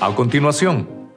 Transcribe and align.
A 0.00 0.14
continuación, 0.14 1.12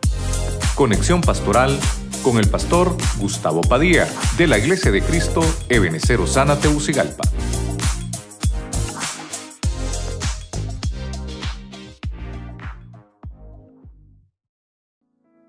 conexión 0.76 1.22
pastoral 1.22 1.80
con 2.24 2.40
el 2.40 2.50
pastor 2.50 2.98
Gustavo 3.20 3.62
Padilla 3.62 4.08
de 4.40 4.48
la 4.48 4.58
Iglesia 4.58 4.90
de 4.90 5.04
Cristo 5.04 5.42
Ebenecer 5.70 6.20
Osana 6.20 6.60
Teucigalpa. 6.60 7.22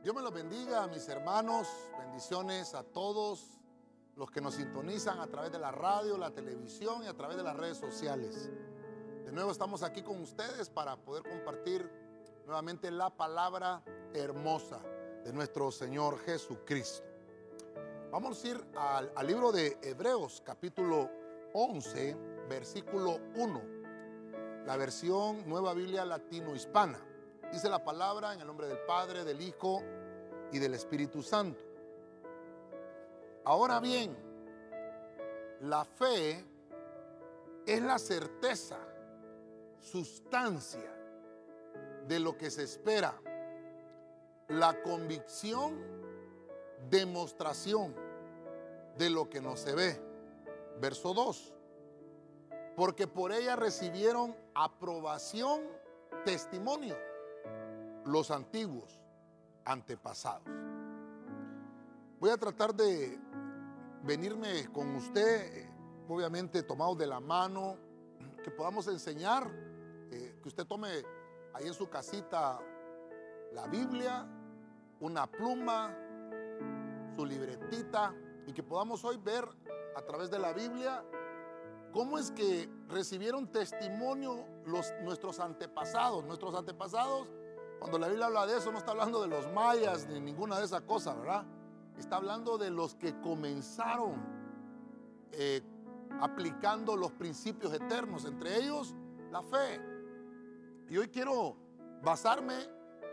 Dios 0.02 0.14
me 0.14 0.20
los 0.20 0.34
bendiga, 0.34 0.86
mis 0.88 1.08
hermanos. 1.08 1.68
Bendiciones 2.00 2.74
a 2.74 2.82
todos 2.82 3.58
los 4.14 4.30
que 4.30 4.42
nos 4.42 4.56
sintonizan 4.56 5.20
a 5.20 5.26
través 5.28 5.50
de 5.50 5.58
la 5.58 5.72
radio, 5.72 6.18
la 6.18 6.32
televisión 6.32 7.02
y 7.02 7.06
a 7.06 7.14
través 7.14 7.38
de 7.38 7.44
las 7.44 7.56
redes 7.56 7.78
sociales. 7.78 8.50
De 9.24 9.32
nuevo 9.32 9.50
estamos 9.50 9.82
aquí 9.82 10.02
con 10.02 10.20
ustedes 10.20 10.68
para 10.68 10.98
poder 10.98 11.22
compartir 11.22 12.01
nuevamente 12.46 12.90
la 12.90 13.10
palabra 13.10 13.82
hermosa 14.14 14.80
de 15.24 15.32
nuestro 15.32 15.70
Señor 15.70 16.18
Jesucristo. 16.20 17.04
Vamos 18.10 18.42
a 18.44 18.48
ir 18.48 18.64
al, 18.76 19.26
libro 19.26 19.52
de 19.52 19.78
Hebreos 19.82 20.42
capítulo 20.44 21.10
11, 21.54 22.16
versículo 22.48 23.18
1, 23.36 23.62
la 24.66 24.76
versión 24.76 25.48
Nueva 25.48 25.72
Biblia 25.74 26.04
Latino-Hispana. 26.04 26.98
Dice 27.50 27.68
la 27.68 27.84
palabra 27.84 28.34
en 28.34 28.40
el 28.40 28.46
nombre 28.46 28.66
del 28.66 28.78
Padre, 28.80 29.24
del 29.24 29.40
Hijo 29.40 29.82
y 30.52 30.58
del 30.58 30.74
Espíritu 30.74 31.22
Santo. 31.22 31.62
Ahora 33.44 33.80
bien, 33.80 34.16
la 35.60 35.84
fe 35.84 36.44
es 37.66 37.82
la 37.82 37.98
certeza, 37.98 38.78
sustancia 39.80 41.01
de 42.08 42.20
lo 42.20 42.36
que 42.36 42.50
se 42.50 42.64
espera, 42.64 43.14
la 44.48 44.82
convicción, 44.82 45.78
demostración 46.90 47.94
de 48.98 49.10
lo 49.10 49.28
que 49.30 49.40
no 49.40 49.56
se 49.56 49.74
ve. 49.74 50.00
Verso 50.80 51.14
2. 51.14 51.54
Porque 52.76 53.06
por 53.06 53.32
ella 53.32 53.56
recibieron 53.56 54.36
aprobación, 54.54 55.62
testimonio, 56.24 56.96
los 58.04 58.30
antiguos 58.30 59.00
antepasados. 59.64 60.48
Voy 62.18 62.30
a 62.30 62.36
tratar 62.36 62.74
de 62.74 63.18
venirme 64.02 64.70
con 64.72 64.94
usted, 64.96 65.68
obviamente 66.08 66.62
tomados 66.62 66.98
de 66.98 67.06
la 67.06 67.20
mano, 67.20 67.76
que 68.42 68.50
podamos 68.50 68.86
enseñar, 68.88 69.50
eh, 70.10 70.38
que 70.42 70.48
usted 70.48 70.66
tome 70.66 71.04
ahí 71.54 71.66
en 71.66 71.74
su 71.74 71.88
casita 71.88 72.60
la 73.52 73.66
Biblia, 73.66 74.26
una 75.00 75.26
pluma, 75.26 75.94
su 77.14 77.26
libretita, 77.26 78.14
y 78.46 78.52
que 78.52 78.62
podamos 78.62 79.04
hoy 79.04 79.18
ver 79.18 79.46
a 79.94 80.02
través 80.02 80.30
de 80.30 80.38
la 80.38 80.52
Biblia 80.52 81.04
cómo 81.92 82.18
es 82.18 82.30
que 82.30 82.68
recibieron 82.88 83.48
testimonio 83.48 84.46
los, 84.64 84.92
nuestros 85.02 85.38
antepasados. 85.38 86.24
Nuestros 86.24 86.54
antepasados, 86.54 87.28
cuando 87.78 87.98
la 87.98 88.08
Biblia 88.08 88.26
habla 88.26 88.46
de 88.46 88.56
eso, 88.56 88.72
no 88.72 88.78
está 88.78 88.92
hablando 88.92 89.20
de 89.20 89.28
los 89.28 89.52
mayas 89.52 90.06
ni 90.08 90.20
ninguna 90.20 90.58
de 90.58 90.64
esas 90.64 90.82
cosas, 90.82 91.18
¿verdad? 91.18 91.44
Está 91.98 92.16
hablando 92.16 92.56
de 92.56 92.70
los 92.70 92.94
que 92.94 93.20
comenzaron 93.20 94.14
eh, 95.32 95.62
aplicando 96.20 96.96
los 96.96 97.12
principios 97.12 97.72
eternos, 97.72 98.24
entre 98.24 98.56
ellos 98.56 98.94
la 99.30 99.42
fe. 99.42 99.91
Y 100.92 100.98
hoy 100.98 101.08
quiero 101.08 101.56
basarme, 102.02 102.52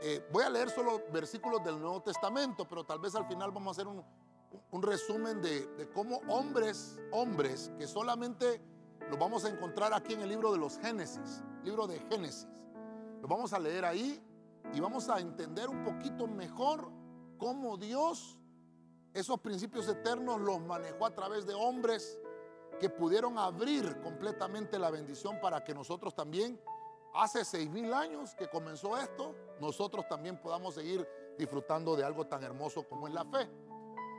eh, 0.02 0.28
voy 0.34 0.44
a 0.44 0.50
leer 0.50 0.70
solo 0.70 1.02
versículos 1.14 1.64
del 1.64 1.80
Nuevo 1.80 2.02
Testamento, 2.02 2.68
pero 2.68 2.84
tal 2.84 3.00
vez 3.00 3.16
al 3.16 3.26
final 3.26 3.52
vamos 3.52 3.70
a 3.70 3.72
hacer 3.72 3.88
un, 3.88 4.04
un 4.72 4.84
resumen 4.84 5.42
de, 5.42 5.66
de, 5.78 5.90
cómo 5.90 6.18
hombres, 6.28 7.00
hombres 7.14 7.72
que 7.78 7.88
solamente 7.88 8.60
lo 9.10 9.16
vamos 9.16 9.46
a 9.46 9.50
encontrar 9.50 9.94
aquí 9.94 10.12
en 10.12 10.20
el 10.20 10.28
libro 10.28 10.52
de 10.52 10.58
los 10.58 10.78
Génesis, 10.80 11.42
libro 11.64 11.88
de 11.88 12.00
Génesis. 12.10 12.50
Lo 13.22 13.30
vamos 13.30 13.54
a 13.54 13.60
leer 13.60 13.86
ahí 13.86 14.22
y 14.74 14.80
vamos 14.82 15.08
a 15.08 15.22
entender 15.22 15.70
un 15.70 15.86
poquito 15.86 16.28
mejor 16.28 16.92
cómo 17.38 17.78
Dios 17.78 18.38
esos 19.14 19.40
principios 19.40 19.88
eternos 19.88 20.42
los 20.42 20.60
manejó 20.60 21.06
a 21.06 21.16
través 21.16 21.48
de 21.48 21.54
hombres 21.54 22.20
que 22.82 22.90
pudieron 22.90 23.38
abrir 23.38 24.02
completamente 24.02 24.78
la 24.78 24.92
bendición 24.92 25.40
para 25.40 25.64
que 25.64 25.74
nosotros 25.74 26.14
también, 26.14 26.60
hace 27.14 27.44
seis 27.46 27.70
mil 27.70 27.94
años 27.94 28.36
que 28.36 28.50
comenzó 28.50 28.98
esto, 28.98 29.36
nosotros 29.60 30.08
también 30.08 30.42
podamos 30.42 30.76
seguir 30.76 31.08
disfrutando 31.38 31.96
de 31.96 32.04
algo 32.04 32.28
tan 32.28 32.44
hermoso 32.44 32.88
como 32.88 33.08
es 33.08 33.14
la 33.14 33.26
fe. 33.26 33.50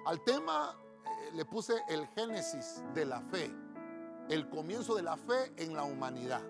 Al 0.06 0.23
tema 0.25 0.77
eh, 1.05 1.31
le 1.34 1.45
puse 1.45 1.75
el 1.89 2.06
génesis 2.09 2.83
de 2.95 3.05
la 3.05 3.21
fe, 3.21 3.51
el 4.28 4.49
comienzo 4.49 4.95
de 4.95 5.03
la 5.03 5.17
fe 5.17 5.53
en 5.56 5.75
la 5.75 5.84
humanidad. 5.84 6.43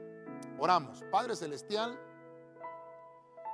Oramos, 0.58 1.02
Padre 1.10 1.34
Celestial, 1.34 1.98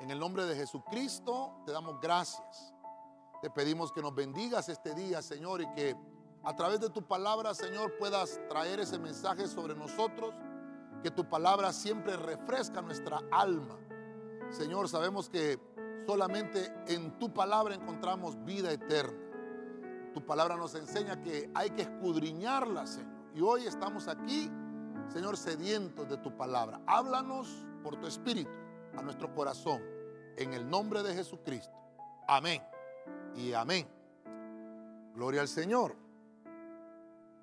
en 0.00 0.10
el 0.10 0.18
nombre 0.18 0.44
de 0.44 0.54
Jesucristo 0.54 1.62
te 1.64 1.72
damos 1.72 2.00
gracias. 2.00 2.74
Te 3.41 3.50
pedimos 3.50 3.92
que 3.92 4.03
nos 4.03 4.14
bendigas 4.14 4.68
este 4.68 4.94
día, 4.94 5.22
Señor, 5.22 5.62
y 5.62 5.72
que 5.72 5.97
a 6.42 6.54
través 6.54 6.80
de 6.80 6.91
tu 6.91 7.03
palabra, 7.03 7.54
Señor, 7.54 7.97
puedas 7.98 8.41
traer 8.48 8.80
ese 8.80 8.98
mensaje 8.98 9.48
sobre 9.48 9.74
nosotros, 9.74 10.34
que 11.06 11.12
tu 11.12 11.24
palabra 11.24 11.72
siempre 11.72 12.16
refresca 12.16 12.82
nuestra 12.82 13.22
alma. 13.30 13.78
Señor, 14.50 14.88
sabemos 14.88 15.28
que 15.30 15.56
solamente 16.04 16.74
en 16.88 17.16
tu 17.20 17.32
palabra 17.32 17.76
encontramos 17.76 18.44
vida 18.44 18.72
eterna. 18.72 19.16
Tu 20.12 20.26
palabra 20.26 20.56
nos 20.56 20.74
enseña 20.74 21.22
que 21.22 21.48
hay 21.54 21.70
que 21.70 21.82
escudriñarla, 21.82 22.88
Señor. 22.88 23.12
Y 23.36 23.40
hoy 23.40 23.66
estamos 23.66 24.08
aquí, 24.08 24.50
Señor, 25.12 25.36
sedientos 25.36 26.08
de 26.08 26.16
tu 26.16 26.36
palabra. 26.36 26.80
Háblanos 26.88 27.64
por 27.84 27.94
tu 28.00 28.08
espíritu 28.08 28.50
a 28.96 29.02
nuestro 29.02 29.32
corazón. 29.32 29.80
En 30.36 30.54
el 30.54 30.68
nombre 30.68 31.04
de 31.04 31.14
Jesucristo. 31.14 31.72
Amén 32.26 32.60
y 33.36 33.52
amén. 33.52 33.86
Gloria 35.14 35.42
al 35.42 35.48
Señor. 35.48 35.94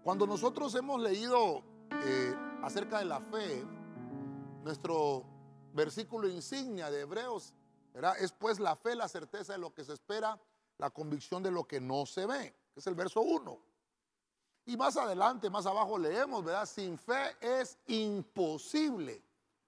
Cuando 0.04 0.28
nosotros 0.28 0.76
hemos 0.76 1.02
leído 1.02 1.64
eh, 2.04 2.36
acerca 2.64 3.00
de 3.00 3.06
la 3.06 3.20
fe, 3.20 3.66
nuestro 4.64 5.26
versículo 5.74 6.30
insignia 6.30 6.90
de 6.90 7.02
Hebreos 7.02 7.54
¿verdad? 7.94 8.16
es 8.20 8.32
pues 8.32 8.60
la 8.60 8.76
fe, 8.78 8.96
la 8.96 9.10
certeza 9.10 9.54
de 9.54 9.60
lo 9.60 9.74
que 9.74 9.84
se 9.84 9.94
espera, 9.94 10.40
la 10.78 10.90
convicción 10.90 11.44
de 11.44 11.52
lo 11.52 11.66
que 11.66 11.82
no 11.82 12.06
se 12.06 12.26
ve, 12.26 12.56
que 12.74 12.80
es 12.80 12.88
el 12.88 12.96
verso 12.96 13.20
1. 13.20 13.60
Y 14.66 14.78
más 14.78 14.96
adelante, 14.96 15.50
más 15.50 15.66
abajo 15.66 15.98
leemos, 15.98 16.44
¿verdad? 16.44 16.66
Sin 16.66 16.98
fe 16.98 17.36
es 17.42 17.78
imposible 17.88 19.22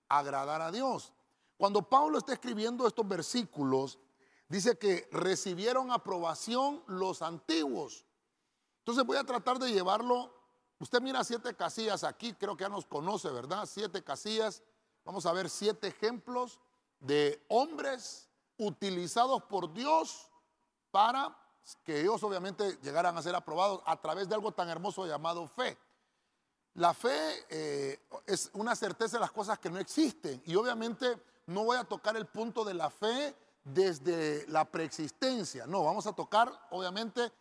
agradar 0.07 0.61
a 0.61 0.71
Dios. 0.71 1.11
Cuando 1.57 1.81
Pablo 1.81 2.17
está 2.17 2.31
escribiendo 2.31 2.87
estos 2.87 3.05
versículos, 3.05 3.99
dice 4.47 4.77
que 4.77 5.09
recibieron 5.11 5.91
aprobación 5.91 6.81
los 6.87 7.21
antiguos. 7.21 8.05
Entonces 8.79 9.03
voy 9.05 9.17
a 9.17 9.25
tratar 9.25 9.59
de 9.59 9.73
llevarlo. 9.73 10.33
Usted 10.85 11.01
mira 11.01 11.23
siete 11.23 11.55
casillas 11.55 12.03
aquí, 12.03 12.31
creo 12.33 12.55
que 12.55 12.63
ya 12.63 12.69
nos 12.69 12.85
conoce, 12.85 13.31
¿verdad? 13.31 13.65
Siete 13.65 14.03
casillas. 14.03 14.61
Vamos 15.03 15.25
a 15.25 15.33
ver 15.33 15.49
siete 15.49 15.87
ejemplos 15.87 16.59
de 16.99 17.43
hombres 17.47 18.29
utilizados 18.59 19.41
por 19.45 19.73
Dios 19.73 20.29
para 20.91 21.35
que 21.83 22.01
ellos 22.01 22.21
obviamente 22.21 22.77
llegaran 22.83 23.17
a 23.17 23.23
ser 23.23 23.33
aprobados 23.33 23.81
a 23.83 23.99
través 23.99 24.29
de 24.29 24.35
algo 24.35 24.51
tan 24.51 24.69
hermoso 24.69 25.07
llamado 25.07 25.47
fe. 25.47 25.75
La 26.75 26.93
fe 26.93 27.47
eh, 27.49 27.99
es 28.27 28.51
una 28.53 28.75
certeza 28.75 29.17
de 29.17 29.21
las 29.21 29.31
cosas 29.31 29.57
que 29.57 29.71
no 29.71 29.79
existen 29.79 30.39
y 30.45 30.55
obviamente 30.55 31.19
no 31.47 31.63
voy 31.63 31.77
a 31.77 31.83
tocar 31.83 32.15
el 32.15 32.27
punto 32.27 32.63
de 32.63 32.75
la 32.75 32.91
fe 32.91 33.35
desde 33.63 34.45
la 34.49 34.65
preexistencia. 34.65 35.65
No, 35.65 35.83
vamos 35.83 36.05
a 36.05 36.13
tocar 36.13 36.53
obviamente 36.69 37.31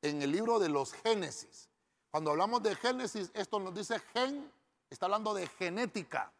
en 0.00 0.22
el 0.22 0.32
libro 0.32 0.58
de 0.58 0.70
los 0.70 0.94
Génesis. 0.94 1.68
Cuando 2.14 2.30
hablamos 2.30 2.62
de 2.62 2.76
Génesis, 2.76 3.32
esto 3.34 3.58
nos 3.58 3.74
dice 3.74 3.98
gen, 4.12 4.48
está 4.88 5.06
hablando 5.06 5.34
de 5.34 5.48
genética. 5.48 6.32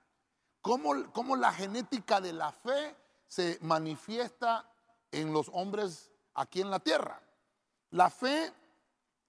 ¿Cómo, 0.61 1.11
cómo 1.11 1.35
la 1.35 1.53
genética 1.53 2.21
de 2.21 2.33
la 2.33 2.53
fe 2.53 2.95
se 3.27 3.59
manifiesta 3.61 4.71
en 5.11 5.33
los 5.33 5.51
hombres 5.53 6.13
aquí 6.35 6.61
en 6.61 6.71
la 6.71 6.79
tierra? 6.79 7.21
La 7.91 8.09
fe, 8.09 8.53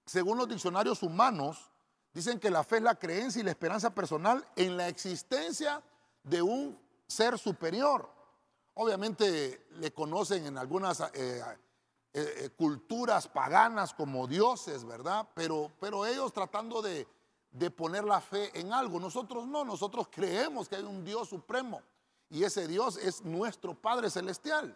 según 0.04 0.38
los 0.38 0.48
diccionarios 0.48 1.02
humanos, 1.02 1.68
dicen 2.14 2.38
que 2.38 2.52
la 2.52 2.62
fe 2.62 2.76
es 2.76 2.82
la 2.84 2.94
creencia 2.94 3.40
y 3.40 3.44
la 3.44 3.50
esperanza 3.50 3.90
personal 3.92 4.46
en 4.54 4.76
la 4.76 4.86
existencia 4.86 5.82
de 6.22 6.42
un 6.42 6.78
ser 7.08 7.40
superior. 7.40 8.08
Obviamente 8.74 9.66
le 9.80 9.92
conocen 9.92 10.46
en 10.46 10.58
algunas 10.58 11.00
eh, 11.12 11.42
eh, 12.18 12.44
eh, 12.46 12.50
culturas 12.56 13.28
paganas 13.28 13.92
como 13.92 14.26
dioses, 14.26 14.86
¿verdad? 14.86 15.28
Pero, 15.34 15.70
pero 15.78 16.06
ellos 16.06 16.32
tratando 16.32 16.80
de, 16.80 17.06
de 17.50 17.70
poner 17.70 18.04
la 18.04 18.22
fe 18.22 18.58
en 18.58 18.72
algo. 18.72 18.98
Nosotros 18.98 19.46
no, 19.46 19.66
nosotros 19.66 20.08
creemos 20.10 20.66
que 20.66 20.76
hay 20.76 20.82
un 20.82 21.04
Dios 21.04 21.28
supremo 21.28 21.82
y 22.30 22.42
ese 22.42 22.66
Dios 22.66 22.96
es 22.96 23.22
nuestro 23.22 23.74
Padre 23.74 24.08
Celestial. 24.08 24.74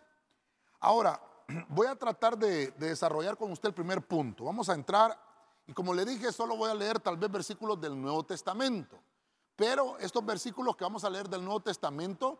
Ahora, 0.80 1.18
voy 1.70 1.86
a 1.86 1.96
tratar 1.96 2.36
de, 2.36 2.72
de 2.72 2.88
desarrollar 2.88 3.38
con 3.38 3.50
usted 3.52 3.70
el 3.70 3.74
primer 3.74 4.06
punto. 4.06 4.44
Vamos 4.44 4.68
a 4.68 4.74
entrar 4.74 5.18
y 5.66 5.72
como 5.72 5.94
le 5.94 6.04
dije, 6.04 6.32
solo 6.32 6.58
voy 6.58 6.70
a 6.70 6.74
leer 6.74 7.00
tal 7.00 7.16
vez 7.16 7.32
versículos 7.32 7.80
del 7.80 7.98
Nuevo 7.98 8.22
Testamento. 8.22 8.98
Pero 9.56 9.96
estos 9.96 10.26
versículos 10.26 10.76
que 10.76 10.84
vamos 10.84 11.04
a 11.04 11.08
leer 11.08 11.26
del 11.26 11.42
Nuevo 11.42 11.60
Testamento, 11.60 12.38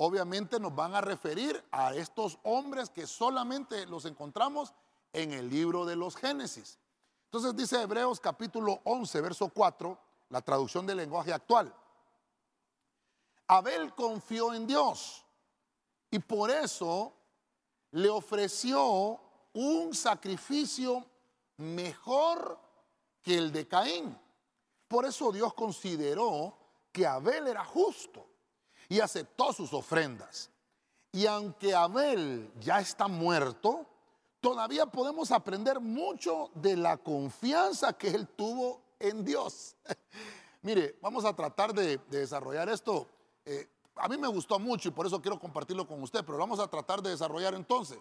obviamente 0.00 0.60
nos 0.60 0.74
van 0.74 0.94
a 0.94 1.00
referir 1.00 1.62
a 1.72 1.92
estos 1.94 2.38
hombres 2.44 2.88
que 2.88 3.06
solamente 3.06 3.84
los 3.86 4.04
encontramos 4.04 4.72
en 5.12 5.32
el 5.32 5.50
libro 5.50 5.84
de 5.84 5.96
los 5.96 6.16
Génesis. 6.16 6.78
Entonces 7.24 7.56
dice 7.56 7.82
Hebreos 7.82 8.20
capítulo 8.20 8.80
11, 8.84 9.20
verso 9.20 9.48
4, 9.48 9.98
la 10.28 10.40
traducción 10.40 10.86
del 10.86 10.98
lenguaje 10.98 11.32
actual. 11.32 11.74
Abel 13.48 13.92
confió 13.94 14.54
en 14.54 14.68
Dios 14.68 15.24
y 16.12 16.20
por 16.20 16.50
eso 16.52 17.12
le 17.90 18.08
ofreció 18.08 19.20
un 19.52 19.94
sacrificio 19.94 21.04
mejor 21.56 22.56
que 23.20 23.36
el 23.36 23.50
de 23.50 23.66
Caín. 23.66 24.16
Por 24.86 25.06
eso 25.06 25.32
Dios 25.32 25.54
consideró 25.54 26.56
que 26.92 27.04
Abel 27.04 27.48
era 27.48 27.64
justo 27.64 28.27
y 28.88 29.00
aceptó 29.00 29.52
sus 29.52 29.72
ofrendas. 29.72 30.50
Y 31.12 31.26
aunque 31.26 31.74
Abel 31.74 32.50
ya 32.60 32.80
está 32.80 33.08
muerto, 33.08 33.86
todavía 34.40 34.86
podemos 34.86 35.30
aprender 35.30 35.80
mucho 35.80 36.50
de 36.54 36.76
la 36.76 36.96
confianza 36.96 37.92
que 37.92 38.08
él 38.08 38.28
tuvo 38.28 38.82
en 38.98 39.24
Dios. 39.24 39.76
Mire, 40.62 40.96
vamos 41.00 41.24
a 41.24 41.34
tratar 41.34 41.72
de, 41.72 41.98
desarrollar 42.10 42.68
esto. 42.68 43.06
Eh, 43.44 43.68
a 43.96 44.08
mí 44.08 44.16
me 44.16 44.28
gustó 44.28 44.58
mucho 44.58 44.88
y 44.88 44.92
por 44.92 45.06
eso 45.06 45.20
quiero 45.20 45.38
compartirlo 45.38 45.86
con 45.86 46.02
usted, 46.02 46.24
pero 46.24 46.38
vamos 46.38 46.60
a 46.60 46.68
tratar 46.68 47.02
de 47.02 47.10
desarrollar 47.10 47.54
entonces. 47.54 47.98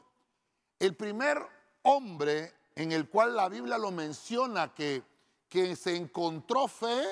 El 0.79 0.95
primer 0.95 1.39
hombre 1.83 2.53
en 2.75 2.91
el 2.91 3.09
cual 3.09 3.35
la 3.35 3.49
Biblia 3.49 3.77
lo 3.77 3.91
menciona 3.91 4.73
que, 4.73 5.03
que 5.49 5.75
se 5.75 5.95
encontró 5.95 6.67
fe, 6.67 7.03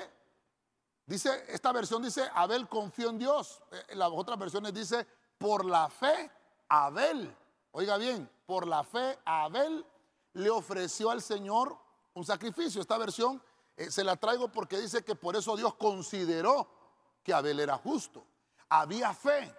dice, 1.05 1.45
esta 1.47 1.71
versión 1.71 2.01
dice, 2.01 2.29
Abel 2.33 2.67
confió 2.67 3.09
en 3.09 3.17
Dios. 3.17 3.61
En 3.71 3.77
eh, 3.77 3.95
las 3.95 4.09
otras 4.11 4.37
versiones 4.37 4.73
dice, 4.73 5.07
por 5.37 5.65
la 5.65 5.89
fe, 5.89 6.31
Abel. 6.69 7.35
Oiga 7.71 7.97
bien, 7.97 8.29
por 8.45 8.67
la 8.67 8.83
fe, 8.83 9.19
Abel 9.25 9.85
le 10.33 10.49
ofreció 10.49 11.09
al 11.09 11.21
Señor 11.21 11.77
un 12.13 12.25
sacrificio. 12.25 12.81
Esta 12.81 12.97
versión 12.97 13.41
eh, 13.77 13.91
se 13.91 14.03
la 14.03 14.15
traigo 14.15 14.49
porque 14.49 14.79
dice 14.79 15.03
que 15.03 15.15
por 15.15 15.35
eso 15.35 15.55
Dios 15.55 15.75
consideró 15.75 16.67
que 17.23 17.33
Abel 17.33 17.59
era 17.59 17.77
justo. 17.77 18.25
Había 18.69 19.13
fe. 19.13 19.53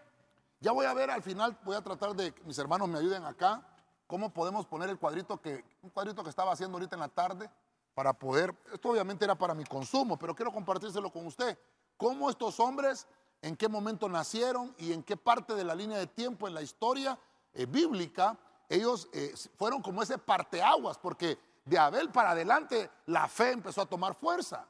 Ya 0.61 0.73
voy 0.73 0.87
a 0.87 0.95
ver 0.95 1.11
al 1.11 1.23
final, 1.23 1.59
voy 1.65 1.77
a 1.77 1.83
tratar 1.83 2.15
de 2.15 2.33
que 2.33 2.43
mis 2.45 2.59
hermanos 2.59 2.89
me 2.89 2.99
ayuden 2.99 3.25
acá 3.25 3.67
cómo 4.07 4.33
podemos 4.33 4.67
poner 4.67 4.89
el 4.89 4.99
cuadrito 4.99 5.41
que, 5.41 5.65
un 5.83 5.91
cuadrito 5.91 6.23
que 6.23 6.31
estaba 6.31 6.53
haciendo 6.53 6.77
ahorita 6.77 6.97
en 6.97 7.01
la 7.01 7.09
tarde 7.09 7.51
para 7.97 8.13
poder, 8.13 8.55
esto 8.75 8.91
obviamente 8.91 9.25
era 9.25 9.35
para 9.35 9.55
mi 9.55 9.65
consumo, 9.65 10.19
pero 10.19 10.37
quiero 10.37 10.53
compartírselo 10.53 11.11
con 11.11 11.27
usted. 11.27 11.59
Cómo 11.97 12.29
estos 12.29 12.61
hombres, 12.61 13.07
en 13.41 13.57
qué 13.57 13.71
momento 13.71 14.07
nacieron 14.07 14.75
y 14.77 14.93
en 14.93 15.03
qué 15.03 15.17
parte 15.17 15.55
de 15.55 15.65
la 15.65 15.75
línea 15.75 15.97
de 15.97 16.07
tiempo 16.07 16.47
en 16.47 16.53
la 16.53 16.61
historia 16.61 17.19
eh, 17.55 17.65
bíblica, 17.65 18.37
ellos 18.69 19.09
eh, 19.15 19.33
fueron 19.57 19.81
como 19.81 20.03
ese 20.03 20.19
parteaguas, 20.19 20.99
porque 20.99 21.39
de 21.65 21.79
Abel 21.79 22.11
para 22.11 22.33
adelante 22.33 22.91
la 23.07 23.29
fe 23.29 23.53
empezó 23.53 23.81
a 23.81 23.87
tomar 23.87 24.15
fuerza. 24.15 24.69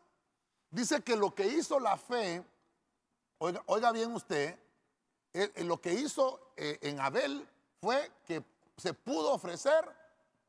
Dice 0.70 1.02
que 1.02 1.17
lo 1.17 1.34
que 1.34 1.49
hizo 1.49 1.81
la 1.81 1.96
fe, 1.96 2.44
oiga, 3.38 3.90
bien 3.90 4.14
usted, 4.14 4.56
eh, 5.32 5.64
lo 5.64 5.81
que 5.81 5.94
hizo 5.94 6.52
en 6.56 7.00
Abel 7.00 7.44
fue 7.81 8.08
que 8.25 8.44
se 8.76 8.94
pudo 8.94 9.32
ofrecer 9.32 9.84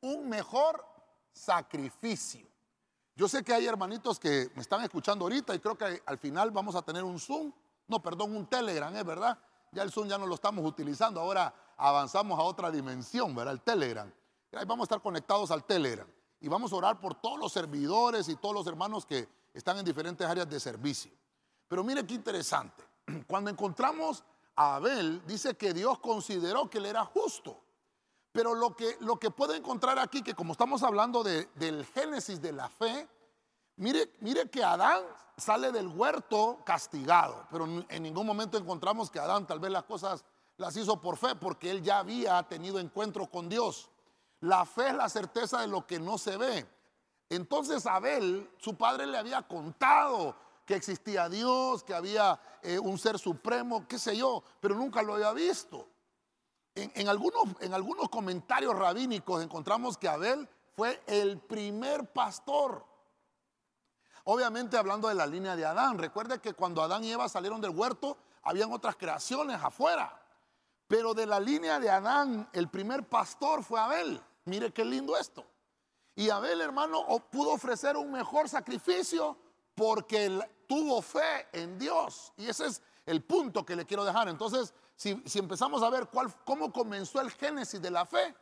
un 0.02 0.30
mejor 0.30 0.86
sacrificio. 1.34 2.48
Yo 3.18 3.28
sé 3.28 3.44
que 3.44 3.52
hay 3.52 3.66
hermanitos 3.66 4.20
que 4.20 4.52
me 4.54 4.62
están 4.62 4.84
escuchando 4.84 5.26
ahorita 5.26 5.56
y 5.56 5.60
creo 5.60 5.76
que 5.76 6.04
al 6.06 6.20
final 6.20 6.52
vamos 6.52 6.76
a 6.76 6.84
tener 6.84 7.04
un 7.04 7.20
Zoom, 7.20 7.52
no, 7.88 8.00
perdón, 8.00 8.38
un 8.38 8.46
Telegram, 8.46 8.96
es 8.96 9.04
verdad. 9.04 9.40
Ya 9.72 9.82
el 9.82 9.92
Zoom 9.92 10.08
ya 10.08 10.20
no 10.20 10.28
lo 10.28 10.36
estamos 10.36 10.64
utilizando, 10.64 11.20
ahora 11.20 11.52
avanzamos 11.78 12.38
a 12.38 12.44
otra 12.44 12.70
dimensión, 12.70 13.34
¿verdad? 13.34 13.56
El 13.56 13.62
Telegram. 13.62 14.14
Ahí 14.52 14.66
vamos 14.66 14.84
a 14.84 14.86
estar 14.86 15.02
conectados 15.02 15.50
al 15.50 15.64
Telegram 15.64 16.08
y 16.40 16.48
vamos 16.48 16.72
a 16.72 16.76
orar 16.76 17.00
por 17.00 17.16
todos 17.16 17.40
los 17.40 17.52
servidores 17.52 18.30
y 18.30 18.36
todos 18.36 18.54
los 18.54 18.68
hermanos 18.68 19.04
que 19.04 19.28
están 19.52 19.80
en 19.80 19.86
diferentes 19.86 20.28
áreas 20.28 20.48
de 20.48 20.60
servicio. 20.60 21.12
Pero 21.68 21.84
mire 21.84 22.06
qué 22.06 22.14
interesante. 22.14 22.84
Cuando 23.28 23.50
encontramos 23.50 24.24
a 24.56 24.76
Abel, 24.76 25.24
dice 25.26 25.58
que 25.58 25.74
Dios 25.74 25.98
consideró 25.98 26.70
que 26.70 26.78
él 26.78 26.86
era 26.86 27.04
justo. 27.04 27.64
Pero 28.38 28.54
lo 28.54 28.76
que, 28.76 28.98
lo 29.00 29.18
que 29.18 29.32
puedo 29.32 29.56
encontrar 29.56 29.98
aquí, 29.98 30.22
que 30.22 30.36
como 30.36 30.52
estamos 30.52 30.84
hablando 30.84 31.24
del 31.24 31.88
génesis 31.88 32.40
de 32.40 32.52
la 32.52 32.70
fe, 32.70 33.10
mire, 33.78 34.14
mire 34.20 34.48
que 34.48 34.64
Adán 34.64 35.02
sale 35.36 35.72
del 35.72 35.88
huerto 35.88 36.60
castigado, 36.64 37.48
pero 37.50 37.66
en 37.66 38.04
ningún 38.04 38.28
momento 38.28 38.56
encontramos 38.56 39.10
que 39.10 39.18
Adán 39.18 39.48
tal 39.48 39.60
vez 39.60 39.72
las 39.72 39.86
cosas 39.86 40.24
las 40.58 40.78
hizo 40.78 41.02
por 41.02 41.18
fe, 41.18 41.34
porque 41.34 41.72
él 41.72 41.82
ya 41.82 41.98
había 41.98 42.44
tenido 42.44 42.78
encuentro 42.78 43.26
con 43.26 43.50
Dios. 43.50 43.90
La 44.42 44.66
fe 44.66 44.90
es 44.90 44.96
la 44.96 45.10
certeza 45.10 45.62
de 45.62 45.68
lo 45.68 45.88
que 45.88 46.00
no 46.00 46.20
se 46.20 46.38
ve. 46.38 46.64
Entonces 47.30 47.88
Abel, 47.88 48.52
su 48.60 48.78
padre 48.78 49.08
le 49.08 49.18
había 49.18 49.42
contado 49.48 50.36
que 50.64 50.76
existía 50.76 51.28
Dios, 51.28 51.84
que 51.84 51.96
había 51.96 52.40
eh, 52.62 52.78
un 52.78 53.00
ser 53.00 53.18
supremo, 53.18 53.88
qué 53.88 53.98
sé 53.98 54.16
yo, 54.16 54.44
pero 54.60 54.76
nunca 54.76 55.02
lo 55.02 55.16
había 55.16 55.34
visto. 55.34 55.88
En, 56.78 57.10
algunos, 57.10 57.44
en 57.62 57.74
algunos 57.74 58.08
comentarios 58.10 58.78
rabínicos 58.78 59.44
encontramos 59.44 59.98
que 59.98 60.08
Abel 60.08 60.48
fue 60.76 61.02
el 61.08 61.40
primer 61.40 62.14
pastor. 62.14 62.86
Obviamente 64.26 64.78
hablando 64.78 65.08
de 65.08 65.16
la 65.16 65.26
línea 65.26 65.56
de 65.56 65.66
Adán. 65.66 65.98
Recuerde 65.98 66.40
que 66.40 66.54
cuando 66.54 66.84
Adán 66.84 67.04
y 67.04 67.12
Eva 67.12 67.28
salieron 67.30 67.62
del 67.62 67.72
huerto, 67.72 68.18
habían 68.44 68.72
otras 68.72 68.96
creaciones 68.96 69.60
afuera. 69.64 70.22
Pero 70.88 71.16
de 71.16 71.26
la 71.26 71.40
línea 71.40 71.80
de 71.80 71.90
Adán, 71.90 72.48
el 72.54 72.70
primer 72.70 73.08
pastor 73.10 73.64
fue 73.64 73.80
Abel. 73.80 74.22
Mire 74.46 74.72
qué 74.72 74.86
lindo 74.86 75.18
esto. 75.18 75.46
Y 76.14 76.30
Abel, 76.30 76.62
hermano, 76.62 77.06
pudo 77.32 77.54
ofrecer 77.54 77.98
un 77.98 78.12
mejor 78.12 78.50
sacrificio 78.50 79.36
porque 79.74 80.40
tuvo 80.68 81.02
fe 81.02 81.48
en 81.54 81.80
Dios. 81.80 82.34
Y 82.38 82.48
ese 82.48 82.68
es 82.68 82.82
el 83.06 83.24
punto 83.24 83.66
que 83.66 83.76
le 83.76 83.86
quiero 83.86 84.06
dejar. 84.06 84.28
Entonces, 84.28 84.74
si, 84.98 85.22
empezamos 85.36 85.84
a 85.84 85.92
ver 85.92 86.08
cuál, 86.08 86.34
cómo 86.44 86.74
comenzó 86.74 87.22
el 87.22 87.30
génesis 87.30 87.80
de 87.80 87.92
la 87.92 88.06
fe, 88.06 88.36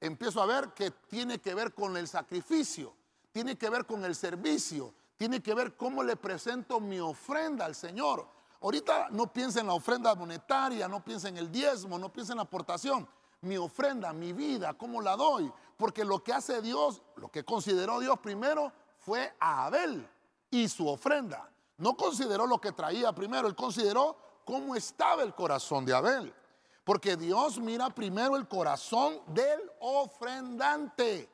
empiezo 0.00 0.40
a 0.40 0.46
ver 0.46 0.70
que 0.70 0.90
tiene 0.90 1.38
que 1.38 1.54
ver 1.54 1.74
con 1.74 1.98
el 1.98 2.08
sacrificio, 2.08 2.94
tiene 3.30 3.58
que 3.58 3.68
ver 3.68 3.84
con 3.84 4.02
el 4.06 4.14
servicio, 4.14 4.94
tiene 5.18 5.42
que 5.42 5.52
ver 5.52 5.76
cómo 5.76 6.02
le 6.02 6.16
presento 6.16 6.80
mi 6.80 6.98
ofrenda 6.98 7.66
al 7.66 7.74
Señor. 7.74 8.26
Ahorita 8.62 9.08
no 9.10 9.30
piensa 9.30 9.60
en 9.60 9.66
la 9.66 9.74
ofrenda 9.74 10.14
monetaria, 10.14 10.88
no 10.88 11.04
piensa 11.04 11.28
en 11.28 11.36
el 11.36 11.52
diezmo, 11.52 11.98
no 11.98 12.10
piensa 12.10 12.32
en 12.32 12.38
la 12.38 12.44
aportación. 12.44 13.06
Mi 13.42 13.58
ofrenda, 13.58 14.10
mi 14.14 14.32
vida, 14.32 14.72
¿cómo 14.72 15.02
la 15.02 15.14
doy? 15.14 15.52
Porque 15.76 16.06
lo 16.06 16.24
que 16.24 16.32
hace 16.32 16.62
Dios, 16.62 17.02
lo 17.16 17.28
que 17.28 17.44
consideró 17.44 18.00
Dios 18.00 18.18
primero 18.20 18.72
fue 18.98 19.34
a 19.38 19.66
Abel 19.66 20.08
y 20.50 20.68
su 20.68 20.88
ofrenda. 20.88 21.50
No 21.76 21.98
consideró 21.98 22.46
lo 22.46 22.60
que 22.62 22.72
traía 22.72 23.12
primero, 23.12 23.46
él 23.46 23.54
consideró 23.54 24.27
cómo 24.48 24.74
estaba 24.74 25.22
el 25.24 25.34
corazón 25.34 25.84
de 25.84 25.94
Abel. 25.94 26.34
Porque 26.82 27.16
Dios 27.16 27.58
mira 27.58 27.90
primero 27.90 28.34
el 28.34 28.48
corazón 28.48 29.20
del 29.26 29.60
ofrendante 29.78 31.28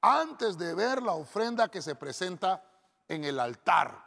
antes 0.00 0.56
de 0.56 0.72
ver 0.72 1.02
la 1.02 1.12
ofrenda 1.12 1.68
que 1.68 1.82
se 1.82 1.94
presenta 1.94 2.64
en 3.08 3.24
el 3.24 3.38
altar. 3.38 4.02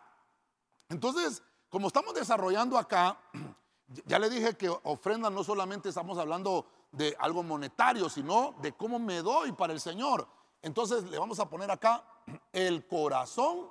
Entonces, 0.89 1.43
como 1.69 1.89
estamos 1.89 2.15
desarrollando 2.15 2.75
acá, 2.75 3.19
ya 4.07 4.17
le 4.17 4.31
dije 4.31 4.57
que 4.57 4.67
ofrenda 4.81 5.29
no 5.29 5.43
solamente 5.43 5.89
estamos 5.89 6.17
hablando 6.17 6.65
de 6.91 7.15
algo 7.19 7.43
monetario, 7.43 8.09
sino 8.09 8.55
de 8.63 8.71
cómo 8.71 8.97
me 8.97 9.21
doy 9.21 9.51
para 9.51 9.73
el 9.73 9.79
Señor. 9.79 10.27
Entonces 10.63 11.03
le 11.03 11.19
vamos 11.19 11.39
a 11.39 11.47
poner 11.47 11.69
acá 11.69 12.03
el 12.51 12.87
corazón, 12.87 13.69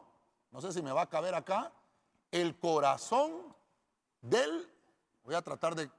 no 0.53 0.61
sé 0.61 0.73
si 0.73 0.83
me 0.83 0.93
va 0.93 1.03
a 1.03 1.11
caber 1.11 1.35
acá, 1.35 1.73
el 2.31 2.57
corazón 2.61 3.58
del, 4.21 4.71
voy 5.25 5.35
a 5.35 5.43
tratar 5.43 5.75
de, 5.75 5.91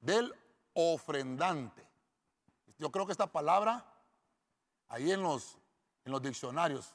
del 0.00 0.32
ofrendante. 0.74 1.86
Yo 2.78 2.90
creo 2.90 3.06
que 3.06 3.12
esta 3.12 3.30
palabra, 3.30 3.84
ahí 4.88 5.10
en 5.10 5.22
los, 5.22 5.58
en 6.04 6.12
los 6.12 6.22
diccionarios, 6.22 6.94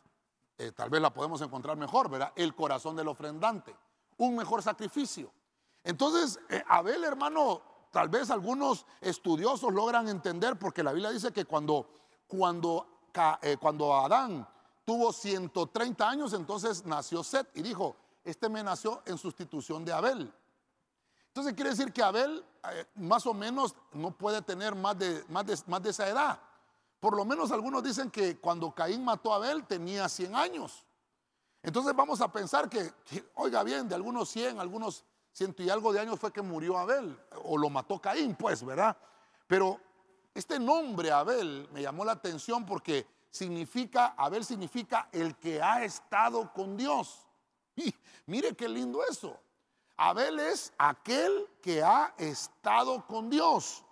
eh, 0.57 0.71
tal 0.71 0.89
vez 0.89 1.01
la 1.01 1.11
podemos 1.11 1.41
encontrar 1.41 1.75
mejor, 1.77 2.09
¿verdad? 2.09 2.31
El 2.35 2.53
corazón 2.53 2.95
del 2.95 3.07
ofrendante, 3.07 3.75
un 4.17 4.35
mejor 4.35 4.61
sacrificio. 4.61 5.31
Entonces, 5.83 6.39
eh, 6.49 6.63
Abel, 6.67 7.03
hermano, 7.03 7.61
tal 7.91 8.09
vez 8.09 8.29
algunos 8.29 8.85
estudiosos 8.99 9.73
logran 9.73 10.07
entender, 10.07 10.59
porque 10.59 10.83
la 10.83 10.93
Biblia 10.93 11.09
dice 11.09 11.31
que 11.31 11.45
cuando, 11.45 11.89
cuando, 12.27 13.09
eh, 13.41 13.57
cuando 13.59 13.95
Adán 13.95 14.47
tuvo 14.85 15.11
130 15.11 16.07
años, 16.07 16.33
entonces 16.33 16.85
nació 16.85 17.23
Set 17.23 17.49
y 17.55 17.63
dijo, 17.63 17.95
este 18.23 18.47
me 18.47 18.63
nació 18.63 19.01
en 19.05 19.17
sustitución 19.17 19.83
de 19.83 19.93
Abel. 19.93 20.33
Entonces 21.31 21.53
quiere 21.53 21.69
decir 21.69 21.93
que 21.93 22.03
Abel 22.03 22.43
eh, 22.71 22.85
más 22.95 23.25
o 23.25 23.33
menos 23.33 23.73
no 23.93 24.11
puede 24.11 24.41
tener 24.41 24.75
más 24.75 24.99
de, 24.99 25.23
más, 25.29 25.45
de, 25.45 25.57
más 25.67 25.81
de 25.81 25.91
esa 25.91 26.09
edad. 26.09 26.39
Por 26.99 27.15
lo 27.15 27.23
menos 27.23 27.51
algunos 27.51 27.81
dicen 27.81 28.11
que 28.11 28.37
cuando 28.37 28.75
Caín 28.75 29.03
mató 29.03 29.31
a 29.31 29.37
Abel 29.37 29.65
tenía 29.65 30.09
100 30.09 30.35
años. 30.35 30.85
Entonces 31.63 31.95
vamos 31.95 32.19
a 32.19 32.31
pensar 32.31 32.69
que, 32.69 32.93
oiga 33.35 33.63
bien, 33.63 33.87
de 33.87 33.95
algunos 33.95 34.29
100, 34.29 34.59
algunos 34.59 35.05
ciento 35.31 35.63
y 35.63 35.69
algo 35.69 35.93
de 35.93 36.01
años 36.01 36.19
fue 36.19 36.33
que 36.33 36.41
murió 36.41 36.77
Abel, 36.77 37.17
o 37.43 37.57
lo 37.57 37.69
mató 37.69 37.99
Caín, 37.99 38.35
pues, 38.35 38.65
¿verdad? 38.65 38.97
Pero 39.47 39.79
este 40.33 40.59
nombre 40.59 41.11
Abel 41.11 41.69
me 41.71 41.81
llamó 41.81 42.03
la 42.03 42.11
atención 42.11 42.65
porque 42.65 43.07
significa, 43.29 44.13
Abel 44.17 44.43
significa 44.43 45.07
el 45.13 45.37
que 45.37 45.61
ha 45.61 45.83
estado 45.83 46.51
con 46.53 46.75
Dios. 46.75 47.19
Y 47.73 47.95
mire 48.25 48.53
qué 48.53 48.67
lindo 48.67 48.99
eso. 49.09 49.39
Abel 50.03 50.39
es 50.39 50.73
aquel 50.79 51.47
que 51.61 51.83
ha 51.83 52.15
estado 52.17 53.05
con 53.05 53.29
Dios. 53.29 53.83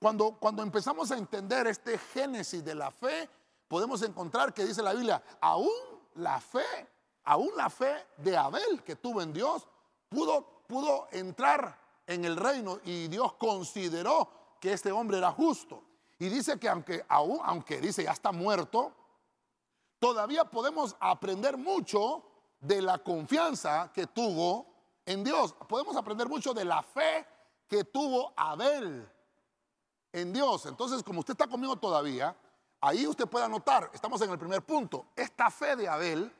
Cuando, 0.00 0.32
cuando 0.32 0.64
empezamos 0.64 1.12
a 1.12 1.16
entender 1.16 1.68
este 1.68 1.96
génesis 1.96 2.64
de 2.64 2.74
la 2.74 2.90
fe, 2.90 3.30
podemos 3.68 4.02
encontrar 4.02 4.52
que 4.52 4.64
dice 4.64 4.82
la 4.82 4.92
Biblia, 4.92 5.22
aún 5.40 5.70
la 6.16 6.40
fe, 6.40 6.88
aún 7.22 7.50
la 7.56 7.70
fe 7.70 8.04
de 8.16 8.36
Abel 8.36 8.82
que 8.82 8.96
tuvo 8.96 9.22
en 9.22 9.32
Dios, 9.32 9.68
pudo, 10.08 10.64
pudo 10.66 11.06
entrar 11.12 11.78
en 12.04 12.24
el 12.24 12.36
reino 12.36 12.80
y 12.84 13.06
Dios 13.06 13.34
consideró 13.34 14.56
que 14.58 14.72
este 14.72 14.90
hombre 14.90 15.18
era 15.18 15.30
justo. 15.30 15.84
Y 16.18 16.30
dice 16.30 16.58
que 16.58 16.68
aunque, 16.68 17.06
aún, 17.08 17.38
aunque 17.44 17.80
dice 17.80 18.02
ya 18.02 18.10
está 18.10 18.32
muerto, 18.32 18.92
todavía 20.00 20.46
podemos 20.46 20.96
aprender 20.98 21.56
mucho 21.56 22.24
de 22.58 22.82
la 22.82 22.98
confianza 22.98 23.92
que 23.94 24.08
tuvo 24.08 24.73
en 25.06 25.24
Dios. 25.24 25.54
Podemos 25.68 25.96
aprender 25.96 26.28
mucho 26.28 26.54
de 26.54 26.64
la 26.64 26.82
fe 26.82 27.26
que 27.68 27.84
tuvo 27.84 28.32
Abel 28.36 29.08
en 30.12 30.32
Dios. 30.32 30.66
Entonces, 30.66 31.02
como 31.02 31.20
usted 31.20 31.32
está 31.34 31.46
conmigo 31.46 31.76
todavía, 31.76 32.36
ahí 32.80 33.06
usted 33.06 33.26
puede 33.26 33.44
anotar, 33.44 33.90
estamos 33.92 34.20
en 34.22 34.30
el 34.30 34.38
primer 34.38 34.62
punto, 34.62 35.06
esta 35.16 35.50
fe 35.50 35.76
de 35.76 35.88
Abel 35.88 36.32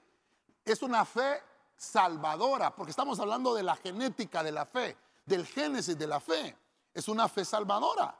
es 0.64 0.82
una 0.82 1.04
fe 1.04 1.42
salvadora, 1.76 2.74
porque 2.74 2.90
estamos 2.90 3.18
hablando 3.18 3.54
de 3.54 3.62
la 3.62 3.76
genética 3.76 4.42
de 4.42 4.52
la 4.52 4.64
fe, 4.64 4.96
del 5.26 5.46
génesis 5.46 5.98
de 5.98 6.06
la 6.06 6.20
fe. 6.20 6.56
Es 6.92 7.08
una 7.08 7.28
fe 7.28 7.44
salvadora. 7.44 8.16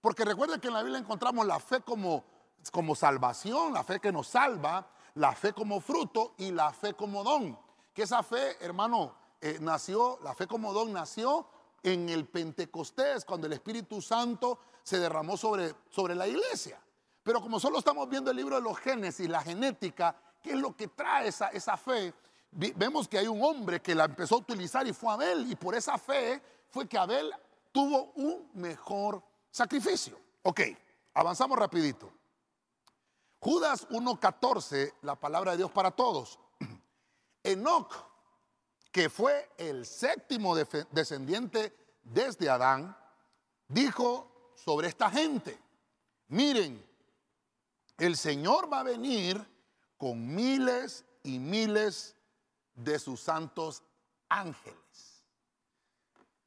Porque 0.00 0.24
recuerden 0.24 0.60
que 0.60 0.66
en 0.66 0.74
la 0.74 0.82
Biblia 0.82 0.98
encontramos 0.98 1.46
la 1.46 1.60
fe 1.60 1.80
como, 1.80 2.24
como 2.72 2.96
salvación, 2.96 3.72
la 3.72 3.84
fe 3.84 4.00
que 4.00 4.10
nos 4.10 4.26
salva, 4.26 4.84
la 5.14 5.32
fe 5.32 5.52
como 5.52 5.80
fruto 5.80 6.34
y 6.38 6.50
la 6.50 6.72
fe 6.72 6.94
como 6.94 7.22
don. 7.22 7.56
Que 7.94 8.02
esa 8.02 8.22
fe, 8.24 8.56
hermano, 8.64 9.14
eh, 9.42 9.58
nació, 9.60 10.20
la 10.22 10.34
fe 10.34 10.46
como 10.46 10.72
don 10.72 10.92
nació 10.92 11.46
en 11.82 12.08
el 12.08 12.26
Pentecostés, 12.26 13.24
cuando 13.24 13.48
el 13.48 13.52
Espíritu 13.52 14.00
Santo 14.00 14.60
se 14.84 15.00
derramó 15.00 15.36
sobre, 15.36 15.74
sobre 15.90 16.14
la 16.14 16.28
iglesia. 16.28 16.80
Pero 17.24 17.40
como 17.40 17.58
solo 17.58 17.80
estamos 17.80 18.08
viendo 18.08 18.30
el 18.30 18.36
libro 18.36 18.54
de 18.54 18.62
los 18.62 18.78
Génesis, 18.78 19.28
la 19.28 19.42
genética, 19.42 20.14
¿qué 20.40 20.50
es 20.50 20.56
lo 20.56 20.76
que 20.76 20.88
trae 20.88 21.28
esa, 21.28 21.48
esa 21.48 21.76
fe? 21.76 22.14
Vemos 22.52 23.08
que 23.08 23.18
hay 23.18 23.26
un 23.26 23.42
hombre 23.42 23.82
que 23.82 23.96
la 23.96 24.04
empezó 24.04 24.36
a 24.36 24.38
utilizar 24.38 24.86
y 24.86 24.92
fue 24.92 25.12
Abel, 25.12 25.50
y 25.50 25.56
por 25.56 25.74
esa 25.74 25.98
fe 25.98 26.40
fue 26.70 26.86
que 26.86 26.96
Abel 26.96 27.34
tuvo 27.72 28.12
un 28.14 28.48
mejor 28.54 29.20
sacrificio. 29.50 30.18
Ok, 30.42 30.60
avanzamos 31.14 31.58
rapidito. 31.58 32.12
Judas 33.40 33.88
1.14, 33.88 34.94
la 35.02 35.16
palabra 35.16 35.50
de 35.52 35.56
Dios 35.56 35.70
para 35.72 35.90
todos. 35.90 36.38
Enoch, 37.42 38.11
que 38.92 39.08
fue 39.08 39.50
el 39.56 39.86
séptimo 39.86 40.54
descendiente 40.54 41.74
desde 42.02 42.50
Adán, 42.50 42.94
dijo 43.66 44.52
sobre 44.54 44.88
esta 44.88 45.10
gente. 45.10 45.58
Miren, 46.28 46.84
el 47.98 48.16
Señor 48.16 48.70
va 48.70 48.80
a 48.80 48.84
venir 48.84 49.44
con 49.96 50.34
miles 50.34 51.04
y 51.22 51.38
miles 51.38 52.14
de 52.74 52.98
sus 52.98 53.20
santos 53.20 53.82
ángeles. 54.28 54.76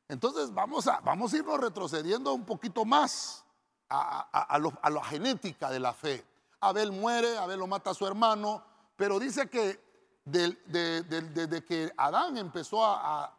Entonces 0.08 0.54
vamos 0.54 0.88
a, 0.88 1.00
vamos 1.00 1.34
a 1.34 1.38
irnos 1.38 1.60
retrocediendo 1.60 2.34
un 2.34 2.46
poquito 2.46 2.86
más 2.86 3.44
a, 3.90 4.60
la 4.60 5.04
genética 5.04 5.70
de 5.72 5.80
la 5.80 5.94
fe. 5.94 6.24
Abel 6.60 6.92
muere, 6.92 7.38
Abel 7.38 7.60
lo 7.60 7.68
mata 7.68 7.92
a 7.92 7.94
su 7.96 8.06
hermano, 8.06 8.64
pero 8.96 9.20
dice 9.20 9.50
que 9.50 9.85
desde 10.25 11.63
que 11.63 11.91
Adán 11.96 12.38
empezó 12.38 12.84
a, 12.84 13.32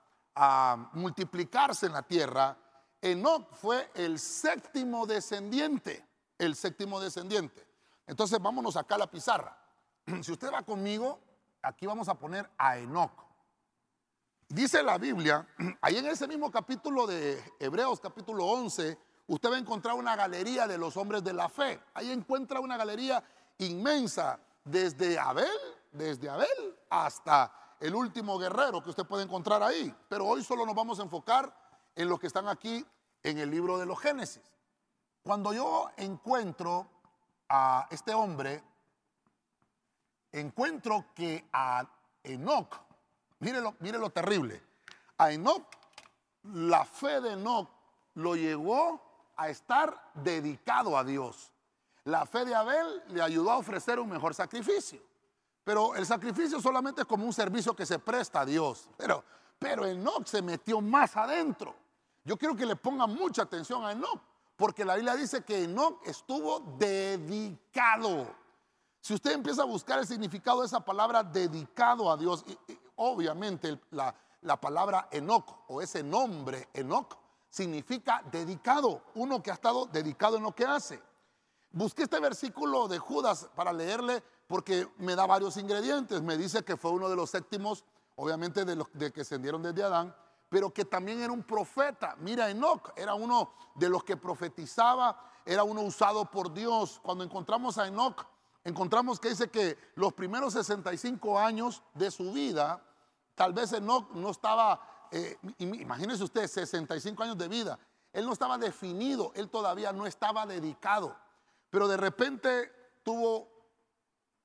multiplicarse 0.93 1.87
en 1.87 1.93
la 1.93 2.02
tierra, 2.02 2.57
Enoch 3.00 3.55
fue 3.55 3.90
el 3.95 4.19
séptimo 4.19 5.07
descendiente, 5.07 6.05
el 6.38 6.55
séptimo 6.55 7.00
descendiente. 7.00 7.66
Entonces 8.07 8.38
vámonos 8.38 8.76
acá 8.76 8.97
a 8.97 8.99
la 8.99 9.11
pizarra. 9.11 9.57
Si 10.23 10.33
usted 10.33 10.52
va 10.52 10.62
conmigo, 10.62 11.19
aquí 11.62 11.87
vamos 11.87 12.09
a 12.09 12.14
poner 12.14 12.50
a 12.59 12.76
Enoch. 12.76 13.25
Dice 14.49 14.83
la 14.83 14.99
Biblia, 14.99 15.47
ahí 15.81 15.97
en 15.97 16.07
ese 16.07 16.28
mismo 16.28 16.50
capítulo 16.50 17.07
de 17.07 17.43
Hebreos, 17.59 17.99
capítulo 17.99 18.45
11, 18.45 18.99
usted 19.28 19.50
va 19.50 19.57
a 19.57 19.59
encontrar 19.59 19.95
una 19.95 20.16
galería 20.16 20.66
de 20.66 20.76
los 20.76 20.99
hombres 20.99 21.25
de 21.25 21.33
la 21.33 21.49
fe. 21.49 21.81
Ahí 21.95 22.12
encuentra 22.12 22.61
una 22.61 22.76
galería 22.76 23.25
inmensa, 23.59 24.38
desde 24.66 25.19
Abel, 25.19 25.49
desde 25.97 26.29
Abel 26.29 26.79
hasta 26.91 27.76
el 27.81 27.95
último 27.95 28.38
guerrero 28.38 28.83
que 28.83 28.91
usted 28.91 29.07
puede 29.07 29.25
encontrar 29.25 29.62
ahí. 29.62 29.95
Pero 30.09 30.26
hoy 30.26 30.43
solo 30.43 30.65
nos 30.65 30.75
vamos 30.75 30.99
a 31.00 31.03
enfocar 31.03 31.55
en 31.95 32.09
los 32.09 32.21
que 32.21 32.26
están 32.26 32.49
aquí 32.49 32.85
en 33.23 33.38
el 33.38 33.50
libro 33.50 33.79
de 33.79 33.87
los 33.87 33.99
Génesis. 33.99 34.43
Cuando 35.23 35.53
yo 35.53 35.91
encuentro 35.97 36.88
a 37.49 37.88
este 37.91 38.15
hombre, 38.15 38.62
encuentro 40.33 41.07
que 41.15 41.49
a 41.53 41.85
Enoch, 42.23 42.76
mire 43.41 43.61
lo, 43.61 43.75
mire 43.81 43.99
lo 43.99 44.11
terrible, 44.11 44.62
a 45.19 45.33
Enoch, 45.33 45.65
la 46.45 46.85
fe 46.85 47.21
de 47.21 47.33
Enoch 47.33 47.69
lo 48.15 48.37
llevó 48.37 49.00
a 49.37 49.49
estar 49.49 50.11
dedicado 50.15 50.97
a 50.97 51.05
Dios. 51.05 51.53
La 52.05 52.25
fe 52.25 52.45
de 52.45 52.55
Abel 52.55 53.03
le 53.09 53.21
ayudó 53.21 53.50
a 53.50 53.59
ofrecer 53.59 53.99
un 53.99 54.09
mejor 54.09 54.35
sacrificio. 54.35 55.00
Pero 55.67 55.97
el 55.97 56.07
sacrificio 56.07 56.61
solamente 56.61 57.01
es 57.01 57.09
como 57.09 57.27
un 57.27 57.33
servicio 57.33 57.75
que 57.75 57.85
se 57.85 57.99
presta 57.99 58.43
a 58.43 58.47
Dios. 58.47 58.89
Pero, 58.97 59.25
pero 59.59 59.85
Enoch 59.85 60.25
se 60.25 60.41
metió 60.41 60.81
más 60.81 61.17
adentro. 61.17 61.75
Yo 62.23 62.37
quiero 62.37 62.55
que 62.55 62.65
le 62.65 62.77
pongan 62.77 63.13
mucha 63.13 63.43
atención 63.43 63.85
a 63.85 63.91
Enoch, 63.91 64.21
porque 64.55 64.85
la 64.85 64.95
Biblia 64.95 65.17
dice 65.17 65.43
que 65.43 65.65
Enoch 65.65 66.07
estuvo 66.07 66.61
dedicado. 66.79 68.33
Si 69.01 69.13
usted 69.13 69.33
empieza 69.33 69.63
a 69.63 69.65
buscar 69.65 69.99
el 69.99 70.07
significado 70.07 70.61
de 70.61 70.69
esa 70.69 70.85
palabra 70.85 71.25
dedicado 71.25 72.13
a 72.13 72.17
Dios, 72.17 72.45
obviamente 72.95 73.81
la, 73.91 74.15
la 74.43 74.61
palabra 74.61 75.09
Enoch 75.11 75.65
o 75.67 75.83
ese 75.83 76.01
nombre 76.01 76.69
Enoch 76.75 77.19
significa 77.51 78.23
dedicado, 78.31 79.03
uno 79.17 79.43
que 79.43 79.51
ha 79.51 79.55
estado 79.55 79.87
dedicado 79.87 80.37
en 80.37 80.45
lo 80.45 80.55
que 80.55 80.65
hace. 80.65 81.03
Busqué 81.73 82.05
este 82.05 82.21
versículo 82.21 82.87
de 82.87 83.01
Judas 83.01 83.51
para 83.57 83.73
leerle 83.73 84.23
porque 84.47 84.88
me 84.99 85.15
da 85.15 85.26
varios 85.26 85.57
ingredientes. 85.57 86.23
Me 86.23 86.37
dice 86.37 86.65
que 86.65 86.76
fue 86.76 86.93
uno 86.93 87.09
de 87.09 87.17
los 87.17 87.31
séptimos, 87.31 87.85
obviamente 88.17 88.65
de 88.65 88.76
los 88.76 88.88
de 88.93 89.12
que 89.12 89.23
ascendieron 89.23 89.62
desde 89.62 89.83
Adán, 89.83 90.15
pero 90.49 90.73
que 90.73 90.85
también 90.85 91.21
era 91.21 91.33
un 91.33 91.43
profeta. 91.43 92.15
Mira, 92.19 92.50
Enoch 92.50 92.93
era 92.97 93.15
uno 93.15 93.53
de 93.75 93.88
los 93.88 94.05
que 94.05 94.17
profetizaba, 94.17 95.21
era 95.45 95.65
uno 95.65 95.83
usado 95.83 96.31
por 96.31 96.53
Dios. 96.53 97.00
Cuando 97.03 97.25
encontramos 97.25 97.79
a 97.79 97.87
Enoch, 97.87 98.25
encontramos 98.65 99.19
que 99.19 99.31
dice 99.31 99.49
que 99.49 99.76
los 99.97 100.12
primeros 100.12 100.53
65 100.53 101.38
años 101.38 101.83
de 101.95 102.11
su 102.11 102.33
vida, 102.33 102.83
tal 103.35 103.53
vez 103.53 103.73
Enoch 103.73 104.11
no 104.12 104.31
estaba, 104.31 105.09
eh, 105.11 105.38
imagínese 105.59 106.25
usted, 106.25 106.47
65 106.47 107.23
años 107.23 107.38
de 107.38 107.49
vida, 107.49 107.79
él 108.12 108.25
no 108.25 108.33
estaba 108.33 108.57
definido, 108.57 109.33
él 109.35 109.50
todavía 109.50 109.93
no 109.93 110.07
estaba 110.07 110.47
dedicado, 110.47 111.15
pero 111.69 111.87
de 111.87 111.97
repente 111.97 112.73
tuvo 113.03 113.56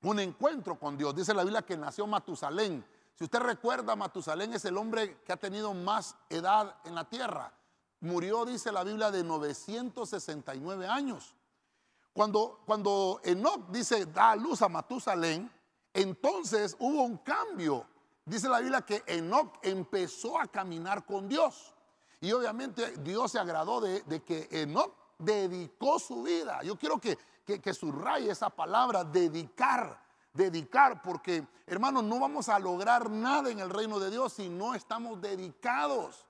un 0.03 0.20
encuentro 0.20 0.79
con 0.79 0.98
Dios. 0.98 1.15
Dice 1.15 1.34
la 1.34 1.43
Biblia 1.43 1.62
que 1.62 1.77
nació 1.77 2.08
Matusalén 2.08 2.86
si 3.22 3.25
usted 3.25 3.39
recuerda, 3.39 3.96
Matusalén 3.96 4.51
es 4.53 4.65
el 4.65 4.75
hombre 4.77 5.20
que 5.24 5.31
ha 5.31 5.38
tenido 5.38 5.75
más 5.75 6.15
edad 6.27 6.75
en 6.86 6.96
la 6.96 7.08
tierra. 7.08 7.53
Murió, 8.00 8.46
dice 8.46 8.72
la 8.72 8.84
Biblia, 8.84 9.12
de 9.12 9.24
969 9.24 10.88
años. 10.88 11.36
Cuando, 12.13 12.62
cuando 12.65 13.22
Enoch 13.24 13.70
dice 13.70 14.08
da 14.08 14.36
luz 14.36 14.63
a 14.63 14.70
Matusalén, 14.70 15.51
entonces 15.93 16.75
hubo 16.79 17.03
un 17.03 17.17
cambio. 17.17 17.86
Dice 18.25 18.50
la 18.50 18.60
Biblia 18.60 18.81
que 18.81 19.03
Enoch 19.05 19.60
empezó 19.62 20.39
a 20.39 20.48
caminar 20.48 21.05
con 21.05 21.29
Dios. 21.29 21.75
Y 22.22 22.31
obviamente 22.31 22.98
Dios 23.03 23.34
se 23.34 23.38
agradó 23.38 23.81
de, 23.81 24.24
que 24.24 24.48
Enoch 24.50 24.96
dedicó 25.20 26.00
su 26.00 26.24
vida. 26.24 26.63
Yo 26.63 26.75
quiero 26.75 27.00
que, 27.00 27.20
que, 27.45 27.62
que 27.62 27.74
subraye 27.74 28.31
esa 28.31 28.50
palabra, 28.50 29.03
dedicar 29.03 30.00
dedicar, 30.33 31.01
porque 31.01 31.45
hermanos, 31.67 32.03
no 32.03 32.19
vamos 32.19 32.48
a 32.50 32.57
lograr 32.57 33.10
nada 33.10 33.50
en 33.50 33.60
el 33.60 33.69
reino 33.69 34.00
de 34.00 34.10
Dios 34.10 34.33
si 34.33 34.50
no 34.50 34.74
estamos 34.74 35.19
dedicados. 35.21 36.25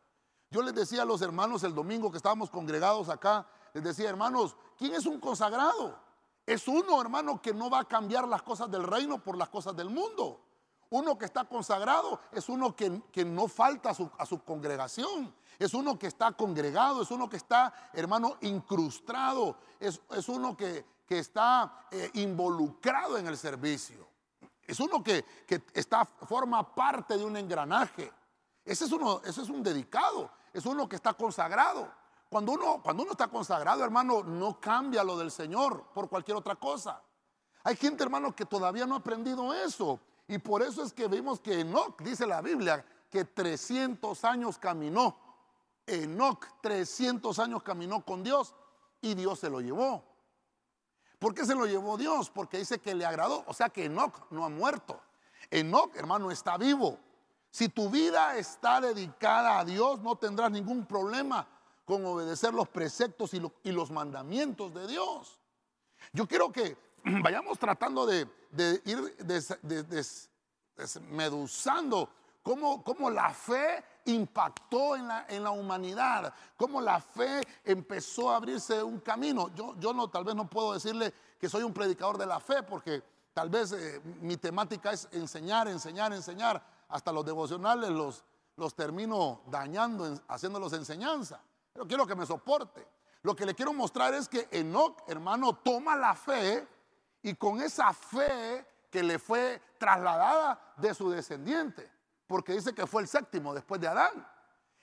Yo 0.49 0.61
les 0.61 0.73
decía 0.73 1.03
a 1.03 1.05
los 1.05 1.21
hermanos 1.21 1.63
el 1.63 1.73
domingo 1.73 2.11
que 2.11 2.17
estábamos 2.17 2.49
congregados 2.49 3.09
acá, 3.09 3.47
les 3.73 3.83
decía, 3.83 4.09
hermanos, 4.09 4.55
¿quién 4.77 4.93
es 4.93 5.05
un 5.05 5.19
consagrado? 5.19 5.97
Es 6.45 6.67
uno, 6.67 6.99
hermano, 7.01 7.41
que 7.41 7.53
no 7.53 7.69
va 7.69 7.79
a 7.79 7.87
cambiar 7.87 8.27
las 8.27 8.41
cosas 8.41 8.69
del 8.69 8.83
reino 8.83 9.23
por 9.23 9.37
las 9.37 9.49
cosas 9.49 9.75
del 9.75 9.89
mundo. 9.89 10.41
Uno 10.89 11.17
que 11.17 11.23
está 11.23 11.45
consagrado 11.45 12.19
es 12.33 12.49
uno 12.49 12.75
que, 12.75 13.01
no 13.25 13.47
falta 13.47 13.91
a 13.91 14.25
su, 14.25 14.43
congregación. 14.43 15.33
Es 15.57 15.73
uno 15.73 15.97
que 15.97 16.07
está 16.07 16.33
congregado, 16.33 17.03
es 17.03 17.11
uno 17.11 17.29
que 17.29 17.37
está, 17.37 17.73
hermano, 17.93 18.35
incrustado. 18.41 19.55
Es, 19.79 20.01
uno 20.27 20.57
que, 20.57 20.85
está 21.19 21.87
eh, 21.91 22.09
involucrado 22.15 23.17
en 23.17 23.27
el 23.27 23.37
servicio. 23.37 24.07
Es 24.65 24.79
uno 24.79 25.03
que, 25.03 25.25
está, 25.73 26.05
forma 26.05 26.73
parte 26.73 27.17
de 27.17 27.25
un 27.25 27.35
engranaje. 27.35 28.11
Ese 28.63 28.85
es, 28.85 28.91
uno, 28.91 29.21
ese 29.25 29.41
es 29.41 29.49
un 29.49 29.61
dedicado, 29.63 30.31
es 30.53 30.65
uno 30.65 30.87
que 30.87 30.95
está 30.95 31.13
consagrado. 31.13 31.91
Cuando 32.29 32.53
uno, 32.53 32.81
cuando 32.81 33.03
uno 33.03 33.11
está 33.11 33.27
consagrado, 33.27 33.83
hermano, 33.83 34.23
no 34.23 34.61
cambia 34.61 35.03
lo 35.03 35.17
del 35.17 35.31
Señor 35.31 35.87
por 35.93 36.07
cualquier 36.07 36.37
otra 36.37 36.55
cosa. 36.55 37.01
Hay 37.63 37.75
gente, 37.75 38.03
hermano, 38.03 38.33
que 38.33 38.45
todavía 38.45 38.85
no 38.85 38.95
ha 38.95 38.99
aprendido 38.99 39.53
eso. 39.53 39.99
Y 40.27 40.37
por 40.37 40.61
eso 40.61 40.83
es 40.83 40.93
que 40.93 41.07
vimos 41.07 41.41
que 41.41 41.59
Enoch, 41.59 42.01
dice 42.01 42.25
la 42.25 42.41
Biblia, 42.41 42.85
que 43.09 43.25
300 43.25 44.23
años 44.23 44.57
caminó. 44.57 45.17
Enoch 45.85 46.45
300 46.61 47.37
años 47.39 47.63
caminó 47.63 48.05
con 48.05 48.23
Dios 48.23 48.55
y 49.01 49.13
Dios 49.15 49.39
se 49.39 49.49
lo 49.49 49.59
llevó. 49.59 50.10
¿Por 51.21 51.35
qué 51.35 51.45
se 51.45 51.53
lo 51.53 51.67
llevó 51.67 51.97
Dios? 51.97 52.31
Porque 52.31 52.57
dice 52.57 52.79
que 52.79 52.95
le 52.95 53.05
agradó. 53.05 53.43
O 53.45 53.53
sea 53.53 53.69
que 53.69 53.85
Enoch 53.85 54.25
no 54.31 54.43
ha 54.43 54.49
muerto. 54.49 54.99
Enoch, 55.51 55.95
hermano, 55.95 56.31
está 56.31 56.57
vivo. 56.57 56.97
Si 57.51 57.69
tu 57.69 57.91
vida 57.91 58.35
está 58.37 58.81
dedicada 58.81 59.59
a 59.59 59.63
Dios, 59.63 59.99
no 59.99 60.15
tendrás 60.15 60.49
ningún 60.49 60.83
problema 60.87 61.47
con 61.85 62.03
obedecer 62.07 62.55
los 62.55 62.67
preceptos 62.69 63.35
y, 63.35 63.71
los 63.71 63.91
mandamientos 63.91 64.73
de 64.73 64.87
Dios. 64.87 65.37
Yo 66.11 66.27
quiero 66.27 66.51
que 66.51 66.75
vayamos 67.21 67.59
tratando 67.59 68.07
de, 68.07 68.27
ir 68.85 69.15
desmeduzando 70.75 72.09
cómo, 72.41 72.83
cómo, 72.83 73.11
la 73.11 73.31
fe 73.31 73.83
impactó 74.05 74.95
en 74.95 75.07
la, 75.07 75.25
en 75.29 75.43
la, 75.43 75.51
humanidad, 75.51 76.33
cómo 76.57 76.81
la 76.81 76.99
fe 76.99 77.41
empezó 77.63 78.31
a 78.31 78.37
abrirse 78.37 78.81
un 78.81 78.99
camino. 78.99 79.53
Yo, 79.55 79.75
yo 79.79 79.93
no, 79.93 80.09
tal 80.09 80.23
vez 80.23 80.35
no 80.35 80.49
puedo 80.49 80.73
decirle 80.73 81.13
que 81.39 81.49
soy 81.49 81.63
un 81.63 81.73
predicador 81.73 82.17
de 82.17 82.25
la 82.25 82.39
fe 82.39 82.63
porque 82.63 83.03
tal 83.33 83.49
vez 83.49 83.71
eh, 83.71 84.01
mi 84.21 84.37
temática 84.37 84.91
es 84.91 85.07
enseñar, 85.11 85.67
enseñar, 85.67 86.13
enseñar. 86.13 86.63
Hasta 86.89 87.11
los 87.11 87.25
devocionales 87.25 87.89
los, 87.89 88.23
los 88.57 88.75
termino 88.75 89.41
dañando, 89.47 90.19
haciéndolos 90.27 90.73
enseñanza. 90.73 91.41
Pero 91.71 91.87
quiero 91.87 92.05
que 92.05 92.15
me 92.15 92.25
soporte. 92.25 92.85
Lo 93.23 93.35
que 93.35 93.45
le 93.45 93.53
quiero 93.53 93.71
mostrar 93.71 94.13
es 94.13 94.27
que 94.27 94.47
Enoch, 94.51 95.03
hermano, 95.07 95.53
toma 95.53 95.95
la 95.95 96.15
fe 96.15 96.67
y 97.21 97.35
con 97.35 97.61
esa 97.61 97.93
fe 97.93 98.65
que 98.89 99.03
le 99.03 99.19
fue 99.19 99.61
trasladada 99.77 100.73
de 100.77 100.93
su 100.93 101.09
descendiente, 101.09 101.89
porque 102.31 102.53
dice 102.53 102.73
que 102.73 102.87
fue 102.87 103.01
el 103.01 103.07
séptimo 103.07 103.53
después 103.53 103.79
de 103.81 103.87
Adán. 103.87 104.25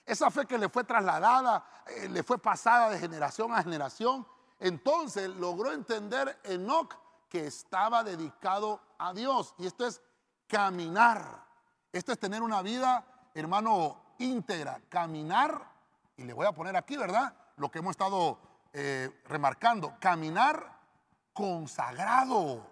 Esa 0.04 0.30
fe 0.30 0.46
que 0.46 0.58
le 0.58 0.68
fue 0.68 0.84
trasladada, 0.84 1.64
eh, 1.86 2.08
le 2.08 2.22
fue 2.22 2.38
pasada 2.38 2.90
de 2.90 2.98
generación 2.98 3.52
a 3.52 3.62
generación, 3.62 4.26
entonces 4.58 5.28
logró 5.28 5.72
entender 5.72 6.38
Enoch 6.44 6.94
que 7.28 7.46
estaba 7.46 8.04
dedicado 8.04 8.80
a 8.98 9.12
Dios. 9.12 9.54
Y 9.58 9.66
esto 9.66 9.86
es 9.86 10.00
caminar. 10.46 11.44
Esto 11.92 12.12
es 12.12 12.18
tener 12.18 12.42
una 12.42 12.62
vida, 12.62 13.04
hermano, 13.34 14.14
íntegra. 14.18 14.80
Caminar, 14.88 15.70
y 16.16 16.24
le 16.24 16.32
voy 16.32 16.46
a 16.46 16.52
poner 16.52 16.76
aquí, 16.76 16.96
¿verdad? 16.96 17.34
Lo 17.56 17.70
que 17.70 17.78
hemos 17.78 17.92
estado 17.92 18.38
eh, 18.72 19.22
remarcando. 19.26 19.94
Caminar 20.00 20.78
consagrado. 21.32 22.66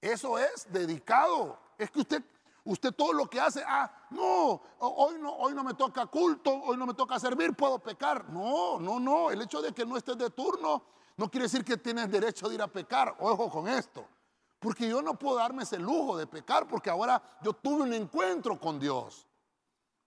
Eso 0.00 0.38
es 0.38 0.70
dedicado. 0.72 1.58
Es 1.78 1.90
que 1.90 2.00
usted, 2.00 2.22
usted 2.64 2.92
todo 2.92 3.12
lo 3.12 3.28
que 3.28 3.40
hace, 3.40 3.62
ah, 3.66 3.90
no, 4.10 4.60
hoy 4.78 5.16
no, 5.18 5.32
hoy 5.34 5.54
no 5.54 5.62
me 5.62 5.74
toca 5.74 6.06
culto, 6.06 6.50
hoy 6.50 6.76
no 6.76 6.86
me 6.86 6.94
toca 6.94 7.18
servir, 7.18 7.54
puedo 7.54 7.78
pecar. 7.78 8.28
No, 8.30 8.78
no, 8.80 8.98
no. 8.98 9.30
El 9.30 9.42
hecho 9.42 9.60
de 9.60 9.72
que 9.72 9.84
no 9.84 9.96
estés 9.96 10.18
de 10.18 10.30
turno 10.30 10.82
no 11.16 11.30
quiere 11.30 11.44
decir 11.44 11.64
que 11.64 11.76
tienes 11.76 12.10
derecho 12.10 12.48
de 12.48 12.56
ir 12.56 12.62
a 12.62 12.68
pecar. 12.68 13.16
Ojo 13.20 13.50
con 13.50 13.68
esto. 13.68 14.06
Porque 14.58 14.88
yo 14.88 15.02
no 15.02 15.18
puedo 15.18 15.36
darme 15.36 15.62
ese 15.62 15.78
lujo 15.78 16.16
de 16.16 16.26
pecar 16.26 16.66
porque 16.66 16.88
ahora 16.88 17.22
yo 17.42 17.52
tuve 17.52 17.82
un 17.82 17.92
encuentro 17.92 18.58
con 18.58 18.80
Dios. 18.80 19.26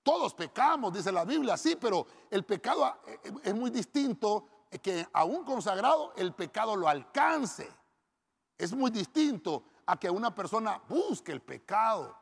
Todos 0.01 0.33
pecamos, 0.33 0.93
dice 0.93 1.11
la 1.11 1.25
Biblia, 1.25 1.57
sí, 1.57 1.75
pero 1.75 2.07
el 2.31 2.43
pecado 2.43 2.85
eh, 3.05 3.19
es 3.43 3.53
muy 3.53 3.69
distinto 3.69 4.47
que 4.81 5.05
a 5.13 5.25
un 5.25 5.43
consagrado 5.43 6.13
el 6.15 6.33
pecado 6.33 6.75
lo 6.75 6.87
alcance. 6.87 7.69
Es 8.57 8.73
muy 8.73 8.89
distinto 8.89 9.65
a 9.85 9.97
que 9.97 10.09
una 10.09 10.33
persona 10.33 10.81
busque 10.87 11.31
el 11.31 11.41
pecado. 11.41 12.17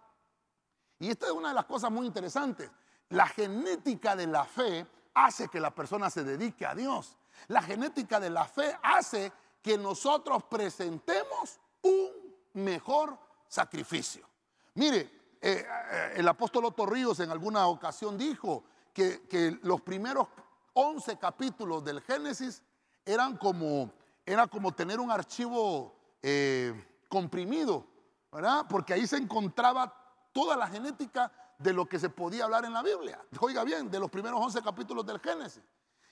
Y 0.99 1.10
esta 1.10 1.27
es 1.27 1.31
una 1.31 1.49
de 1.49 1.55
las 1.55 1.65
cosas 1.65 1.91
muy 1.91 2.05
interesantes. 2.05 2.69
La 3.10 3.27
genética 3.27 4.15
de 4.15 4.27
la 4.27 4.45
fe 4.45 4.86
hace 5.13 5.47
que 5.47 5.60
la 5.60 5.73
persona 5.73 6.10
se 6.10 6.23
dedique 6.23 6.65
a 6.65 6.75
Dios. 6.75 7.17
La 7.47 7.62
genética 7.62 8.19
de 8.19 8.29
la 8.29 8.45
fe 8.45 8.77
hace 8.81 9.31
que 9.62 9.77
nosotros 9.77 10.43
presentemos 10.43 11.60
un 11.81 12.10
mejor 12.53 13.17
sacrificio. 13.47 14.27
Mire, 14.75 14.99
eh, 15.41 15.65
eh, 15.67 16.13
el 16.15 16.27
apóstol 16.27 16.65
Otto 16.65 16.86
Ríos 16.86 17.19
en 17.19 17.31
alguna 17.31 17.67
ocasión 17.67 18.17
dijo 18.17 18.63
que, 18.93 19.27
que 19.27 19.60
los 19.63 19.81
primeros 19.81 20.27
11 20.73 21.17
capítulos 21.17 21.84
del 21.84 22.01
Génesis 22.01 22.62
eran 23.05 23.38
como, 23.38 23.91
era 24.25 24.47
como 24.47 24.73
tener 24.73 24.99
un 24.99 25.12
archivo 25.12 25.95
eh, 26.21 26.73
comprimido, 27.08 27.86
¿verdad? 28.31 28.65
Porque 28.67 28.93
ahí 28.93 29.05
se 29.08 29.17
encontraba 29.17 29.93
toda 30.36 30.58
la 30.58 30.67
genética 30.67 31.32
de 31.58 31.71
lo 31.71 31.86
que 31.86 31.98
se 31.98 32.10
podía 32.10 32.43
hablar 32.43 32.65
en 32.65 32.74
la 32.74 32.84
Biblia. 32.84 33.26
Oiga 33.39 33.63
bien, 33.63 33.89
de 33.89 33.98
los 33.98 34.12
primeros 34.12 34.38
11 34.43 34.62
capítulos 34.62 35.06
del 35.06 35.17
Génesis. 35.21 35.63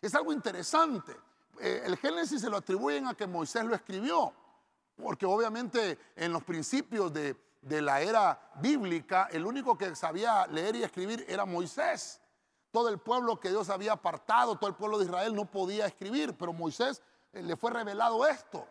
Es 0.02 0.16
algo 0.16 0.32
interesante. 0.32 1.14
Eh, 1.60 1.84
el 1.86 1.98
Génesis 1.98 2.40
se 2.40 2.50
lo 2.50 2.56
atribuyen 2.56 3.06
a 3.08 3.16
que 3.16 3.28
Moisés 3.28 3.66
lo 3.66 3.76
escribió, 3.76 4.34
porque 4.96 5.26
obviamente 5.26 6.00
en 6.16 6.32
los 6.32 6.42
principios 6.42 7.12
de, 7.12 7.36
de 7.62 7.82
la 7.82 8.00
era 8.00 8.40
bíblica, 8.62 9.28
el 9.30 9.46
único 9.46 9.78
que 9.78 9.94
sabía 9.94 10.48
leer 10.48 10.78
y 10.78 10.84
escribir 10.84 11.26
era 11.28 11.46
Moisés. 11.46 12.22
Todo 12.72 12.88
el 12.88 13.00
pueblo 13.00 13.42
que 13.42 13.50
Dios 13.50 13.70
había 13.70 13.92
apartado, 13.92 14.56
todo 14.56 14.70
el 14.70 14.78
pueblo 14.78 15.00
de 15.00 15.06
Israel 15.06 15.36
no 15.36 15.44
podía 15.44 15.86
escribir, 15.86 16.34
pero 16.38 16.54
Moisés 16.54 17.02
eh, 17.34 17.44
le 17.44 17.58
fue 17.58 17.72
revelado 17.72 18.26
esto. 18.26 18.66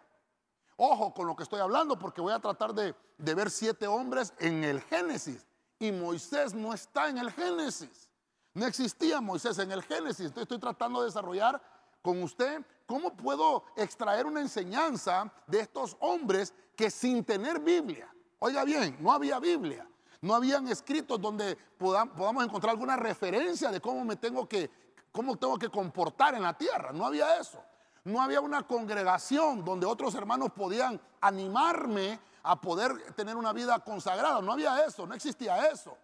Ojo 0.84 1.14
con 1.14 1.28
lo 1.28 1.36
que 1.36 1.44
estoy 1.44 1.60
hablando 1.60 1.96
porque 1.96 2.20
voy 2.20 2.32
a 2.32 2.40
tratar 2.40 2.74
de, 2.74 2.92
ver 3.16 3.50
siete 3.52 3.86
hombres 3.86 4.34
en 4.40 4.64
el 4.64 4.80
Génesis. 4.80 5.46
Y 5.78 5.92
Moisés 5.92 6.54
no 6.54 6.74
está 6.74 7.08
en 7.08 7.18
el 7.18 7.30
Génesis. 7.30 8.10
No 8.52 8.66
existía 8.66 9.20
Moisés 9.20 9.60
en 9.60 9.70
el 9.70 9.80
Génesis. 9.84 10.26
Entonces 10.26 10.42
estoy 10.42 10.58
tratando 10.58 10.98
de 10.98 11.06
desarrollar 11.06 11.62
con 12.02 12.20
usted 12.20 12.66
cómo 12.84 13.16
puedo 13.16 13.62
extraer 13.76 14.26
una 14.26 14.40
enseñanza 14.40 15.32
de 15.46 15.60
estos 15.60 15.96
hombres 16.00 16.52
que 16.74 16.90
sin 16.90 17.22
tener 17.22 17.60
Biblia, 17.60 18.12
oiga 18.40 18.64
bien, 18.64 18.96
no 18.98 19.12
había 19.12 19.38
Biblia, 19.38 19.88
no 20.20 20.34
habían 20.34 20.66
escritos 20.66 21.20
donde 21.20 21.56
podamos 21.78 22.44
encontrar 22.44 22.72
alguna 22.72 22.96
referencia 22.96 23.70
de 23.70 23.80
cómo 23.80 24.04
me 24.04 24.16
tengo 24.16 24.48
que, 24.48 24.68
cómo 25.12 25.36
tengo 25.36 25.56
que 25.60 25.68
comportar 25.68 26.34
en 26.34 26.42
la 26.42 26.58
tierra. 26.58 26.90
No 26.92 27.06
había 27.06 27.38
eso. 27.38 27.62
No 28.04 28.20
había 28.20 28.40
una 28.40 28.66
congregación 28.66 29.64
donde 29.64 29.86
otros 29.86 30.14
hermanos 30.14 30.50
podían 30.52 31.00
animarme 31.20 32.18
a 32.42 32.60
poder 32.60 33.12
tener 33.14 33.36
una 33.36 33.52
vida 33.52 33.78
consagrada. 33.78 34.40
No 34.40 34.52
había 34.52 34.84
eso, 34.84 35.06
no 35.06 35.14
existía 35.14 35.68
eso. 35.70 35.96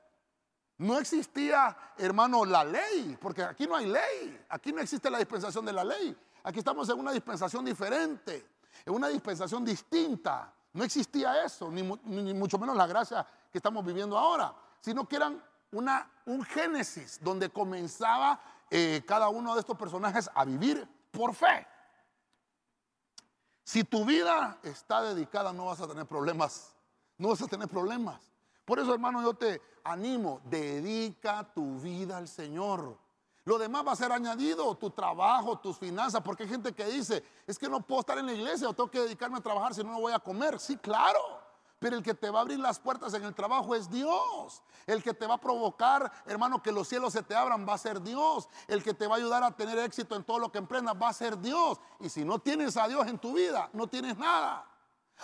No 0.79 0.97
existía, 0.99 1.77
hermano, 1.97 2.45
la 2.45 2.65
ley, 2.65 3.19
porque 3.21 3.43
aquí 3.43 3.67
no 3.67 3.75
hay 3.75 3.87
ley. 3.87 4.45
Aquí 4.49 4.73
no 4.73 4.81
existe 4.81 5.11
la 5.11 5.19
dispensación 5.19 5.65
de 5.65 5.73
la 5.73 5.83
ley. 5.83 6.17
Aquí 6.45 6.61
estamos 6.61 6.89
en 6.89 7.01
una 7.01 7.11
dispensación 7.11 7.65
diferente, 7.65 8.47
en 8.87 8.95
una 8.95 9.09
dispensación 9.09 9.65
distinta. 9.65 10.53
No 10.75 10.85
existía 10.85 11.45
eso, 11.45 11.69
ni, 11.71 11.83
mucho 11.83 12.59
menos 12.59 12.77
la 12.77 12.87
gracia 12.87 13.27
que 13.51 13.59
estamos 13.59 13.85
viviendo 13.85 14.17
ahora, 14.17 14.55
sino 14.81 15.09
que 15.09 15.17
eran 15.17 15.43
un 15.73 16.43
génesis 16.45 17.19
donde 17.21 17.51
comenzaba 17.51 18.41
eh, 18.71 19.03
cada 19.05 19.29
uno 19.29 19.55
de 19.55 19.61
estos 19.61 19.77
personajes 19.77 20.31
a 20.33 20.45
vivir 20.45 20.89
por 21.11 21.35
fe. 21.35 21.67
Si 23.69 23.85
tu 23.85 24.03
vida 24.07 24.59
está 24.63 25.03
dedicada, 25.03 25.53
no 25.53 25.67
vas 25.67 25.79
a 25.79 25.87
tener 25.87 26.07
problemas. 26.07 26.75
No 27.19 27.29
vas 27.29 27.43
a 27.43 27.47
tener 27.47 27.69
problemas. 27.69 28.19
Por 28.65 28.79
eso, 28.79 28.95
hermano, 28.95 29.21
yo 29.21 29.35
te 29.35 29.61
animo, 29.85 30.41
dedica 30.47 31.47
tu 31.53 31.79
vida 31.79 32.17
al 32.17 32.29
Señor. 32.29 32.97
Lo 33.45 33.59
demás 33.59 33.87
va 33.87 33.93
a 33.93 33.97
ser 33.97 34.11
añadido, 34.11 34.75
tu 34.77 34.89
trabajo, 34.89 35.59
tus 35.59 35.77
finanzas, 35.77 36.23
porque 36.23 36.45
hay 36.45 36.49
gente 36.49 36.73
que 36.73 36.87
dice, 36.87 37.23
es 37.47 37.59
que 37.59 37.69
no 37.69 37.83
puedo 37.83 38.01
estar 38.01 38.17
en 38.17 38.25
la 38.25 38.33
iglesia 38.33 38.71
o 38.71 38.73
tengo 38.73 38.91
que 38.91 39.01
dedicarme 39.01 39.37
a 39.37 39.43
trabajar 39.43 39.75
si 39.75 39.85
no, 39.85 39.93
no 39.93 40.01
voy 40.01 40.15
a 40.15 40.19
comer. 40.19 40.59
Sí, 40.59 40.79
claro. 40.79 41.21
Pero 41.79 41.97
el 41.97 42.03
que 42.03 42.15
te 42.15 42.29
va 42.31 42.41
a 42.41 42.43
abrir 42.43 42.59
las 42.59 42.79
puertas 42.79 43.15
en 43.15 43.25
el 43.25 43.35
trabajo 43.35 43.75
es 43.75 43.89
Dios. 43.89 44.63
El 44.87 45.03
que 45.03 45.15
te 45.15 45.27
va 45.27 45.35
a 45.35 45.41
provocar, 45.41 46.11
hermano, 46.27 46.63
que 46.63 46.73
los 46.73 46.89
cielos 46.89 47.13
se 47.13 47.23
te 47.23 47.37
abran 47.37 47.69
va 47.69 47.75
a 47.75 47.79
ser 47.79 48.01
Dios. 48.03 48.49
El 48.67 48.83
que 48.83 48.95
te 48.95 49.07
va 49.07 49.15
a 49.15 49.19
ayudar 49.19 49.45
a 49.45 49.53
tener 49.53 49.79
éxito 49.79 50.17
en 50.17 50.25
todo 50.25 50.39
lo 50.39 50.51
que 50.51 50.59
emprendas 50.59 50.97
va 51.01 51.09
a 51.09 51.13
ser 51.13 51.39
Dios. 51.39 51.79
Y 52.01 52.09
si 52.09 52.25
no 52.25 52.39
tienes 52.41 52.77
a 52.77 52.89
Dios 52.89 53.07
en 53.07 53.19
tu 53.19 53.35
vida, 53.35 53.71
no 53.73 53.87
tienes 53.87 54.19
nada. 54.19 54.67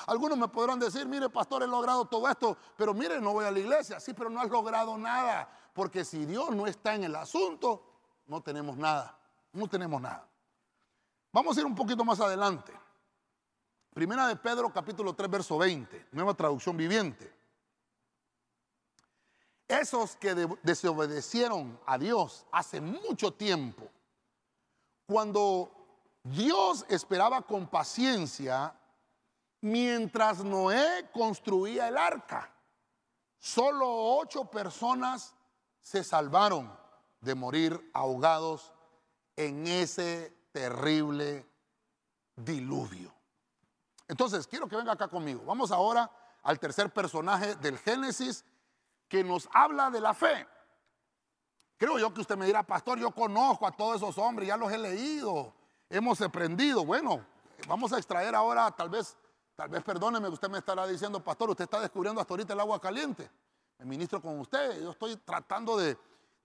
Algunos 0.07 0.38
me 0.38 0.49
podrán 0.49 0.79
decir, 0.79 1.07
mire, 1.07 1.29
pastor, 1.29 1.62
he 1.62 1.67
logrado 1.67 2.05
todo 2.05 2.29
esto, 2.29 2.57
pero 2.77 2.93
mire, 2.95 3.21
no 3.21 3.33
voy 3.33 3.45
a 3.45 3.51
la 3.51 3.59
iglesia. 3.59 3.99
Sí, 3.99 4.12
pero 4.12 4.31
no 4.31 4.40
has 4.40 4.51
logrado 4.51 4.97
nada. 4.97 5.49
Porque 5.73 6.05
si 6.05 6.25
Dios 6.25 6.51
no 6.51 6.67
está 6.67 6.95
en 6.95 7.05
el 7.05 7.17
asunto, 7.17 7.85
no 8.27 8.40
tenemos 8.43 8.77
nada. 8.77 9.19
No 9.53 9.67
tenemos 9.69 10.01
nada. 10.01 10.29
Vamos 11.33 11.57
a 11.57 11.61
ir 11.61 11.67
un 11.67 11.75
poquito 11.75 12.05
más 12.05 12.21
adelante. 12.21 12.73
Primera 13.95 14.27
de 14.27 14.35
Pedro 14.35 14.73
capítulo 14.73 15.15
3 15.15 15.31
verso 15.31 15.57
20, 15.57 16.09
nueva 16.11 16.35
traducción 16.35 16.77
viviente. 16.77 17.33
Esos 19.69 20.17
que 20.17 20.35
desobedecieron 20.65 21.79
a 21.87 21.97
Dios 21.97 22.45
hace 22.51 22.81
mucho 22.81 23.33
tiempo, 23.33 23.89
cuando 25.07 25.71
Dios 26.25 26.85
esperaba 26.89 27.43
con 27.43 27.69
paciencia 27.69 28.75
mientras 29.61 30.43
Noé 30.43 31.09
construía 31.13 31.87
el 31.87 31.97
arca, 31.97 32.53
solo 33.39 33.87
ocho 34.19 34.47
personas 34.47 35.37
se 35.81 36.03
salvaron 36.03 36.77
de 37.21 37.37
morir 37.37 37.91
ahogados 37.95 38.73
en 39.37 39.69
ese 39.69 40.37
terrible 40.51 41.47
diluvio. 42.35 43.15
Entonces, 44.14 44.46
quiero 44.46 44.68
que 44.68 44.77
venga 44.77 44.92
acá 44.92 45.09
conmigo. 45.09 45.42
Vamos 45.44 45.72
ahora 45.72 46.09
al 46.44 46.61
tercer 46.61 46.88
personaje 46.92 47.57
del 47.57 47.77
Génesis 47.79 48.44
que 49.09 49.24
nos 49.24 49.48
habla 49.53 49.90
de 49.90 50.00
la 50.00 50.14
fe. 50.14 50.46
Creo 51.77 51.98
yo 51.98 52.14
que 52.14 52.20
usted 52.20 52.37
me 52.37 52.46
dirá, 52.46 52.62
pastor, 52.62 52.96
yo 52.96 53.11
conozco 53.11 53.66
a 53.66 53.72
todos 53.72 53.96
esos 53.96 54.16
hombres, 54.18 54.46
ya 54.46 54.57
los 54.57 54.70
he 54.70 54.79
leído, 54.79 55.53
hemos 55.90 56.20
aprendido. 56.20 56.85
Bueno, 56.85 57.27
vamos 57.66 57.92
a 57.92 57.96
extraer 57.96 58.37
ahora, 58.37 58.70
tal 58.70 58.88
vez, 58.88 59.16
tal 59.57 59.68
vez 59.68 59.83
perdóneme, 59.83 60.29
usted 60.29 60.48
me 60.48 60.59
estará 60.59 60.87
diciendo, 60.87 61.18
pastor, 61.18 61.50
usted 61.50 61.64
está 61.64 61.81
descubriendo 61.81 62.20
hasta 62.20 62.35
ahorita 62.35 62.53
el 62.53 62.61
agua 62.61 62.81
caliente. 62.81 63.29
Me 63.79 63.85
ministro 63.85 64.22
con 64.22 64.38
usted, 64.38 64.81
yo 64.81 64.92
estoy 64.92 65.16
tratando 65.16 65.77
de, 65.77 65.98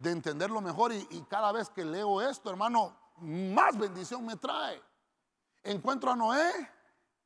entenderlo 0.03 0.59
mejor 0.59 0.91
y, 0.91 1.07
y 1.11 1.21
cada 1.29 1.51
vez 1.51 1.69
que 1.69 1.85
leo 1.85 2.19
esto, 2.19 2.49
hermano, 2.49 2.97
más 3.17 3.77
bendición 3.77 4.25
me 4.25 4.37
trae. 4.37 4.81
Encuentro 5.61 6.09
a 6.09 6.15
Noé 6.15 6.78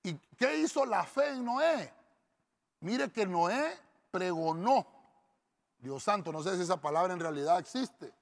¿Y 0.04 0.14
qué 0.38 0.58
hizo 0.58 0.86
la 0.86 1.04
fe 1.04 1.30
en 1.30 1.46
Noé? 1.46 1.94
Mire 2.82 3.10
que 3.10 3.26
Noé 3.26 3.80
pregonó. 4.12 4.86
Dios 5.80 6.04
santo, 6.04 6.32
no 6.32 6.44
sé 6.44 6.56
si 6.56 6.64
esa 6.64 6.78
palabra 6.78 7.14
en 7.14 7.20
realidad 7.20 7.60
existe, 7.60 8.14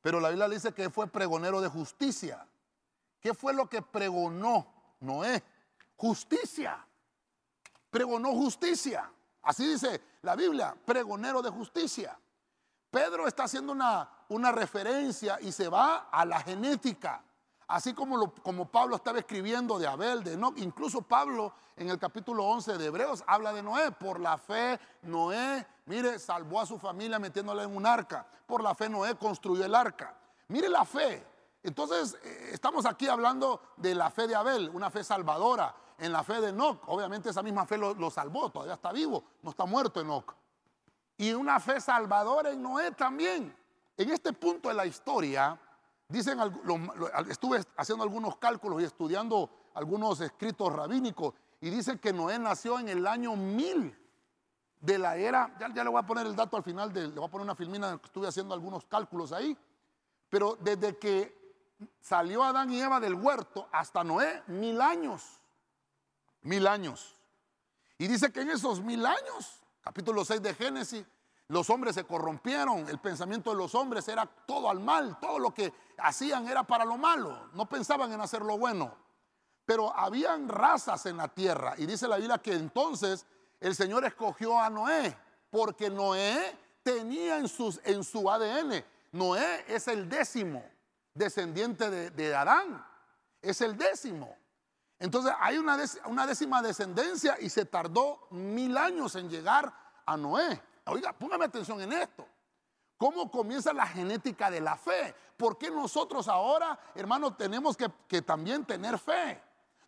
pero 0.00 0.20
la 0.20 0.28
Biblia 0.28 0.48
dice 0.48 0.72
que 0.72 0.90
fue 0.90 1.06
pregonero 1.06 1.60
de 1.60 1.68
justicia. 1.68 2.46
¿Qué 3.20 3.34
fue 3.34 3.52
lo 3.52 3.68
que 3.68 3.82
pregonó 3.82 4.66
Noé? 5.00 5.42
Justicia. 5.96 6.84
Pregonó 7.90 8.32
justicia. 8.32 9.10
Así 9.42 9.66
dice 9.66 10.00
la 10.22 10.36
Biblia, 10.36 10.76
pregonero 10.84 11.42
de 11.42 11.50
justicia. 11.50 12.18
Pedro 12.90 13.26
está 13.26 13.44
haciendo 13.44 13.72
una, 13.72 14.08
una 14.28 14.52
referencia 14.52 15.38
y 15.40 15.52
se 15.52 15.68
va 15.68 16.08
a 16.10 16.24
la 16.24 16.40
genética. 16.40 17.22
Así 17.68 17.92
como, 17.92 18.32
como 18.42 18.66
Pablo 18.66 18.96
estaba 18.96 19.18
escribiendo 19.18 19.78
de 19.78 19.86
Abel, 19.86 20.24
de 20.24 20.32
Enoch, 20.32 20.56
incluso 20.56 21.02
Pablo 21.02 21.52
en 21.76 21.90
el 21.90 21.98
capítulo 21.98 22.44
11 22.44 22.78
de 22.78 22.86
Hebreos 22.86 23.22
habla 23.26 23.52
de 23.52 23.62
Noé. 23.62 23.92
Por 23.92 24.20
la 24.20 24.38
fe, 24.38 24.80
Noé, 25.02 25.66
mire, 25.84 26.18
salvó 26.18 26.62
a 26.62 26.66
su 26.66 26.78
familia 26.78 27.18
metiéndola 27.18 27.64
en 27.64 27.76
un 27.76 27.84
arca. 27.84 28.26
Por 28.46 28.62
la 28.62 28.74
fe, 28.74 28.88
Noé 28.88 29.16
construyó 29.16 29.66
el 29.66 29.74
arca. 29.74 30.16
Mire 30.48 30.70
la 30.70 30.86
fe. 30.86 31.22
Entonces, 31.62 32.16
eh, 32.24 32.50
estamos 32.54 32.86
aquí 32.86 33.06
hablando 33.06 33.60
de 33.76 33.94
la 33.94 34.10
fe 34.10 34.26
de 34.26 34.34
Abel, 34.34 34.70
una 34.70 34.90
fe 34.90 35.04
salvadora. 35.04 35.74
En 35.98 36.10
la 36.10 36.24
fe 36.24 36.40
de 36.40 36.50
Enoch, 36.50 36.84
obviamente 36.86 37.28
esa 37.28 37.42
misma 37.42 37.66
fe 37.66 37.76
lo, 37.76 37.92
lo 37.92 38.08
salvó, 38.08 38.48
todavía 38.50 38.74
está 38.74 38.92
vivo, 38.92 39.24
no 39.42 39.50
está 39.50 39.66
muerto 39.66 40.00
Enoch. 40.00 40.32
Y 41.18 41.34
una 41.34 41.60
fe 41.60 41.80
salvadora 41.82 42.50
en 42.50 42.62
Noé 42.62 42.92
también. 42.92 43.54
En 43.96 44.10
este 44.10 44.32
punto 44.32 44.68
de 44.68 44.74
la 44.74 44.86
historia, 44.86 45.58
Dicen, 46.08 46.38
estuve 47.28 47.62
haciendo 47.76 48.02
algunos 48.02 48.36
cálculos 48.38 48.80
y 48.80 48.84
estudiando 48.84 49.50
algunos 49.74 50.20
escritos 50.22 50.72
rabínicos 50.72 51.34
y 51.60 51.68
dicen 51.68 51.98
que 51.98 52.14
Noé 52.14 52.38
nació 52.38 52.78
en 52.78 52.88
el 52.88 53.06
año 53.06 53.36
1000 53.36 53.94
de 54.80 54.98
la 54.98 55.16
era, 55.16 55.54
ya, 55.58 55.68
le 55.68 55.90
voy 55.90 55.98
a 55.98 56.06
poner 56.06 56.26
el 56.26 56.34
dato 56.34 56.56
al 56.56 56.62
final, 56.62 56.94
le 56.94 57.08
voy 57.08 57.26
a 57.26 57.30
poner 57.30 57.44
una 57.44 57.54
filmina, 57.54 58.00
estuve 58.02 58.26
haciendo 58.26 58.54
algunos 58.54 58.86
cálculos 58.86 59.32
ahí, 59.32 59.56
pero 60.30 60.56
desde 60.60 60.96
que 60.96 61.36
salió 62.00 62.42
Adán 62.42 62.72
y 62.72 62.80
Eva 62.80 63.00
del 63.00 63.14
huerto 63.14 63.68
hasta 63.70 64.02
Noé, 64.02 64.42
mil 64.46 64.80
años, 64.80 65.40
mil 66.40 66.66
años. 66.66 67.16
Y 67.98 68.06
dice 68.06 68.32
que 68.32 68.40
en 68.40 68.50
esos 68.50 68.80
mil 68.80 69.04
años, 69.04 69.60
capítulo 69.82 70.24
6 70.24 70.40
de 70.40 70.54
Génesis, 70.54 71.04
los 71.48 71.70
hombres 71.70 71.94
se 71.94 72.04
corrompieron, 72.04 72.88
el 72.88 72.98
pensamiento 72.98 73.50
de 73.50 73.56
los 73.56 73.74
hombres 73.74 74.06
era 74.08 74.26
todo 74.26 74.68
al 74.68 74.80
mal, 74.80 75.18
todo 75.18 75.38
lo 75.38 75.52
que 75.52 75.72
hacían 75.96 76.46
era 76.46 76.62
para 76.62 76.84
lo 76.84 76.98
malo, 76.98 77.48
no 77.54 77.66
pensaban 77.66 78.12
en 78.12 78.20
hacer 78.20 78.42
lo 78.42 78.58
bueno. 78.58 78.94
Pero 79.64 79.94
habían 79.94 80.48
razas 80.48 81.06
en 81.06 81.16
la 81.16 81.28
tierra 81.28 81.74
y 81.78 81.86
dice 81.86 82.06
la 82.06 82.16
Biblia 82.16 82.38
que 82.38 82.54
entonces 82.54 83.26
el 83.60 83.74
Señor 83.74 84.04
escogió 84.04 84.58
a 84.60 84.68
Noé, 84.68 85.16
porque 85.50 85.90
Noé 85.90 86.56
tenía 86.82 87.38
en, 87.38 87.48
sus, 87.48 87.80
en 87.84 88.04
su 88.04 88.30
ADN, 88.30 88.84
Noé 89.12 89.64
es 89.68 89.88
el 89.88 90.08
décimo 90.08 90.62
descendiente 91.14 91.90
de, 92.10 92.34
Adán, 92.34 92.84
es 93.40 93.60
el 93.60 93.76
décimo. 93.76 94.36
Entonces 94.98 95.32
hay 95.40 95.58
una, 95.58 95.78
una 96.06 96.26
décima 96.26 96.60
descendencia 96.60 97.36
y 97.40 97.48
se 97.48 97.64
tardó 97.64 98.26
mil 98.30 98.76
años 98.76 99.14
en 99.16 99.28
llegar 99.30 99.72
a 100.04 100.16
Noé. 100.16 100.60
Oiga, 100.88 101.12
póngame 101.12 101.44
atención 101.44 101.80
en 101.80 101.92
esto. 101.92 102.26
¿Cómo 102.96 103.30
comienza 103.30 103.72
la 103.72 103.86
genética 103.86 104.50
de 104.50 104.60
la 104.60 104.76
fe? 104.76 105.14
¿Por 105.36 105.56
qué 105.56 105.70
nosotros 105.70 106.26
ahora, 106.26 106.78
hermano, 106.96 107.34
tenemos 107.34 107.76
que, 107.76 108.22
también 108.22 108.64
tener 108.64 108.98
fe? 108.98 109.40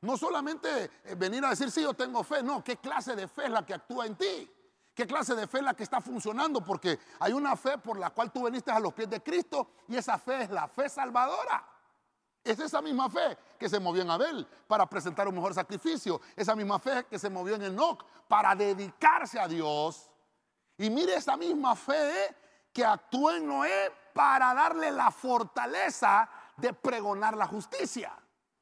No 0.02 0.16
solamente 0.16 0.90
eh, 1.04 1.14
venir 1.16 1.44
a 1.44 1.50
decir, 1.50 1.70
sí, 1.70 1.82
yo 1.82 1.92
tengo 1.92 2.22
fe, 2.22 2.42
no, 2.42 2.62
¿qué 2.62 2.76
clase 2.76 3.16
de 3.16 3.26
fe 3.26 3.44
es 3.44 3.50
la 3.50 3.66
que 3.66 3.74
actúa 3.74 4.06
en 4.06 4.14
ti? 4.14 4.50
¿Qué 4.94 5.06
clase 5.06 5.34
de 5.34 5.46
fe 5.46 5.58
es 5.58 5.64
la 5.64 5.74
que 5.74 5.82
está 5.82 6.00
funcionando? 6.00 6.62
Porque 6.64 6.98
hay 7.18 7.32
una 7.32 7.56
fe 7.56 7.78
por 7.78 7.98
la 7.98 8.10
cual 8.10 8.30
tú 8.30 8.44
veniste 8.44 8.70
a 8.70 8.78
los 8.78 8.94
pies 8.94 9.10
de 9.10 9.22
Cristo 9.22 9.70
y 9.88 9.96
esa 9.96 10.16
fe 10.18 10.42
es 10.42 10.50
la 10.50 10.68
fe 10.68 10.88
salvadora. 10.88 11.66
Es 12.42 12.58
esa 12.58 12.80
misma 12.80 13.10
fe 13.10 13.36
que 13.58 13.68
se 13.68 13.78
movió 13.80 14.02
en 14.02 14.10
Abel 14.10 14.46
para 14.66 14.86
presentar 14.86 15.28
un 15.28 15.34
mejor 15.34 15.52
sacrificio. 15.52 16.20
Esa 16.36 16.54
misma 16.54 16.78
fe 16.78 17.04
que 17.04 17.18
se 17.18 17.28
movió 17.28 17.56
en 17.56 17.62
Enoch 17.62 18.04
para 18.28 18.54
dedicarse 18.54 19.38
a 19.38 19.46
Dios 19.46 20.09
y 20.80 20.88
mire 20.88 21.14
esa 21.14 21.36
misma 21.36 21.76
fe 21.76 22.34
que 22.72 22.82
actuó 22.82 23.30
en 23.32 23.46
Noé 23.46 23.92
para 24.14 24.54
darle 24.54 24.90
la 24.90 25.10
fortaleza 25.10 26.26
de 26.56 26.72
pregonar 26.72 27.36
la 27.36 27.46
justicia. 27.46 28.16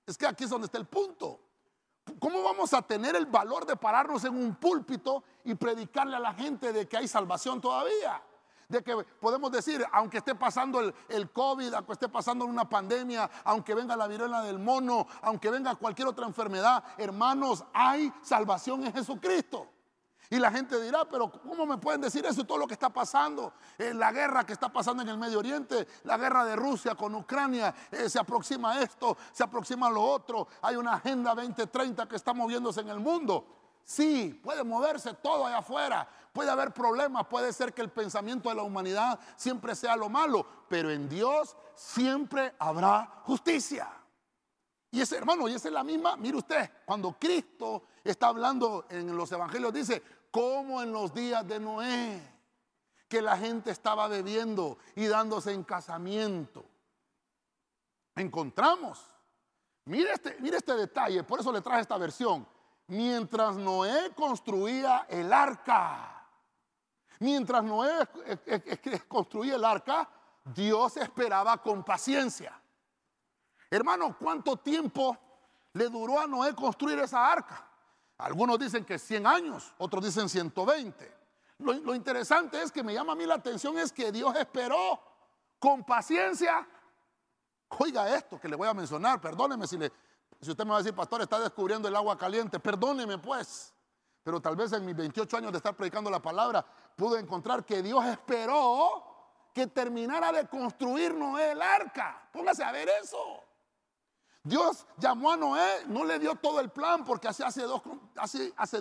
Es 0.05 0.19
que 0.19 0.27
aquí 0.27 0.43
es 0.43 0.51
donde 0.51 0.65
está 0.65 0.79
el 0.79 0.87
punto. 0.87 1.39
¿Cómo 2.19 2.43
vamos 2.43 2.75
a 2.75 2.83
tener 2.83 3.15
el 3.15 3.27
valor 3.27 3.67
de 3.67 3.77
pararnos 3.77 4.25
en 4.25 4.35
un 4.35 4.57
púlpito 4.57 5.23
y 5.45 5.55
predicarle 5.55 6.17
a 6.17 6.19
la 6.19 6.35
gente 6.35 6.73
de 6.73 6.89
que 6.89 6.97
hay 6.97 7.07
salvación 7.07 7.61
todavía? 7.61 8.21
De 8.67 8.83
que 8.83 8.97
podemos 9.21 9.53
decir, 9.53 9.87
aunque 9.93 10.19
esté 10.19 10.35
pasando 10.35 10.81
el, 10.81 10.93
el, 11.09 11.31
COVID, 11.31 11.73
aunque 11.73 11.93
esté 11.93 12.09
pasando 12.09 12.47
una 12.47 12.69
pandemia, 12.69 13.31
aunque 13.45 13.77
venga 13.77 13.97
la 13.97 14.09
viruela 14.09 14.43
del 14.43 14.59
mono, 14.59 15.07
aunque 15.23 15.51
venga 15.51 15.77
cualquier 15.77 16.09
otra 16.09 16.27
enfermedad, 16.27 16.83
hermanos, 16.97 17.65
hay 17.73 18.13
salvación 18.23 18.85
en 18.85 18.93
Jesucristo. 18.93 19.69
Y 20.31 20.39
la 20.39 20.51
gente 20.51 20.81
dirá, 20.81 21.07
pero 21.07 21.31
¿cómo 21.31 21.65
me 21.65 21.79
pueden 21.79 22.03
decir 22.03 22.25
eso? 22.27 22.45
Todo 22.45 22.59
lo 22.59 22.67
que 22.67 22.75
está 22.75 22.91
pasando, 22.91 23.55
eh, 23.79 23.95
la 23.95 24.13
guerra 24.13 24.45
que 24.45 24.53
está 24.53 24.69
pasando 24.69 25.03
en 25.03 25.09
el 25.09 25.17
Medio 25.17 25.39
Oriente, 25.39 25.89
la 26.05 26.19
guerra 26.19 26.45
de 26.45 26.55
Rusia 26.55 26.95
con 26.95 27.15
Ucrania, 27.15 27.75
eh, 27.91 28.11
se 28.11 28.19
aproxima 28.19 28.81
esto, 28.81 29.17
se 29.33 29.43
aproxima 29.43 29.89
lo 29.89 30.03
otro, 30.03 30.49
hay 30.61 30.77
una 30.77 30.95
agenda 30.95 31.35
2030 31.35 32.07
que 32.07 32.17
está 32.17 32.35
moviéndose 32.35 32.83
en 32.83 32.89
el 32.91 33.01
mundo. 33.01 33.59
Sí, 33.83 34.39
puede 34.45 34.65
moverse 34.65 35.15
todo 35.15 35.47
allá 35.47 35.59
afuera, 35.59 36.07
puede 36.31 36.51
haber 36.51 36.75
problemas, 36.75 37.27
puede 37.27 37.51
ser 37.55 37.73
que 37.73 37.81
el 37.81 37.89
pensamiento 37.89 38.51
de 38.51 38.55
la 38.55 38.63
humanidad 38.63 39.19
siempre 39.35 39.75
sea 39.75 39.97
lo 39.97 40.11
malo, 40.11 40.45
pero 40.69 40.91
en 40.91 41.09
Dios 41.09 41.57
siempre 41.75 42.55
habrá 42.59 43.23
justicia. 43.25 43.91
Y 44.91 45.01
ese 45.01 45.17
hermano, 45.17 45.49
y 45.49 45.55
esa 45.55 45.69
es 45.69 45.75
la 45.75 45.85
misma, 45.85 46.17
mire 46.17 46.37
usted, 46.37 46.71
cuando 46.85 47.17
Cristo 47.19 47.85
está 48.03 48.29
hablando 48.29 48.87
en 48.89 49.15
los 49.17 49.31
evangelios, 49.33 49.73
dice, 49.73 50.03
como 50.31 50.83
en 50.83 50.93
los 50.93 51.13
días 51.15 51.47
de 51.47 51.59
Noé, 51.59 52.21
que 53.09 53.23
la 53.23 53.37
gente 53.37 53.71
estaba 53.71 54.07
bebiendo 54.09 54.79
y 54.95 55.07
dándose 55.07 55.53
en 55.53 55.65
casamiento. 55.65 56.65
Encontramos, 58.15 59.01
mire 59.85 60.13
este, 60.13 60.37
mire 60.41 60.59
este 60.59 60.75
detalle, 60.75 61.23
por 61.23 61.41
eso 61.41 61.53
le 61.53 61.61
traje 61.61 61.83
esta 61.83 61.97
versión, 61.97 62.47
mientras 62.89 63.57
Noé 63.57 64.13
construía 64.15 65.07
el 65.09 65.33
arca, 65.33 66.27
mientras 67.21 67.65
Noé 67.65 68.09
construía 69.07 69.57
el 69.57 69.65
arca, 69.65 70.09
Dios 70.45 70.97
esperaba 70.97 71.63
con 71.63 71.85
paciencia. 71.85 72.61
Hermano, 73.71 74.17
¿cuánto 74.19 74.57
tiempo 74.57 75.17
le 75.75 75.89
duró 75.89 76.19
a 76.21 76.27
Noé 76.27 76.55
construir 76.55 76.99
esa 76.99 77.31
arca? 77.31 77.68
Algunos 78.19 78.59
dicen 78.59 78.85
que 78.85 78.99
100 78.99 79.27
años, 79.27 79.73
otros 79.79 80.05
dicen 80.05 80.29
120. 80.29 81.17
Lo, 81.59 81.95
interesante 81.95 82.61
es 82.63 82.71
que 82.71 82.83
me 82.83 82.95
llama 82.95 83.13
a 83.13 83.17
mí 83.17 83.27
la 83.27 83.35
atención 83.35 83.79
es 83.79 83.93
que 83.93 84.13
Dios 84.13 84.35
esperó 84.37 85.01
con 85.59 85.85
paciencia. 85.85 86.69
Oiga 87.79 88.15
esto 88.15 88.41
que 88.41 88.49
le 88.49 88.57
voy 88.57 88.69
a 88.69 88.75
mencionar, 88.75 89.21
perdóneme 89.21 89.67
si, 89.67 89.77
le, 89.77 89.93
si 90.41 90.51
usted 90.51 90.65
me 90.65 90.71
va 90.71 90.77
a 90.77 90.79
decir, 90.81 90.95
pastor, 90.95 91.23
está 91.23 91.39
descubriendo 91.41 91.89
el 91.89 91.97
agua 91.97 92.17
caliente, 92.17 92.59
perdóneme 92.61 93.19
pues. 93.19 93.75
Pero 94.23 94.41
tal 94.41 94.57
vez 94.57 94.73
en 94.73 94.85
mis 94.85 94.97
28 94.97 95.37
años 95.37 95.53
de 95.53 95.59
estar 95.59 95.75
predicando 95.75 96.11
la 96.11 96.21
palabra, 96.21 96.65
pude 96.97 97.21
encontrar 97.21 97.65
que 97.65 97.83
Dios 97.83 98.05
esperó 98.07 99.05
que 99.53 99.67
terminara 99.67 100.31
de 100.33 100.47
construir 100.47 101.15
Noé 101.15 101.53
el 101.53 101.63
arca. 101.63 102.29
Póngase 102.33 102.63
a 102.63 102.71
ver 102.71 102.89
eso. 103.03 103.48
Dios 104.49 104.87
llamó 104.97 105.33
a 105.33 105.37
Noé, 105.37 105.85
no 105.89 106.05
le 106.05 106.19
dio 106.19 106.35
todo 106.35 106.61
el 106.61 106.71
plan 106.71 107.05
porque 107.05 107.29
así 107.29 107.43
hace, 107.43 107.67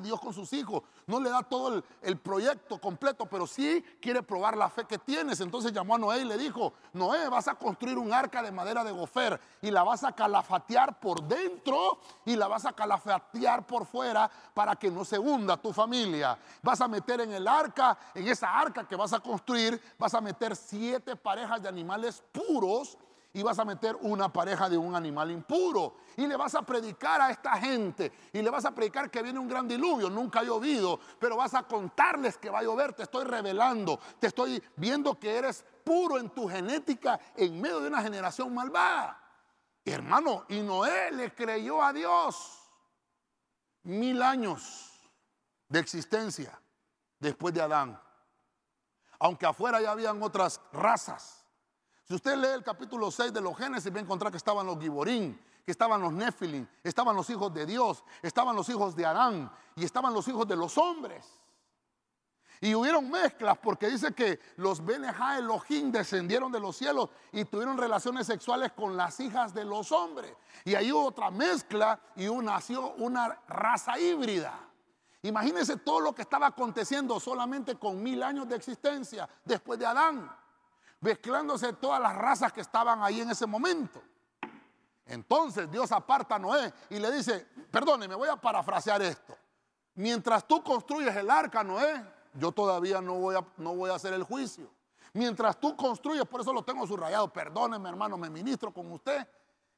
Dios 0.01 0.21
con 0.21 0.33
sus 0.33 0.53
hijos. 0.53 0.81
No 1.05 1.19
le 1.19 1.29
da 1.29 1.43
todo 1.43 1.75
el, 1.75 1.83
el, 2.01 2.17
proyecto 2.17 2.79
completo, 2.79 3.25
pero 3.25 3.45
sí 3.45 3.83
quiere 4.01 4.23
probar 4.23 4.55
la 4.55 4.69
fe 4.69 4.85
que 4.85 4.97
tienes. 4.97 5.41
Entonces 5.41 5.73
llamó 5.73 5.95
a 5.95 5.97
Noé 5.97 6.21
y 6.21 6.25
le 6.25 6.37
dijo, 6.37 6.71
Noé, 6.93 7.27
vas 7.27 7.49
a 7.49 7.55
construir 7.55 7.97
un 7.97 8.13
arca 8.13 8.41
de 8.41 8.51
madera 8.51 8.83
de 8.85 8.91
gofer 8.91 9.39
y 9.61 9.69
la 9.69 9.83
vas 9.83 10.05
a 10.05 10.13
calafatear 10.13 10.99
por 11.01 11.21
dentro 11.23 11.99
y 12.25 12.37
la 12.37 12.47
vas 12.47 12.65
a 12.65 12.71
calafatear 12.71 13.67
por 13.67 13.85
fuera 13.85 14.31
para 14.53 14.75
que 14.77 14.89
no 14.89 15.03
se 15.03 15.19
hunda 15.19 15.57
tu 15.57 15.73
familia. 15.73 16.39
Vas 16.63 16.79
a 16.79 16.87
meter 16.87 17.19
en 17.21 17.33
el 17.33 17.45
arca, 17.45 17.97
en 18.15 18.25
esa 18.27 18.57
arca 18.57 18.87
que 18.87 18.95
vas 18.95 19.11
a 19.11 19.19
construir, 19.19 19.81
vas 19.99 20.13
a 20.13 20.21
meter 20.21 20.55
siete 20.55 21.17
parejas 21.17 21.61
de 21.61 21.67
animales 21.67 22.23
puros 22.31 22.97
y 23.37 23.43
vas 23.43 23.59
a 23.59 23.65
meter 23.65 23.95
una 24.01 24.33
pareja 24.33 24.67
de 24.67 24.79
un 24.79 24.95
animal 24.95 25.29
impuro. 25.29 25.97
Y 26.15 26.25
le 26.25 26.35
vas 26.35 26.55
a 26.55 26.63
predicar 26.63 27.21
a 27.21 27.29
esta 27.29 27.55
gente. 27.57 28.11
Y 28.33 28.41
le 28.41 28.49
vas 28.49 28.65
a 28.65 28.73
predicar 28.73 29.11
que 29.11 29.21
viene 29.21 29.37
un 29.37 29.47
gran 29.47 29.67
diluvio. 29.67 30.09
Nunca 30.09 30.39
ha 30.39 30.43
llovido. 30.43 30.99
Pero 31.19 31.37
vas 31.37 31.53
a 31.53 31.61
contarles 31.61 32.39
que 32.39 32.49
va 32.49 32.59
a 32.59 32.63
llover. 32.63 32.93
Te 32.93 33.03
estoy 33.03 33.25
revelando. 33.25 33.99
Te 34.19 34.25
estoy 34.25 34.59
viendo 34.75 35.19
que 35.19 35.37
eres 35.37 35.63
puro 35.83 36.17
en 36.17 36.31
tu 36.31 36.49
genética 36.49 37.19
en 37.35 37.61
medio 37.61 37.79
de 37.79 37.89
una 37.89 38.01
generación 38.01 38.55
malvada. 38.55 39.21
hermano, 39.85 40.45
y 40.49 40.61
Noé 40.61 41.11
le 41.11 41.31
creyó 41.35 41.83
a 41.83 41.93
Dios. 41.93 42.57
Mil 43.83 44.19
años 44.23 44.99
de 45.69 45.77
existencia 45.77 46.59
después 47.19 47.53
de 47.53 47.61
Adán. 47.61 48.01
Aunque 49.19 49.45
afuera 49.45 49.79
ya 49.79 49.91
habían 49.91 50.23
otras 50.23 50.59
razas 50.73 51.46
si 52.07 52.15
usted 52.15 52.37
lee 52.37 52.53
el 52.53 52.63
capítulo 52.63 53.11
6 53.11 53.33
de 53.33 53.41
los 53.41 53.57
Génesis, 53.57 53.93
va 53.93 53.97
a 53.97 54.01
encontrar 54.01 54.31
que 54.31 54.37
estaban 54.37 54.65
los 54.65 54.79
Giborín, 54.79 55.37
que 55.65 55.71
estaban 55.71 55.99
los 55.99 56.13
Nephilim, 56.13 56.65
estaban 56.81 57.13
los 57.13 57.29
hijos 57.29 57.53
de 57.53 57.65
Dios, 57.65 58.01
estaban 58.21 58.55
los 58.55 58.69
hijos 58.69 58.95
de 58.95 59.05
Arán 59.05 59.51
y 59.75 59.83
estaban 59.83 60.13
los 60.13 60.25
hijos 60.29 60.47
de 60.47 60.55
los 60.55 60.77
hombres. 60.77 61.25
Y 62.61 62.73
hubieron 62.73 63.09
mezclas 63.09 63.57
porque 63.57 63.89
dice 63.89 64.13
que 64.13 64.39
los 64.55 64.83
Beneja 64.83 65.37
Elohim 65.37 65.91
descendieron 65.91 66.49
de 66.49 66.61
los 66.61 66.77
cielos 66.77 67.09
y 67.33 67.43
tuvieron 67.43 67.77
relaciones 67.77 68.25
sexuales 68.25 68.71
con 68.71 68.95
las 68.95 69.19
hijas 69.19 69.53
de 69.53 69.65
los 69.65 69.91
hombres. 69.91 70.33
Y 70.63 70.75
ahí 70.75 70.93
hubo 70.93 71.07
otra 71.07 71.29
mezcla 71.29 71.99
y 72.15 72.29
nació 72.29 72.93
una 72.93 73.37
raza 73.49 73.99
híbrida. 73.99 74.57
Imagínense 75.23 75.75
todo 75.75 75.99
lo 75.99 76.15
que 76.15 76.21
estaba 76.21 76.47
aconteciendo 76.47 77.19
solamente 77.19 77.75
con 77.75 78.01
mil 78.01 78.23
años 78.23 78.47
de 78.47 78.55
existencia 78.55 79.27
después 79.43 79.77
de 79.77 79.85
Adán 79.85 80.31
mezclándose 80.99 81.73
todas 81.73 82.01
las 82.01 82.15
razas 82.15 82.51
que 82.51 82.61
estaban 82.61 83.03
ahí 83.03 83.21
en 83.21 83.29
ese 83.29 83.45
momento. 83.45 84.01
Entonces 85.05 85.69
Dios 85.71 85.91
aparta 85.91 86.35
a 86.35 86.39
Noé 86.39 86.73
y 86.89 86.99
le 86.99 87.11
dice, 87.11 87.47
perdone, 87.71 88.07
me 88.07 88.15
voy 88.15 88.29
a 88.29 88.35
parafrasear 88.35 89.01
esto. 89.01 89.37
Mientras 89.95 90.47
tú 90.47 90.63
construyes 90.63 91.15
el 91.15 91.29
arca, 91.29 91.63
Noé, 91.63 92.03
yo 92.33 92.51
todavía 92.51 93.01
no 93.01 93.15
voy 93.15 93.35
a, 93.35 93.45
no 93.57 93.75
voy 93.75 93.89
a 93.89 93.95
hacer 93.95 94.13
el 94.13 94.23
juicio. 94.23 94.69
Mientras 95.13 95.59
tú 95.59 95.75
construyes, 95.75 96.25
por 96.25 96.41
eso 96.41 96.53
lo 96.53 96.63
tengo 96.63 96.85
subrayado, 96.85 97.31
perdóneme 97.31 97.89
hermano, 97.89 98.17
me 98.17 98.29
ministro 98.29 98.73
con 98.73 98.91
usted, 98.91 99.27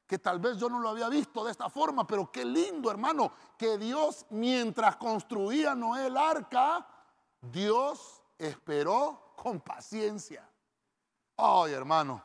que 0.06 0.18
tal 0.18 0.40
vez 0.40 0.58
yo 0.58 0.68
no 0.68 0.80
lo 0.80 0.88
había 0.88 1.08
visto 1.08 1.44
de 1.44 1.52
esta 1.52 1.70
forma, 1.70 2.06
pero 2.06 2.30
qué 2.32 2.44
lindo 2.44 2.90
hermano, 2.90 3.32
que 3.56 3.78
Dios 3.78 4.26
mientras 4.30 4.96
construía 4.96 5.74
Noé 5.74 6.08
el 6.08 6.16
arca, 6.16 6.86
Dios 7.40 8.20
esperó 8.36 9.34
con 9.36 9.60
paciencia. 9.60 10.49
Ay, 11.42 11.72
hermano, 11.72 12.22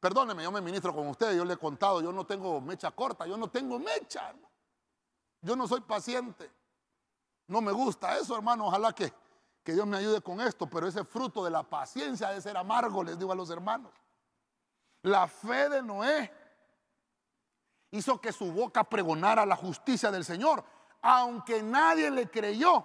perdóneme, 0.00 0.42
yo 0.42 0.50
me 0.50 0.62
ministro 0.62 0.94
con 0.94 1.06
usted, 1.08 1.36
yo 1.36 1.44
le 1.44 1.54
he 1.54 1.58
contado, 1.58 2.00
yo 2.00 2.10
no 2.10 2.24
tengo 2.24 2.58
mecha 2.60 2.90
corta, 2.90 3.26
yo 3.26 3.36
no 3.36 3.48
tengo 3.48 3.78
mecha. 3.78 4.34
Yo 5.42 5.54
no 5.54 5.68
soy 5.68 5.82
paciente. 5.82 6.50
No 7.48 7.60
me 7.60 7.70
gusta 7.70 8.16
eso, 8.18 8.34
hermano. 8.34 8.66
Ojalá 8.66 8.92
que, 8.92 9.12
que 9.62 9.74
Dios 9.74 9.86
me 9.86 9.98
ayude 9.98 10.22
con 10.22 10.40
esto, 10.40 10.66
pero 10.66 10.88
ese 10.88 11.04
fruto 11.04 11.44
de 11.44 11.50
la 11.50 11.62
paciencia 11.62 12.30
de 12.30 12.40
ser 12.40 12.56
amargo, 12.56 13.04
les 13.04 13.18
digo 13.18 13.30
a 13.30 13.36
los 13.36 13.50
hermanos. 13.50 13.92
La 15.02 15.28
fe 15.28 15.68
de 15.68 15.82
Noé 15.82 16.32
hizo 17.90 18.20
que 18.20 18.32
su 18.32 18.50
boca 18.50 18.84
pregonara 18.84 19.44
la 19.44 19.56
justicia 19.56 20.10
del 20.10 20.24
Señor, 20.24 20.64
aunque 21.02 21.62
nadie 21.62 22.10
le 22.10 22.30
creyó, 22.30 22.84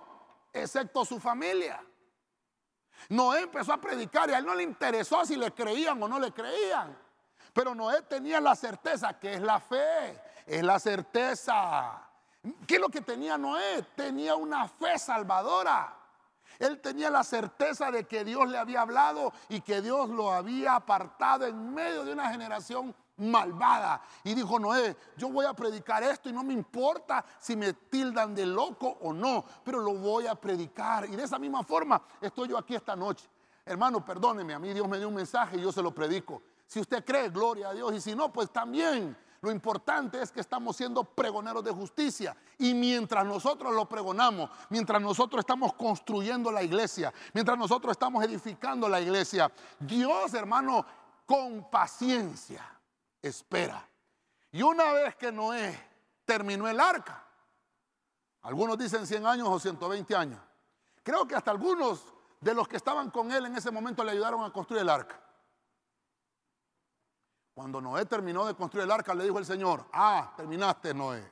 excepto 0.51 1.05
su 1.05 1.19
familia. 1.19 1.81
Noé 3.09 3.41
empezó 3.41 3.73
a 3.73 3.77
predicar 3.77 4.29
y 4.29 4.33
a 4.33 4.37
él 4.37 4.45
no 4.45 4.55
le 4.55 4.63
interesó 4.63 5.25
si 5.25 5.35
le 5.35 5.51
creían 5.53 6.01
o 6.01 6.07
no 6.07 6.19
le 6.19 6.31
creían. 6.31 6.97
Pero 7.53 7.75
Noé 7.75 8.01
tenía 8.03 8.39
la 8.39 8.55
certeza 8.55 9.19
que 9.19 9.33
es 9.33 9.41
la 9.41 9.59
fe, 9.59 10.21
es 10.45 10.63
la 10.63 10.79
certeza. 10.79 12.07
¿Qué 12.65 12.75
es 12.75 12.81
lo 12.81 12.89
que 12.89 13.01
tenía 13.01 13.37
Noé? 13.37 13.83
Tenía 13.95 14.35
una 14.35 14.67
fe 14.67 14.97
salvadora. 14.97 15.97
Él 16.59 16.79
tenía 16.79 17.09
la 17.09 17.23
certeza 17.23 17.91
de 17.91 18.05
que 18.05 18.23
Dios 18.23 18.47
le 18.47 18.57
había 18.57 18.81
hablado 18.81 19.33
y 19.49 19.61
que 19.61 19.81
Dios 19.81 20.09
lo 20.09 20.31
había 20.31 20.75
apartado 20.75 21.45
en 21.45 21.73
medio 21.73 22.05
de 22.05 22.13
una 22.13 22.29
generación 22.29 22.95
malvada. 23.17 24.01
Y 24.23 24.33
dijo 24.33 24.59
Noé, 24.59 24.95
yo 25.17 25.29
voy 25.29 25.45
a 25.45 25.53
predicar 25.53 26.03
esto 26.03 26.29
y 26.29 26.33
no 26.33 26.43
me 26.43 26.53
importa 26.53 27.23
si 27.39 27.55
me 27.55 27.73
tildan 27.73 28.33
de 28.35 28.45
loco 28.45 28.97
o 29.01 29.13
no, 29.13 29.45
pero 29.63 29.79
lo 29.79 29.93
voy 29.93 30.27
a 30.27 30.35
predicar. 30.35 31.05
Y 31.09 31.15
de 31.15 31.23
esa 31.23 31.39
misma 31.39 31.63
forma 31.63 32.01
estoy 32.19 32.49
yo 32.49 32.57
aquí 32.57 32.75
esta 32.75 32.95
noche. 32.95 33.29
Hermano, 33.65 34.03
perdóneme, 34.03 34.53
a 34.53 34.59
mí 34.59 34.73
Dios 34.73 34.87
me 34.87 34.97
dio 34.97 35.07
un 35.07 35.15
mensaje 35.15 35.57
y 35.57 35.61
yo 35.61 35.71
se 35.71 35.81
lo 35.81 35.93
predico. 35.93 36.41
Si 36.65 36.79
usted 36.79 37.03
cree, 37.05 37.29
gloria 37.29 37.69
a 37.69 37.73
Dios. 37.73 37.93
Y 37.93 38.01
si 38.01 38.15
no, 38.15 38.31
pues 38.31 38.49
también. 38.51 39.15
Lo 39.41 39.49
importante 39.49 40.21
es 40.21 40.31
que 40.31 40.39
estamos 40.39 40.77
siendo 40.77 41.03
pregoneros 41.03 41.63
de 41.63 41.71
justicia. 41.71 42.37
Y 42.59 42.75
mientras 42.75 43.25
nosotros 43.25 43.73
lo 43.73 43.89
pregonamos, 43.89 44.51
mientras 44.69 45.01
nosotros 45.01 45.39
estamos 45.39 45.73
construyendo 45.73 46.51
la 46.51 46.61
iglesia, 46.61 47.11
mientras 47.33 47.57
nosotros 47.57 47.93
estamos 47.93 48.23
edificando 48.23 48.87
la 48.87 49.01
iglesia, 49.01 49.51
Dios, 49.79 50.35
hermano, 50.35 50.85
con 51.25 51.69
paciencia 51.71 52.63
espera. 53.21 53.87
Y 54.51 54.61
una 54.61 54.91
vez 54.93 55.15
que 55.15 55.31
Noé 55.31 55.89
terminó 56.25 56.67
el 56.67 56.79
arca, 56.79 57.25
algunos 58.41 58.77
dicen 58.77 59.05
100 59.05 59.25
años 59.25 59.47
o 59.47 59.59
120 59.59 60.15
años, 60.15 60.39
creo 61.03 61.27
que 61.27 61.35
hasta 61.35 61.51
algunos 61.51 62.05
de 62.39 62.53
los 62.53 62.67
que 62.67 62.77
estaban 62.77 63.11
con 63.11 63.31
él 63.31 63.45
en 63.45 63.55
ese 63.55 63.71
momento 63.71 64.03
le 64.03 64.11
ayudaron 64.11 64.43
a 64.43 64.51
construir 64.51 64.81
el 64.81 64.89
arca. 64.89 65.21
Cuando 67.53 67.79
Noé 67.81 68.05
terminó 68.05 68.45
de 68.45 68.55
construir 68.55 68.85
el 68.85 68.91
arca, 68.91 69.13
le 69.13 69.25
dijo 69.25 69.37
el 69.37 69.45
Señor, 69.45 69.85
ah, 69.93 70.33
terminaste 70.35 70.93
Noé. 70.93 71.23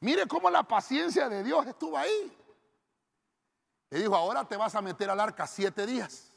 Mire 0.00 0.26
cómo 0.26 0.50
la 0.50 0.62
paciencia 0.62 1.28
de 1.28 1.42
Dios 1.42 1.66
estuvo 1.66 1.96
ahí. 1.96 2.36
Le 3.90 4.00
dijo, 4.00 4.16
ahora 4.16 4.44
te 4.44 4.56
vas 4.56 4.74
a 4.74 4.82
meter 4.82 5.08
al 5.08 5.20
arca 5.20 5.46
siete 5.46 5.86
días. 5.86 6.32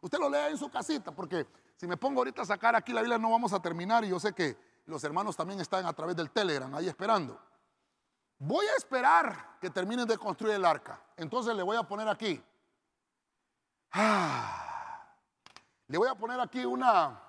Usted 0.00 0.18
lo 0.18 0.28
lea 0.30 0.48
en 0.48 0.56
su 0.56 0.70
casita, 0.70 1.10
porque 1.10 1.46
si 1.78 1.86
me 1.86 1.96
pongo 1.96 2.20
ahorita 2.20 2.42
a 2.42 2.44
sacar 2.44 2.74
aquí 2.74 2.92
la 2.92 3.02
Biblia 3.02 3.18
no 3.18 3.30
vamos 3.30 3.52
a 3.52 3.62
terminar 3.62 4.04
y 4.04 4.08
yo 4.08 4.18
sé 4.18 4.34
que 4.34 4.56
los 4.86 5.04
hermanos 5.04 5.36
también 5.36 5.60
están 5.60 5.86
a 5.86 5.92
través 5.92 6.16
del 6.16 6.28
Telegram 6.28 6.74
ahí 6.74 6.88
esperando. 6.88 7.40
Voy 8.36 8.66
a 8.66 8.76
esperar 8.76 9.58
que 9.60 9.70
terminen 9.70 10.06
de 10.08 10.18
construir 10.18 10.56
el 10.56 10.64
arca. 10.64 11.00
Entonces 11.16 11.54
le 11.54 11.62
voy 11.62 11.76
a 11.76 11.84
poner 11.84 12.08
aquí. 12.08 12.42
Ah, 13.92 15.06
le 15.86 15.98
voy 15.98 16.08
a 16.08 16.16
poner 16.16 16.40
aquí 16.40 16.64
una... 16.64 17.22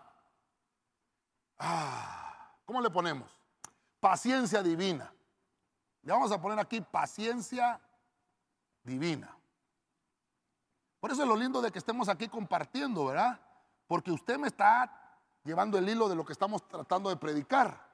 Ah, 1.60 2.52
¿Cómo 2.66 2.82
le 2.82 2.90
ponemos? 2.90 3.32
Paciencia 4.00 4.64
divina. 4.64 5.14
Le 6.02 6.12
vamos 6.12 6.32
a 6.32 6.42
poner 6.42 6.58
aquí 6.58 6.82
paciencia 6.82 7.80
divina. 8.82 9.36
Por 11.00 11.12
eso 11.12 11.22
es 11.22 11.28
lo 11.28 11.36
lindo 11.36 11.62
de 11.62 11.72
que 11.72 11.78
estemos 11.78 12.10
aquí 12.10 12.28
compartiendo, 12.28 13.06
¿verdad? 13.06 13.40
Porque 13.90 14.12
usted 14.12 14.38
me 14.38 14.48
está 14.48 15.18
llevando 15.44 15.80
el 15.80 15.90
hilo 15.90 16.08
de 16.08 16.16
lo 16.16 16.24
que 16.24 16.34
estamos 16.34 16.68
tratando 16.68 17.10
de 17.10 17.16
predicar. 17.16 17.90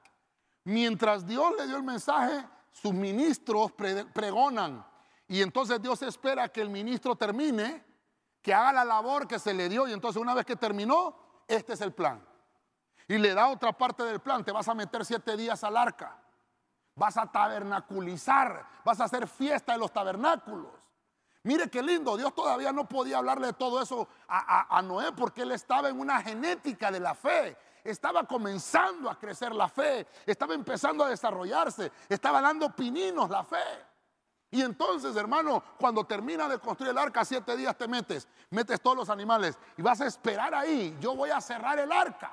Mientras 0.64 1.26
Dios 1.26 1.54
le 1.56 1.66
dio 1.66 1.78
el 1.78 1.82
mensaje, 1.82 2.46
sus 2.70 2.92
ministros 2.92 3.72
pregonan. 4.12 4.86
Y 5.26 5.40
entonces 5.40 5.80
Dios 5.80 6.02
espera 6.02 6.50
que 6.50 6.60
el 6.60 6.68
ministro 6.68 7.16
termine, 7.16 7.82
que 8.42 8.52
haga 8.52 8.74
la 8.74 8.84
labor 8.84 9.26
que 9.26 9.38
se 9.38 9.54
le 9.54 9.70
dio. 9.70 9.88
Y 9.88 9.94
entonces 9.94 10.20
una 10.20 10.34
vez 10.34 10.44
que 10.44 10.54
terminó, 10.54 11.16
este 11.48 11.72
es 11.72 11.80
el 11.80 11.94
plan. 11.94 12.22
Y 13.08 13.16
le 13.16 13.32
da 13.32 13.48
otra 13.48 13.72
parte 13.72 14.02
del 14.02 14.20
plan. 14.20 14.44
Te 14.44 14.52
vas 14.52 14.68
a 14.68 14.74
meter 14.74 15.02
siete 15.02 15.34
días 15.34 15.64
al 15.64 15.78
arca. 15.78 16.14
Vas 16.94 17.16
a 17.16 17.24
tabernaculizar. 17.24 18.66
Vas 18.84 19.00
a 19.00 19.04
hacer 19.04 19.26
fiesta 19.26 19.72
en 19.72 19.80
los 19.80 19.90
tabernáculos. 19.90 20.74
Mire 21.46 21.70
qué 21.70 21.80
lindo. 21.80 22.16
Dios 22.16 22.34
todavía 22.34 22.72
no 22.72 22.88
podía 22.88 23.18
hablarle 23.18 23.46
de 23.46 23.52
todo 23.52 23.80
eso 23.80 24.08
a, 24.26 24.76
a 24.76 24.82
Noé 24.82 25.12
porque 25.12 25.42
él 25.42 25.52
estaba 25.52 25.88
en 25.88 26.00
una 26.00 26.20
genética 26.20 26.90
de 26.90 26.98
la 27.00 27.14
fe 27.14 27.56
estaba 27.84 28.24
comenzando 28.24 29.08
a 29.08 29.16
crecer 29.16 29.54
la 29.54 29.68
fe, 29.68 30.08
estaba 30.26 30.54
empezando 30.54 31.04
a 31.04 31.08
desarrollarse, 31.08 31.92
estaba 32.08 32.40
dando 32.40 32.68
pininos 32.74 33.30
la 33.30 33.44
fe. 33.44 33.62
Y 34.50 34.60
entonces, 34.60 35.14
hermano, 35.14 35.62
cuando 35.78 36.02
termina 36.02 36.48
de 36.48 36.58
construir 36.58 36.90
el 36.90 36.98
arca, 36.98 37.24
siete 37.24 37.56
días 37.56 37.78
te 37.78 37.86
metes, 37.86 38.26
metes 38.50 38.80
todos 38.80 38.96
los 38.96 39.08
animales 39.08 39.56
y 39.76 39.82
vas 39.82 40.00
a 40.00 40.06
esperar 40.06 40.52
ahí. 40.52 40.96
Yo 41.00 41.14
voy 41.14 41.30
a 41.30 41.40
cerrar 41.40 41.78
el 41.78 41.92
arca. 41.92 42.32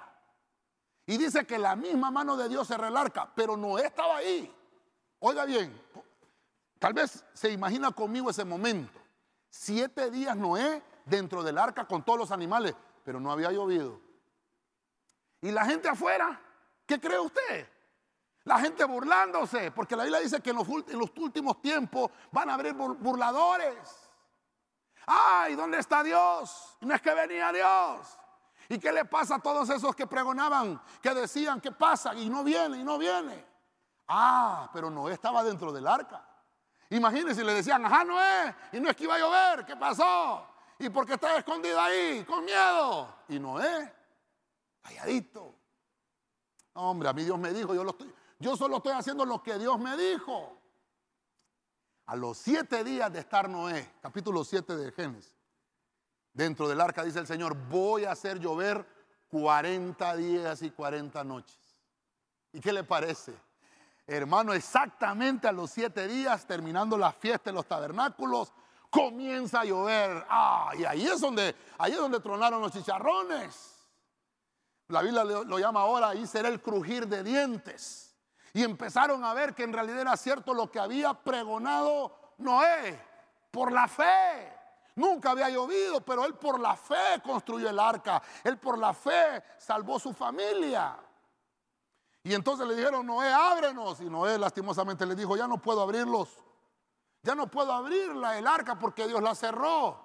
Y 1.06 1.18
dice 1.18 1.46
que 1.46 1.60
la 1.60 1.76
misma 1.76 2.10
mano 2.10 2.36
de 2.36 2.50
Dios 2.50 2.68
cerró 2.68 2.88
el 2.88 2.98
arca, 2.98 3.30
pero 3.36 3.56
Noé 3.56 3.86
estaba 3.86 4.18
ahí. 4.18 4.52
Oiga 5.20 5.46
bien, 5.46 5.80
tal 6.80 6.94
vez 6.94 7.24
se 7.32 7.52
imagina 7.52 7.92
conmigo 7.92 8.32
ese 8.32 8.44
momento. 8.44 9.03
Siete 9.56 10.10
días 10.10 10.36
Noé 10.36 10.82
dentro 11.06 11.44
del 11.44 11.60
arca 11.60 11.86
con 11.86 12.04
todos 12.04 12.18
los 12.18 12.32
animales, 12.32 12.74
pero 13.06 13.20
no 13.20 13.32
había 13.32 13.52
llovido. 13.52 14.02
Y 15.42 15.52
la 15.52 15.64
gente 15.64 15.88
afuera, 15.88 16.42
¿qué 16.88 17.00
cree 17.00 17.20
usted? 17.20 17.70
La 18.46 18.58
gente 18.58 18.84
burlándose, 18.84 19.70
porque 19.70 19.96
la 19.96 20.06
Biblia 20.06 20.22
dice 20.22 20.42
que 20.42 20.50
en 20.50 20.56
los, 20.56 20.68
últimos 21.18 21.62
tiempos 21.62 22.10
van 22.32 22.50
a 22.50 22.56
haber 22.56 22.74
burladores. 22.74 23.78
Ay, 25.06 25.54
¿dónde 25.54 25.78
está 25.78 26.02
Dios? 26.02 26.76
no 26.82 26.96
es 26.96 27.02
que 27.02 27.14
venía 27.14 27.52
Dios. 27.52 28.18
¿Y 28.70 28.80
qué 28.80 28.92
le 28.92 29.06
pasa 29.06 29.36
a 29.36 29.40
todos 29.40 29.70
esos 29.70 29.96
que 29.96 30.08
pregonaban, 30.08 30.82
que 31.00 31.14
decían, 31.14 31.62
¿qué 31.62 31.72
pasa? 31.72 32.16
Y 32.16 32.28
no 32.28 32.44
viene, 32.44 32.80
y 32.80 32.84
no 32.84 32.98
viene. 32.98 33.46
Ah, 34.08 34.68
pero 34.74 34.90
Noé 34.90 35.14
estaba 35.14 35.44
dentro 35.44 35.72
del 35.72 35.86
arca. 35.86 36.33
Imagínense, 36.96 37.44
le 37.44 37.54
decían, 37.54 37.86
ajá, 37.86 38.04
Noé, 38.04 38.56
y 38.72 38.80
no 38.80 38.90
es 38.90 38.96
que 38.96 39.04
iba 39.06 39.16
a 39.16 39.20
llover, 39.20 39.66
¿qué 39.66 39.76
pasó? 39.76 40.48
¿Y 40.78 40.90
por 40.90 41.06
qué 41.06 41.14
está 41.14 41.38
escondido 41.38 41.80
ahí? 41.80 42.24
Con 42.24 42.46
miedo. 42.46 43.16
Y 43.30 43.40
Noé 43.40 43.94
calladito. 44.84 45.56
Hombre, 46.74 47.10
a 47.10 47.14
mí 47.14 47.24
Dios 47.24 47.40
me 47.40 47.52
dijo, 47.52 47.74
yo, 48.40 48.58
solo 48.58 48.78
estoy 48.78 48.92
haciendo 48.92 49.26
lo 49.26 49.42
que 49.42 49.58
Dios 49.58 49.80
me 49.80 49.96
dijo. 49.96 50.60
A 52.06 52.16
los 52.16 52.38
siete 52.38 52.84
días 52.84 53.12
de 53.12 53.20
estar 53.20 53.50
Noé, 53.50 53.94
capítulo 54.02 54.44
7 54.44 54.76
de 54.76 54.92
Génesis, 54.92 55.36
dentro 56.34 56.68
del 56.68 56.82
arca 56.82 57.04
dice 57.04 57.20
el 57.20 57.28
Señor, 57.28 57.56
voy 57.70 58.04
a 58.04 58.12
hacer 58.12 58.40
llover 58.40 58.86
40 59.30 60.16
días 60.18 60.62
y 60.62 60.72
40 60.72 61.24
noches. 61.24 61.60
¿Y 62.52 62.60
qué 62.60 62.74
le 62.74 62.84
parece? 62.84 63.34
Hermano, 64.06 64.54
exactamente 64.54 65.48
a 65.48 65.52
los 65.52 65.72
siete 65.72 66.08
días, 66.08 66.46
terminando 66.46 66.98
la 66.98 67.12
fiesta 67.14 67.50
en 67.50 67.56
los 67.56 67.66
tabernáculos, 67.66 68.52
comienza 68.90 69.62
a 69.62 69.66
llover. 69.66 70.26
Ah, 70.30 70.72
y 70.78 70.84
ahí 70.84 71.06
es 71.06 71.22
donde, 71.22 71.56
ahí 71.78 71.94
es 71.94 71.98
donde 71.98 72.20
tronaron 72.20 72.62
los 72.62 72.72
chicharrones. 72.72 73.74
La 74.90 75.02
Biblia 75.02 75.24
lo, 75.24 75.58
llama 75.58 75.82
ahora, 75.82 76.10
ahí 76.10 76.28
será 76.28 76.50
el 76.50 76.62
crujir 76.62 77.08
de 77.08 77.24
dientes. 77.24 78.16
Y 78.54 78.64
empezaron 78.64 79.24
a 79.24 79.34
ver 79.34 79.56
que 79.56 79.64
en 79.64 79.74
realidad 79.74 80.02
era 80.02 80.18
cierto 80.18 80.54
lo 80.54 80.70
que 80.70 80.80
había 80.80 81.14
pregonado 81.14 82.36
Noé 82.38 83.00
por 83.50 83.72
la 83.72 83.88
fe. 83.88 84.54
Nunca 84.96 85.32
había 85.32 85.50
llovido, 85.50 86.02
pero 86.02 86.26
él 86.26 86.36
por 86.36 86.60
la 86.60 86.76
fe 86.76 87.22
construyó 87.24 87.70
el 87.70 87.80
arca. 87.80 88.22
Él 88.44 88.58
por 88.60 88.78
la 88.78 88.94
fe 88.94 89.42
salvó 89.58 89.98
su 89.98 90.14
familia. 90.14 90.96
Y 92.24 92.34
entonces 92.34 92.66
le 92.66 92.76
dijeron, 92.76 93.06
Noé, 93.06 93.32
ábrenos. 93.32 94.00
Y 94.00 94.06
Noé 94.06 94.38
lastimosamente 94.38 95.06
le 95.06 95.16
dijo, 95.16 95.36
ya 95.36 95.48
no 95.48 95.62
puedo 95.62 95.82
abrirlos. 95.82 96.30
Ya 97.22 97.36
no 97.36 97.48
puedo 97.48 97.72
abrirla 97.74 98.38
el 98.38 98.48
arca 98.48 98.80
porque 98.80 99.08
Dios 99.08 99.22
la 99.22 99.36
cerró. 99.36 100.00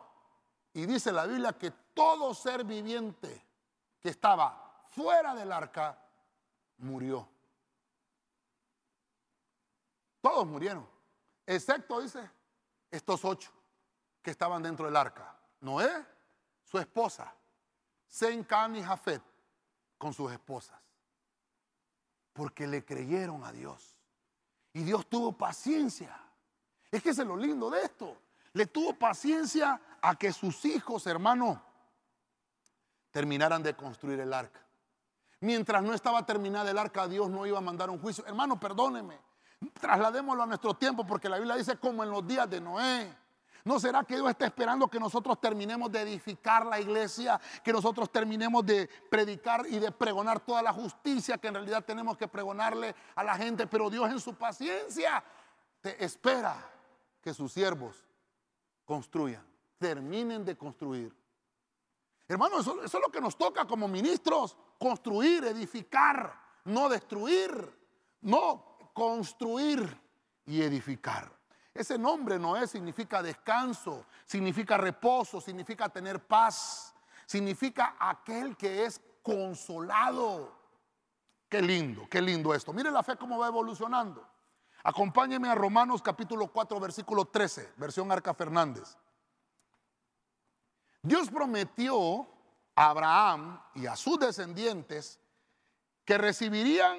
Y 0.72 0.86
dice 0.86 1.12
la 1.12 1.26
Biblia 1.26 1.52
que 1.52 1.70
todo 1.70 2.34
ser 2.34 2.64
viviente 2.64 3.44
que 4.00 4.08
estaba 4.08 4.84
fuera 4.90 5.34
del 5.34 5.52
arca 5.52 5.98
murió. 6.78 7.28
Todos 10.20 10.46
murieron, 10.46 10.88
excepto, 11.46 12.00
dice, 12.00 12.28
estos 12.90 13.24
ocho 13.24 13.50
que 14.20 14.30
estaban 14.30 14.62
dentro 14.62 14.86
del 14.86 14.96
arca. 14.96 15.36
Noé, 15.60 15.90
su 16.64 16.78
esposa, 16.78 17.32
Sencan 18.06 18.76
y 18.76 18.82
Jafet, 18.82 19.22
con 19.96 20.12
sus 20.12 20.30
esposas. 20.32 20.80
Porque 22.38 22.68
le 22.68 22.84
creyeron 22.84 23.42
a 23.42 23.50
Dios. 23.50 23.96
Y 24.72 24.84
Dios 24.84 25.08
tuvo 25.08 25.32
paciencia. 25.32 26.16
Es 26.88 27.02
que 27.02 27.10
es 27.10 27.18
lo 27.18 27.36
lindo 27.36 27.68
de 27.68 27.82
esto. 27.82 28.16
Le 28.52 28.66
tuvo 28.66 28.94
paciencia 28.94 29.80
a 30.00 30.14
que 30.14 30.32
sus 30.32 30.64
hijos, 30.64 31.08
hermano, 31.08 31.60
terminaran 33.10 33.60
de 33.60 33.74
construir 33.74 34.20
el 34.20 34.32
arca. 34.32 34.60
Mientras 35.40 35.82
no 35.82 35.92
estaba 35.92 36.24
terminada 36.24 36.70
el 36.70 36.78
arca, 36.78 37.08
Dios 37.08 37.28
no 37.28 37.44
iba 37.44 37.58
a 37.58 37.60
mandar 37.60 37.90
un 37.90 37.98
juicio. 37.98 38.24
Hermano, 38.24 38.60
perdóneme. 38.60 39.18
Trasladémoslo 39.80 40.44
a 40.44 40.46
nuestro 40.46 40.74
tiempo 40.74 41.04
porque 41.04 41.28
la 41.28 41.38
Biblia 41.38 41.56
dice 41.56 41.76
como 41.76 42.04
en 42.04 42.10
los 42.12 42.24
días 42.24 42.48
de 42.48 42.60
Noé. 42.60 43.16
¿No 43.64 43.78
será 43.80 44.04
que 44.04 44.14
Dios 44.14 44.28
está 44.30 44.46
esperando 44.46 44.88
que 44.88 45.00
nosotros 45.00 45.40
terminemos 45.40 45.90
de 45.90 46.02
edificar 46.02 46.64
la 46.66 46.80
iglesia, 46.80 47.40
que 47.62 47.72
nosotros 47.72 48.10
terminemos 48.10 48.64
de 48.64 48.88
predicar 49.10 49.66
y 49.66 49.78
de 49.78 49.92
pregonar 49.92 50.40
toda 50.40 50.62
la 50.62 50.72
justicia 50.72 51.38
que 51.38 51.48
en 51.48 51.54
realidad 51.54 51.84
tenemos 51.84 52.16
que 52.16 52.28
pregonarle 52.28 52.94
a 53.14 53.24
la 53.24 53.34
gente? 53.36 53.66
Pero 53.66 53.90
Dios 53.90 54.10
en 54.10 54.20
su 54.20 54.34
paciencia 54.34 55.22
te 55.80 56.02
espera 56.04 56.56
que 57.20 57.34
sus 57.34 57.52
siervos 57.52 57.96
construyan, 58.84 59.46
terminen 59.78 60.44
de 60.44 60.56
construir. 60.56 61.14
Hermano, 62.26 62.60
eso, 62.60 62.82
eso 62.82 62.98
es 62.98 63.04
lo 63.04 63.10
que 63.10 63.20
nos 63.20 63.36
toca 63.36 63.66
como 63.66 63.88
ministros 63.88 64.56
construir, 64.78 65.44
edificar, 65.44 66.38
no 66.64 66.88
destruir, 66.88 67.50
no 68.20 68.76
construir 68.92 69.98
y 70.46 70.62
edificar. 70.62 71.37
Ese 71.78 71.96
nombre 71.96 72.40
Noé 72.40 72.66
significa 72.66 73.22
descanso, 73.22 74.04
significa 74.24 74.76
reposo, 74.76 75.40
significa 75.40 75.88
tener 75.88 76.18
paz, 76.18 76.92
significa 77.24 77.94
aquel 78.00 78.56
que 78.56 78.84
es 78.84 79.00
consolado. 79.22 80.58
Qué 81.48 81.62
lindo, 81.62 82.08
qué 82.10 82.20
lindo 82.20 82.52
esto. 82.52 82.72
Mire 82.72 82.90
la 82.90 83.04
fe 83.04 83.16
cómo 83.16 83.38
va 83.38 83.46
evolucionando. 83.46 84.26
Acompáñeme 84.82 85.48
a 85.48 85.54
Romanos 85.54 86.02
capítulo 86.02 86.48
4, 86.48 86.80
versículo 86.80 87.26
13, 87.26 87.74
versión 87.76 88.10
Arca 88.10 88.34
Fernández. 88.34 88.96
Dios 91.00 91.30
prometió 91.30 92.26
Abraham 92.74 93.62
y 93.76 93.86
a 93.86 93.94
sus 93.94 94.18
descendientes 94.18 95.20
que 96.04 96.18
recibirían 96.18 96.98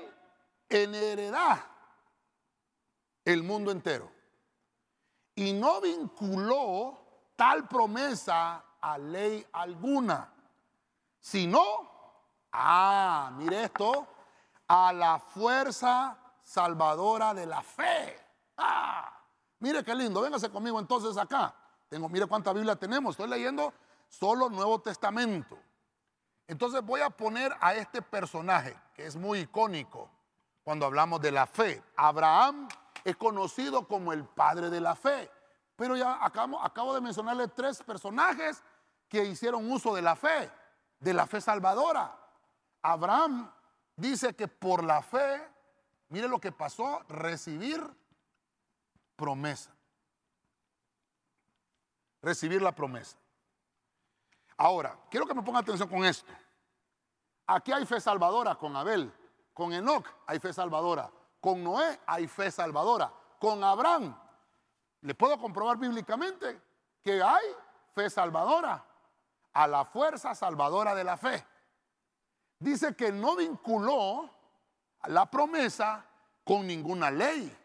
en 0.69 0.95
heredad 0.95 1.65
el 3.25 3.43
mundo 3.43 3.71
entero. 3.71 4.18
Y 5.39 5.53
no 5.53 5.79
vinculó 5.79 6.99
tal 7.37 7.65
promesa 7.65 8.61
a 8.81 8.97
ley 8.97 9.47
alguna, 9.53 10.29
sino, 11.17 11.61
ah, 12.51 13.31
mire 13.37 13.63
esto, 13.63 14.05
a 14.67 14.91
la 14.91 15.17
fuerza 15.17 16.17
salvadora 16.43 17.33
de 17.33 17.45
la 17.45 17.61
fe. 17.61 18.19
Ah, 18.57 19.17
mire 19.59 19.81
qué 19.81 19.95
lindo, 19.95 20.19
véngase 20.19 20.49
conmigo 20.49 20.77
entonces 20.77 21.15
acá. 21.15 21.55
Tengo, 21.87 22.09
mire 22.09 22.25
cuánta 22.25 22.51
Biblia 22.51 22.75
tenemos, 22.75 23.11
estoy 23.11 23.29
leyendo 23.29 23.73
solo 24.09 24.49
Nuevo 24.49 24.81
Testamento. 24.81 25.57
Entonces 26.47 26.83
voy 26.83 26.99
a 26.99 27.09
poner 27.09 27.55
a 27.61 27.75
este 27.75 28.01
personaje 28.01 28.77
que 28.93 29.05
es 29.05 29.15
muy 29.15 29.39
icónico 29.39 30.11
cuando 30.65 30.85
hablamos 30.85 31.21
de 31.21 31.31
la 31.31 31.47
fe. 31.47 31.81
Abraham 31.95 32.67
es 33.03 33.15
conocido 33.15 33.87
como 33.87 34.13
el 34.13 34.25
padre 34.25 34.69
de 34.69 34.81
la 34.81 34.95
fe, 34.95 35.29
pero 35.75 35.95
ya 35.95 36.23
acabo, 36.23 36.93
de 36.93 37.01
mencionarle 37.01 37.47
tres 37.47 37.81
personajes 37.83 38.61
que 39.07 39.23
hicieron 39.25 39.71
uso 39.71 39.95
de 39.95 40.01
la 40.01 40.15
fe, 40.15 40.51
de 40.99 41.13
la 41.13 41.25
fe 41.25 41.39
salvadora. 41.41 42.15
Abraham 42.81 43.51
dice 43.95 44.35
que 44.35 44.47
por 44.47 44.83
la 44.83 45.01
fe, 45.01 45.41
mire 46.09 46.27
lo 46.27 46.39
que 46.39 46.51
pasó, 46.51 47.01
recibir 47.07 47.81
promesa. 49.15 49.71
Recibir 52.21 52.61
la 52.61 52.73
promesa. 52.73 53.17
Ahora, 54.57 54.97
quiero 55.09 55.25
que 55.25 55.33
me 55.33 55.41
ponga 55.41 55.59
atención 55.59 55.87
con 55.87 56.03
esto. 56.03 56.31
Aquí 57.47 57.71
hay 57.71 57.85
fe 57.85 57.99
salvadora 58.01 58.55
con 58.55 58.75
Abel, 58.75 59.11
con 59.53 59.73
Enoch 59.73 60.05
hay 60.27 60.39
fe 60.39 60.53
salvadora, 60.53 61.09
con 61.39 61.63
Noé 61.63 61.99
hay 62.05 62.27
fe 62.27 62.51
salvadora, 62.51 63.11
con 63.39 63.63
Abraham. 63.63 64.17
Le 65.01 65.15
puedo 65.15 65.39
comprobar 65.39 65.77
bíblicamente 65.77 66.61
que 67.03 67.21
hay 67.21 67.45
fe 67.93 68.09
salvadora, 68.09 68.85
a 69.53 69.67
la 69.67 69.85
fuerza 69.85 70.35
salvadora 70.35 70.93
de 70.93 71.03
la 71.03 71.17
fe. 71.17 71.45
Dice 72.59 72.95
que 72.95 73.11
no 73.11 73.35
vinculó 73.35 74.29
la 75.05 75.29
promesa 75.29 76.05
con 76.43 76.67
ninguna 76.67 77.09
ley. 77.09 77.55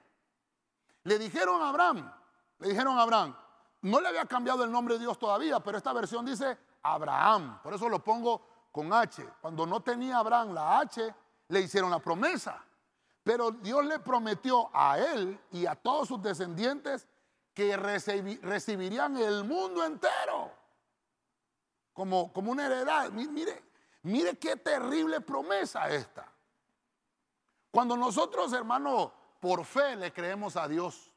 Le 1.02 1.18
dijeron 1.18 1.60
a 1.62 1.68
Abraham, 1.68 2.12
le 2.58 2.68
dijeron 2.68 2.98
a 2.98 3.02
Abraham, 3.02 3.36
no 3.82 4.00
le 4.00 4.08
había 4.08 4.24
cambiado 4.24 4.64
el 4.64 4.70
nombre 4.70 4.94
de 4.94 5.00
Dios 5.00 5.18
todavía, 5.18 5.60
pero 5.60 5.76
esta 5.76 5.92
versión 5.92 6.24
dice 6.24 6.56
Abraham. 6.82 7.60
Por 7.62 7.74
eso 7.74 7.88
lo 7.88 8.02
pongo 8.02 8.68
con 8.72 8.92
H. 8.92 9.28
Cuando 9.40 9.66
no 9.66 9.80
tenía 9.82 10.18
Abraham 10.18 10.54
la 10.54 10.78
H, 10.78 11.14
le 11.48 11.60
hicieron 11.60 11.90
la 11.90 11.98
promesa. 11.98 12.64
Pero 13.24 13.50
Dios 13.50 13.84
le 13.86 13.98
prometió 13.98 14.70
a 14.72 14.98
él 14.98 15.40
y 15.50 15.66
a 15.66 15.74
todos 15.74 16.08
sus 16.08 16.22
descendientes 16.22 17.08
que 17.54 17.76
recibirían 17.76 19.16
el 19.16 19.44
mundo 19.44 19.84
entero 19.84 20.52
como, 21.94 22.30
como 22.32 22.52
una 22.52 22.66
heredad. 22.66 23.10
Mire, 23.12 23.62
mire 24.02 24.36
qué 24.38 24.56
terrible 24.56 25.22
promesa 25.22 25.88
esta. 25.88 26.30
Cuando 27.70 27.96
nosotros, 27.96 28.52
hermano, 28.52 29.12
por 29.40 29.64
fe 29.64 29.96
le 29.96 30.12
creemos 30.12 30.56
a 30.56 30.68
Dios, 30.68 31.10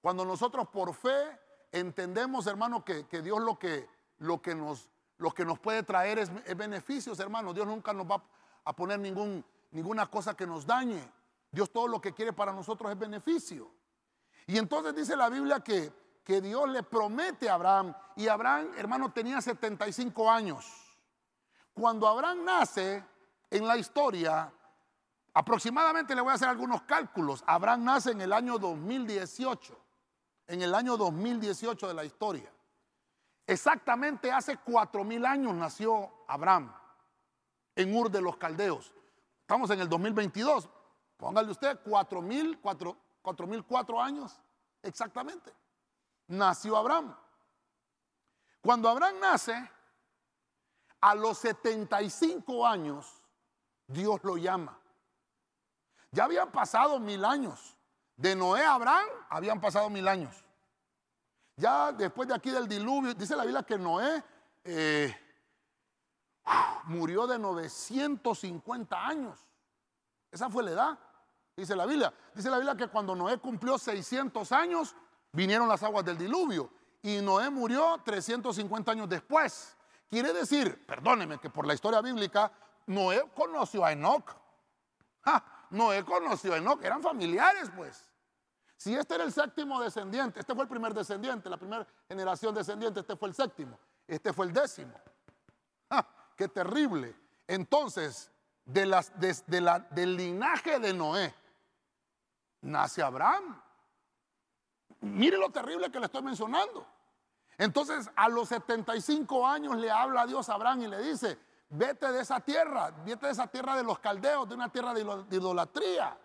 cuando 0.00 0.24
nosotros 0.24 0.68
por 0.68 0.92
fe 0.94 1.38
entendemos, 1.70 2.46
hermano, 2.46 2.84
que, 2.84 3.04
Dios 3.22 3.40
lo 3.40 3.58
que, 3.58 3.88
lo, 4.18 4.42
que 4.42 4.54
nos, 4.54 4.88
lo 5.18 5.30
que 5.30 5.44
nos 5.44 5.58
puede 5.58 5.82
traer 5.82 6.18
es, 6.18 6.56
beneficios, 6.56 7.20
hermano. 7.20 7.54
Dios 7.54 7.66
nunca 7.66 7.92
nos 7.92 8.06
va 8.06 8.22
a 8.64 8.74
poner 8.74 8.98
ninguna 8.98 10.06
cosa 10.10 10.34
que 10.34 10.46
nos 10.46 10.66
dañe. 10.66 11.17
Dios 11.50 11.70
todo 11.70 11.88
lo 11.88 12.00
que 12.00 12.12
quiere 12.12 12.32
para 12.32 12.52
nosotros 12.52 12.90
es 12.90 12.98
beneficio. 12.98 13.70
Y 14.46 14.58
entonces 14.58 14.94
dice 14.94 15.16
la 15.16 15.28
Biblia 15.28 15.60
que, 15.60 15.92
que 16.24 16.40
Dios 16.40 16.68
le 16.68 16.82
promete 16.82 17.48
a 17.48 17.54
Abraham. 17.54 17.94
Y 18.16 18.28
Abraham, 18.28 18.70
hermano, 18.76 19.12
tenía 19.12 19.40
75 19.40 20.30
años. 20.30 20.66
Cuando 21.74 22.08
Abraham 22.08 22.44
nace 22.44 23.04
en 23.50 23.66
la 23.66 23.76
historia, 23.76 24.52
aproximadamente 25.34 26.14
le 26.14 26.20
voy 26.20 26.32
a 26.32 26.34
hacer 26.34 26.48
algunos 26.48 26.82
cálculos. 26.82 27.44
Abraham 27.46 27.84
nace 27.84 28.10
en 28.10 28.20
el 28.20 28.32
año 28.32 28.58
2018 28.58 29.88
en 30.48 30.62
el 30.62 30.74
año 30.74 30.96
2018 30.96 31.88
de 31.88 31.94
la 31.94 32.04
historia. 32.04 32.50
Exactamente 33.46 34.32
hace 34.32 34.56
cuatro 34.56 35.04
mil 35.04 35.24
años 35.24 35.54
nació 35.54 36.10
Abraham 36.26 36.72
en 37.76 37.94
Ur 37.94 38.10
de 38.10 38.20
los 38.20 38.36
Caldeos. 38.36 38.92
Estamos 39.42 39.70
en 39.70 39.80
el 39.80 39.88
2022. 39.88 40.68
Póngale 41.18 41.50
usted 41.50 41.80
cuatro 41.84 42.22
mil, 42.22 42.58
cuatro, 42.60 42.96
mil 43.46 43.64
cuatro 43.64 44.00
años 44.00 44.40
exactamente. 44.82 45.52
Nació 46.28 46.76
Abraham. 46.76 47.14
Cuando 48.62 48.88
Abraham 48.88 49.18
nace, 49.20 49.70
a 51.00 51.14
los 51.14 51.38
75 51.38 52.66
años, 52.66 53.22
Dios 53.86 54.22
lo 54.22 54.36
llama. 54.36 54.78
Ya 56.10 56.24
habían 56.24 56.50
pasado 56.50 56.98
mil 56.98 57.24
años. 57.24 57.76
De 58.16 58.34
Noé 58.34 58.64
a 58.64 58.74
Abraham 58.74 59.08
habían 59.28 59.60
pasado 59.60 59.90
mil 59.90 60.06
años. 60.08 60.44
Ya 61.56 61.92
después 61.92 62.28
de 62.28 62.34
aquí 62.34 62.50
del 62.50 62.68
diluvio, 62.68 63.14
dice 63.14 63.36
la 63.36 63.44
Biblia 63.44 63.62
que 63.62 63.78
Noé 63.78 64.22
eh, 64.64 65.16
murió 66.84 67.26
de 67.26 67.38
950 67.38 69.06
años. 69.06 69.38
Esa 70.30 70.50
fue 70.50 70.62
la 70.62 70.70
edad, 70.70 70.98
dice 71.60 71.76
la 71.76 71.86
Biblia. 71.86 72.12
Dice 72.34 72.50
la 72.50 72.58
Biblia 72.58 72.76
que 72.76 72.88
cuando 72.88 73.14
Noé 73.14 73.38
cumplió 73.38 73.78
600 73.78 74.52
años, 74.52 74.94
vinieron 75.32 75.68
las 75.68 75.82
aguas 75.82 76.04
del 76.04 76.16
diluvio. 76.16 76.70
Y 77.02 77.20
Noé 77.20 77.50
murió 77.50 78.00
350 78.04 78.92
años 78.92 79.08
después. 79.08 79.76
Quiere 80.08 80.32
decir, 80.32 80.86
perdóneme, 80.86 81.38
que 81.38 81.50
por 81.50 81.66
la 81.66 81.74
historia 81.74 82.00
bíblica, 82.00 82.50
Noé 82.86 83.30
conoció 83.34 83.84
a 83.84 83.92
Enoch. 83.92 84.34
Noé 85.70 86.04
conoció 86.04 86.54
a 86.54 86.56
Enoch, 86.56 86.82
eran 86.82 87.02
familiares 87.02 87.70
pues. 87.76 88.08
Si 88.76 88.94
este 88.94 89.16
era 89.16 89.24
el 89.24 89.32
séptimo 89.32 89.82
descendiente, 89.82 90.40
este 90.40 90.54
fue 90.54 90.62
el 90.62 90.68
primer 90.68 90.94
descendiente, 90.94 91.50
la 91.50 91.56
primera 91.56 91.86
generación 92.08 92.54
descendiente, 92.54 93.00
este 93.00 93.16
fue 93.16 93.28
el 93.28 93.34
séptimo, 93.34 93.78
este 94.06 94.32
fue 94.32 94.46
el 94.46 94.52
décimo. 94.52 94.94
¡Qué 96.36 96.46
terrible! 96.46 97.16
Entonces, 97.48 98.30
de 98.64 98.86
las, 98.86 99.12
la, 99.48 99.80
del 99.90 100.16
linaje 100.16 100.78
de 100.78 100.92
Noé, 100.92 101.34
nace 102.68 103.02
Abraham. 103.02 103.60
Mire 105.00 105.36
lo 105.38 105.50
terrible 105.50 105.90
que 105.90 105.98
le 105.98 106.06
estoy 106.06 106.22
mencionando. 106.22 106.86
Entonces, 107.56 108.10
a 108.14 108.28
los 108.28 108.48
75 108.48 109.46
años 109.46 109.76
le 109.76 109.90
habla 109.90 110.22
a 110.22 110.26
Dios 110.26 110.48
a 110.48 110.54
Abraham 110.54 110.82
y 110.82 110.88
le 110.88 111.02
dice, 111.02 111.38
vete 111.70 112.12
de 112.12 112.20
esa 112.20 112.40
tierra, 112.40 112.92
vete 113.04 113.26
de 113.26 113.32
esa 113.32 113.46
tierra 113.48 113.76
de 113.76 113.82
los 113.82 113.98
caldeos, 113.98 114.48
de 114.48 114.54
una 114.54 114.68
tierra 114.68 114.94
de 114.94 115.00
idolatría 115.36 116.16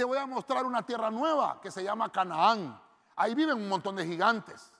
te 0.00 0.04
voy 0.04 0.16
a 0.16 0.24
mostrar 0.24 0.64
una 0.64 0.82
tierra 0.82 1.10
nueva 1.10 1.60
que 1.60 1.70
se 1.70 1.84
llama 1.84 2.10
Canaán. 2.10 2.80
Ahí 3.16 3.34
viven 3.34 3.58
un 3.58 3.68
montón 3.68 3.96
de 3.96 4.06
gigantes. 4.06 4.72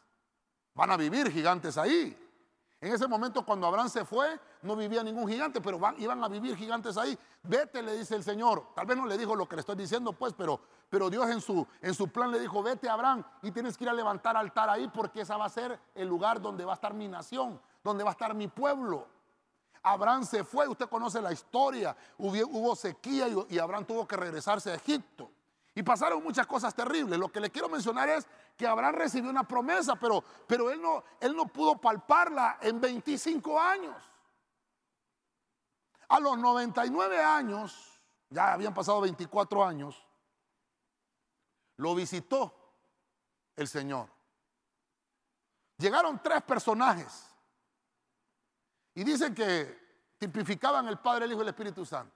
Van 0.72 0.90
a 0.90 0.96
vivir 0.96 1.30
gigantes 1.30 1.76
ahí. 1.76 2.16
En 2.80 2.94
ese 2.94 3.06
momento 3.06 3.44
cuando 3.44 3.66
Abraham 3.66 3.90
se 3.90 4.06
fue, 4.06 4.40
no 4.62 4.74
vivía 4.74 5.02
ningún 5.02 5.28
gigante, 5.28 5.60
pero 5.60 5.78
iban 5.98 6.24
a 6.24 6.28
vivir 6.28 6.56
gigantes 6.56 6.96
ahí. 6.96 7.18
Vete, 7.42 7.82
le 7.82 7.98
dice 7.98 8.16
el 8.16 8.24
Señor. 8.24 8.68
Tal 8.74 8.86
vez 8.86 8.96
no 8.96 9.04
le 9.04 9.18
dijo 9.18 9.36
lo 9.36 9.46
que 9.46 9.56
le 9.56 9.60
estoy 9.60 9.76
diciendo, 9.76 10.14
pues, 10.14 10.32
pero, 10.32 10.58
pero 10.88 11.10
Dios 11.10 11.28
en 11.28 11.42
su, 11.42 11.66
en 11.82 11.92
su 11.92 12.08
plan 12.08 12.30
le 12.30 12.40
dijo, 12.40 12.62
vete 12.62 12.88
Abraham 12.88 13.22
y 13.42 13.50
tienes 13.50 13.76
que 13.76 13.84
ir 13.84 13.90
a 13.90 13.92
levantar 13.92 14.34
altar 14.34 14.70
ahí 14.70 14.88
porque 14.88 15.20
ese 15.20 15.34
va 15.34 15.44
a 15.44 15.50
ser 15.50 15.78
el 15.94 16.08
lugar 16.08 16.40
donde 16.40 16.64
va 16.64 16.72
a 16.72 16.74
estar 16.74 16.94
mi 16.94 17.06
nación, 17.06 17.60
donde 17.84 18.02
va 18.02 18.10
a 18.10 18.12
estar 18.12 18.34
mi 18.34 18.48
pueblo. 18.48 19.06
Abraham 19.82 20.24
se 20.24 20.42
fue, 20.42 20.66
usted 20.66 20.88
conoce 20.88 21.20
la 21.20 21.32
historia, 21.32 21.94
hubo, 22.18 22.74
sequía 22.76 23.26
y, 23.48 23.58
Abraham 23.58 23.84
tuvo 23.84 24.06
que 24.06 24.16
regresarse 24.16 24.70
a 24.70 24.74
Egipto. 24.74 25.30
Y 25.74 25.82
pasaron 25.82 26.22
muchas 26.22 26.46
cosas 26.46 26.74
terribles. 26.74 27.18
Lo 27.18 27.30
que 27.30 27.40
le 27.40 27.50
quiero 27.50 27.68
mencionar 27.68 28.08
es 28.08 28.26
que 28.60 28.66
Abraham 28.66 28.94
recibió 28.96 29.30
una 29.30 29.48
promesa, 29.48 29.96
pero, 29.96 30.22
pero 30.46 30.70
él, 30.70 30.82
no, 30.82 31.02
él 31.18 31.34
no 31.34 31.46
pudo 31.46 31.80
palparla 31.80 32.58
en 32.60 32.78
25 32.78 33.58
años. 33.58 33.96
A 36.10 36.20
los 36.20 36.36
99 36.36 37.24
años, 37.24 37.98
ya 38.28 38.52
habían 38.52 38.74
pasado 38.74 39.00
24 39.00 39.64
años, 39.64 40.06
lo 41.78 41.94
visitó 41.94 42.54
el 43.56 43.66
Señor. 43.66 44.10
Llegaron 45.78 46.22
tres 46.22 46.42
personajes 46.42 47.30
y 48.94 49.04
dicen 49.04 49.34
que 49.34 50.12
tipificaban 50.18 50.86
el 50.86 50.98
Padre, 50.98 51.24
el 51.24 51.32
Hijo 51.32 51.40
y 51.40 51.44
el 51.44 51.48
Espíritu 51.48 51.86
Santo. 51.86 52.14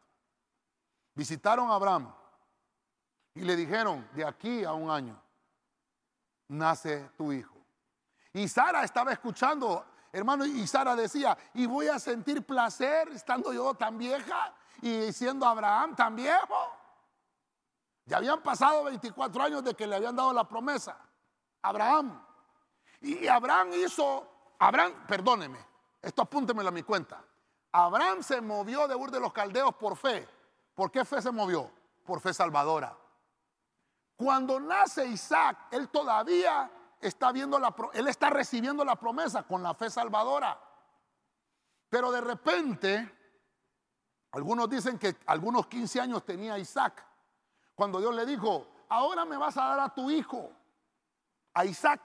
Visitaron 1.15 1.71
a 1.71 1.77
Abraham 1.77 2.15
y 3.33 3.41
le 3.41 3.57
dijeron, 3.57 4.07
de 4.13 4.27
aquí 4.27 4.63
a 4.63 4.75
un 4.75 4.91
año, 4.91 5.24
nace 6.55 7.11
tu 7.17 7.33
hijo. 7.33 7.55
Y 8.33 8.49
Sara 8.49 8.83
estaba 8.83 9.13
escuchando, 9.13 9.85
hermano, 10.13 10.45
y 10.45 10.67
Sara 10.67 10.97
decía, 10.97 11.37
y 11.55 11.67
voy 11.67 11.89
a 11.89 11.99
sentir 11.99 12.45
placer 12.45 13.09
estando 13.09 13.53
yo 13.53 13.75
tan 13.75 13.97
vieja 13.97 14.55
y 14.83 15.13
siendo 15.13 15.47
Abraham 15.47 15.95
tan 15.95 16.17
viejo. 16.17 16.73
Ya 18.07 18.19
habían 18.19 18.43
pasado 18.43 18.85
24 18.85 19.43
años 19.43 19.65
de 19.65 19.75
que 19.75 19.87
le 19.87 19.97
habían 19.97 20.17
dado 20.17 20.33
la 20.33 20.47
promesa. 20.47 20.97
Abraham. 21.63 22.23
Y 23.01 23.27
Abraham 23.27 23.71
hizo, 23.75 24.55
Abraham, 24.59 25.07
perdóneme, 25.07 25.59
esto 26.03 26.23
apúntemelo 26.23 26.69
a 26.69 26.73
mi 26.73 26.83
cuenta. 26.83 27.23
Abraham 27.73 28.23
se 28.23 28.41
movió 28.41 28.87
de 28.87 28.95
Ur 28.95 29.11
de 29.11 29.21
los 29.21 29.33
Caldeos 29.33 29.75
por 29.75 29.97
fe. 29.97 30.29
¿Por 30.75 30.91
qué 30.91 31.05
fe 31.05 31.23
se 31.23 31.31
movió? 31.31 31.71
Por 32.05 32.21
fe 32.21 32.35
salvadora. 32.35 32.97
Cuando 34.17 34.61
nace 34.61 35.07
Isaac, 35.07 35.69
él 35.71 35.89
todavía 35.89 36.71
está 37.01 37.33
viendo 37.33 37.59
la 37.59 37.75
él 37.93 38.09
está 38.09 38.31
recibiendo 38.31 38.85
la 38.85 38.97
promesa 38.97 39.43
con 39.43 39.63
la 39.63 39.75
fe 39.75 39.91
salvadora. 39.91 40.59
Pero 41.89 42.11
de 42.11 42.21
repente, 42.21 43.19
algunos 44.33 44.69
dicen 44.69 44.99
que 44.99 45.17
algunos 45.27 45.67
15 45.67 46.01
años 46.01 46.25
tenía 46.25 46.59
Isaac, 46.59 47.05
cuando 47.75 48.01
Dios 48.01 48.15
le 48.15 48.27
dijo, 48.27 48.85
ahora 48.89 49.25
me 49.25 49.37
vas 49.37 49.57
a 49.57 49.65
dar 49.67 49.81
a 49.81 49.95
tu 49.95 50.11
hijo, 50.11 50.51
a 51.55 51.65
Isaac. 51.65 52.01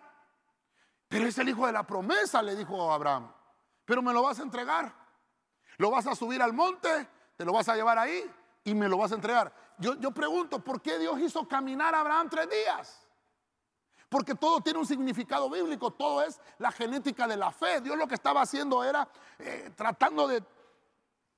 Pero 1.07 1.25
es 1.27 1.37
el 1.37 1.49
hijo 1.49 1.65
de 1.65 1.71
la 1.71 1.83
promesa, 1.83 2.41
le 2.41 2.55
dijo 2.55 2.91
Abraham 2.91 3.31
pero 3.89 4.03
me 4.03 4.13
lo 4.13 4.21
vas 4.21 4.39
a 4.39 4.43
entregar. 4.43 4.93
Lo 5.79 5.89
vas 5.89 6.05
a 6.05 6.13
subir 6.13 6.43
al 6.43 6.53
monte, 6.53 7.07
te 7.35 7.43
lo 7.43 7.51
vas 7.51 7.67
a 7.69 7.75
llevar 7.75 7.97
ahí 7.97 8.23
y 8.63 8.75
me 8.75 8.87
lo 8.87 8.97
vas 8.97 9.11
a 9.11 9.15
entregar. 9.15 9.51
Yo, 9.79 9.95
yo 9.95 10.11
pregunto, 10.11 10.59
¿por 10.59 10.81
qué 10.81 10.99
Dios 10.99 11.19
hizo 11.19 11.47
caminar 11.47 11.95
a 11.95 12.01
Abraham 12.01 12.29
tres 12.29 12.49
días? 12.49 13.07
Porque 14.07 14.35
todo 14.35 14.61
tiene 14.61 14.79
un 14.79 14.85
significado 14.85 15.49
bíblico, 15.49 15.91
todo 15.91 16.21
es 16.21 16.39
la 16.57 16.71
genética 16.71 17.27
de 17.27 17.37
la 17.37 17.51
fe. 17.51 17.81
Dios 17.81 17.97
lo 17.97 18.07
que 18.07 18.15
estaba 18.15 18.41
haciendo 18.41 18.83
era 18.83 19.07
eh, 19.37 19.71
tratando 19.75 20.27
de 20.27 20.43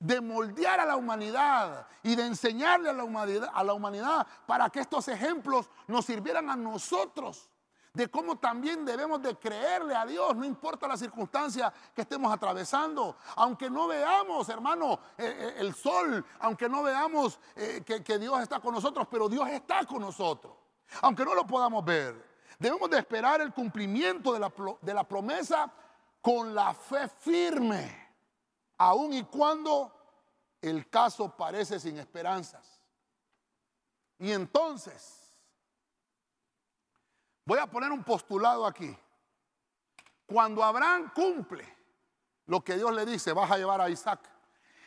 de 0.01 0.19
moldear 0.19 0.79
a 0.79 0.85
la 0.85 0.95
humanidad 0.95 1.87
y 2.01 2.15
de 2.15 2.25
enseñarle 2.25 2.89
a 2.89 2.93
la 2.93 3.03
humanidad, 3.03 3.51
a 3.53 3.63
la 3.63 3.73
humanidad 3.73 4.25
para 4.47 4.67
que 4.71 4.79
estos 4.79 5.07
ejemplos 5.07 5.69
nos 5.85 6.05
sirvieran 6.05 6.49
a 6.49 6.55
nosotros 6.55 7.50
de 7.93 8.09
cómo 8.09 8.37
también 8.37 8.85
debemos 8.85 9.21
de 9.21 9.35
creerle 9.35 9.93
a 9.95 10.05
Dios, 10.05 10.35
no 10.35 10.45
importa 10.45 10.87
la 10.87 10.95
circunstancia 10.95 11.73
que 11.93 12.01
estemos 12.01 12.33
atravesando, 12.33 13.17
aunque 13.35 13.69
no 13.69 13.87
veamos, 13.87 14.47
hermano, 14.47 14.99
eh, 15.17 15.35
eh, 15.37 15.53
el 15.57 15.75
sol, 15.75 16.25
aunque 16.39 16.69
no 16.69 16.83
veamos 16.83 17.39
eh, 17.55 17.83
que, 17.85 18.17
Dios 18.17 18.39
está 18.41 18.59
con 18.59 18.73
nosotros, 18.73 19.07
pero 19.11 19.27
Dios 19.27 19.47
está 19.49 19.85
con 19.85 20.01
nosotros, 20.01 20.53
aunque 21.01 21.25
no 21.25 21.35
lo 21.35 21.45
podamos 21.45 21.83
ver. 21.83 22.31
Debemos 22.57 22.89
de 22.89 22.99
esperar 22.99 23.41
el 23.41 23.53
cumplimiento 23.53 24.31
de 24.33 24.39
la, 24.39 24.53
de 24.81 24.93
la 24.93 25.03
promesa 25.03 25.71
con 26.21 26.55
la 26.55 26.73
fe 26.73 27.09
firme, 27.09 28.09
aun 28.77 29.11
y 29.13 29.23
cuando 29.23 29.91
el 30.61 30.89
caso 30.89 31.35
parece 31.35 31.79
sin 31.79 31.97
esperanzas. 31.97 32.79
Y 34.19 34.31
entonces, 34.31 35.20
Voy 37.45 37.59
a 37.59 37.67
poner 37.67 37.91
un 37.91 38.03
postulado 38.03 38.65
aquí. 38.65 38.95
Cuando 40.25 40.63
Abraham 40.63 41.11
cumple 41.13 41.77
lo 42.45 42.63
que 42.63 42.75
Dios 42.75 42.93
le 42.93 43.05
dice, 43.05 43.33
vas 43.33 43.51
a 43.51 43.57
llevar 43.57 43.81
a 43.81 43.89
Isaac. 43.89 44.29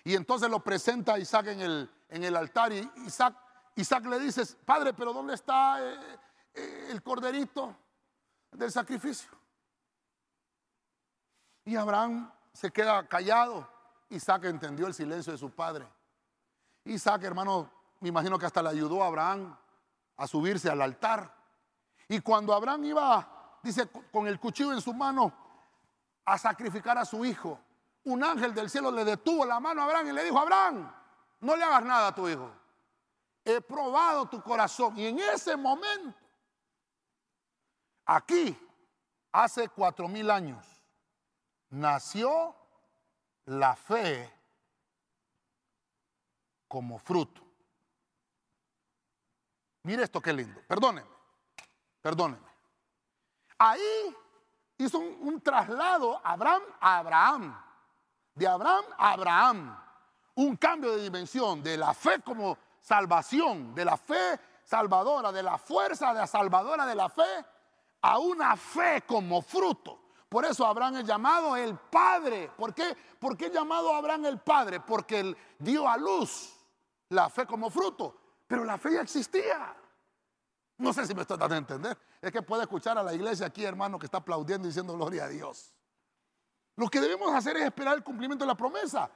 Y 0.04 0.14
entonces 0.14 0.50
lo 0.50 0.60
presenta 0.60 1.14
a 1.14 1.18
Isaac 1.18 1.48
en 1.48 1.60
el, 1.60 1.90
en 2.08 2.24
el 2.24 2.36
altar 2.36 2.72
y 2.72 2.90
Isaac, 3.06 3.34
Isaac 3.76 4.04
le 4.06 4.18
dice, 4.18 4.44
padre, 4.64 4.92
pero 4.92 5.12
¿dónde 5.12 5.34
está 5.34 5.82
eh, 5.82 6.18
eh, 6.54 6.88
el 6.90 7.02
corderito 7.02 7.74
del 8.52 8.70
sacrificio? 8.70 9.30
Y 11.64 11.76
Abraham 11.76 12.30
se 12.52 12.70
queda 12.70 13.06
callado. 13.08 13.68
Isaac 14.10 14.44
entendió 14.44 14.86
el 14.86 14.94
silencio 14.94 15.32
de 15.32 15.38
su 15.38 15.50
padre. 15.50 15.86
Isaac, 16.84 17.24
hermano, 17.24 17.70
me 18.00 18.10
imagino 18.10 18.38
que 18.38 18.46
hasta 18.46 18.62
le 18.62 18.68
ayudó 18.68 19.02
a 19.02 19.06
Abraham 19.06 19.56
a 20.16 20.26
subirse 20.26 20.70
al 20.70 20.82
altar. 20.82 21.34
Y 22.08 22.20
cuando 22.20 22.52
Abraham 22.54 22.84
iba, 22.84 23.58
dice, 23.62 23.88
con 24.12 24.26
el 24.26 24.38
cuchillo 24.38 24.72
en 24.72 24.80
su 24.80 24.92
mano 24.92 25.32
a 26.24 26.38
sacrificar 26.38 26.98
a 26.98 27.04
su 27.04 27.24
hijo, 27.24 27.58
un 28.04 28.22
ángel 28.22 28.54
del 28.54 28.68
cielo 28.68 28.90
le 28.90 29.04
detuvo 29.04 29.44
la 29.44 29.60
mano 29.60 29.80
a 29.80 29.84
Abraham 29.84 30.08
y 30.08 30.12
le 30.12 30.24
dijo, 30.24 30.38
Abraham, 30.38 30.92
no 31.40 31.56
le 31.56 31.64
hagas 31.64 31.84
nada 31.84 32.08
a 32.08 32.14
tu 32.14 32.28
hijo. 32.28 32.50
He 33.44 33.60
probado 33.60 34.26
tu 34.26 34.42
corazón. 34.42 34.98
Y 34.98 35.06
en 35.06 35.18
ese 35.18 35.56
momento, 35.56 36.16
aquí, 38.06 38.56
hace 39.32 39.68
cuatro 39.68 40.08
mil 40.08 40.30
años, 40.30 40.66
nació 41.70 42.54
la 43.46 43.76
fe 43.76 44.32
como 46.68 46.98
fruto. 46.98 47.42
Mire 49.82 50.04
esto 50.04 50.20
qué 50.20 50.32
lindo. 50.32 50.60
Perdónenme. 50.66 51.13
Perdónenme. 52.04 52.46
Ahí 53.56 54.14
hizo 54.76 54.98
un, 54.98 55.40
traslado 55.40 56.20
Abraham 56.22 56.62
a 56.78 56.98
Abraham. 56.98 57.64
De 58.34 58.46
Abraham 58.46 58.84
a 58.98 59.12
Abraham. 59.12 59.78
Un 60.34 60.54
cambio 60.58 60.94
de 60.94 61.02
dimensión 61.02 61.62
de 61.62 61.78
la 61.78 61.94
fe 61.94 62.20
como 62.20 62.58
salvación, 62.78 63.74
de 63.74 63.86
la 63.86 63.96
fe 63.96 64.38
salvadora, 64.64 65.32
de 65.32 65.42
la 65.42 65.56
fuerza 65.56 66.12
de 66.12 66.20
la 66.20 66.26
salvadora 66.26 66.84
de 66.84 66.94
la 66.94 67.08
fe, 67.08 67.46
a 68.02 68.18
una 68.18 68.54
fe 68.54 69.02
como 69.06 69.40
fruto. 69.40 69.98
Por 70.28 70.44
eso 70.44 70.66
Abraham 70.66 70.96
es 70.96 71.04
llamado 71.06 71.56
el 71.56 71.74
Padre. 71.74 72.50
¿Por 72.54 72.74
qué? 72.74 72.94
¿Por 73.18 73.34
qué 73.34 73.48
llamado 73.48 73.94
Abraham 73.94 74.26
el 74.26 74.40
Padre? 74.40 74.80
Porque 74.80 75.20
él 75.20 75.36
dio 75.58 75.88
a 75.88 75.96
luz 75.96 76.54
la 77.08 77.30
fe 77.30 77.46
como 77.46 77.70
fruto. 77.70 78.14
Pero 78.46 78.62
la 78.62 78.76
fe 78.76 78.92
ya 78.92 79.00
existía. 79.00 79.74
No 80.78 80.92
sé 80.92 81.06
si 81.06 81.14
me 81.14 81.22
estoy 81.22 81.38
dando 81.38 81.54
a 81.54 81.58
entender. 81.58 81.96
Es 82.20 82.32
que 82.32 82.42
puede 82.42 82.62
escuchar 82.62 82.98
a 82.98 83.02
la 83.02 83.14
iglesia 83.14 83.46
aquí, 83.46 83.64
hermano, 83.64 83.98
que 83.98 84.06
está 84.06 84.18
aplaudiendo 84.18 84.66
y 84.66 84.70
diciendo 84.70 84.94
gloria 84.94 85.24
a 85.24 85.28
Dios. 85.28 85.72
Lo 86.76 86.88
que 86.88 87.00
debemos 87.00 87.32
hacer 87.32 87.56
es 87.56 87.64
esperar 87.64 87.94
el 87.94 88.02
cumplimiento 88.02 88.44
de 88.44 88.48
la 88.48 88.56
promesa. 88.56 89.10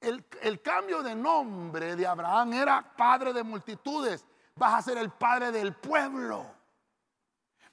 El, 0.00 0.62
cambio 0.62 1.02
de 1.02 1.14
nombre 1.14 1.96
de 1.96 2.06
Abraham 2.06 2.52
era 2.54 2.96
padre 2.96 3.32
de 3.32 3.42
multitudes. 3.42 4.24
Vas 4.54 4.74
a 4.74 4.82
ser 4.82 4.98
el 4.98 5.10
padre 5.10 5.50
del 5.50 5.74
pueblo. 5.74 6.46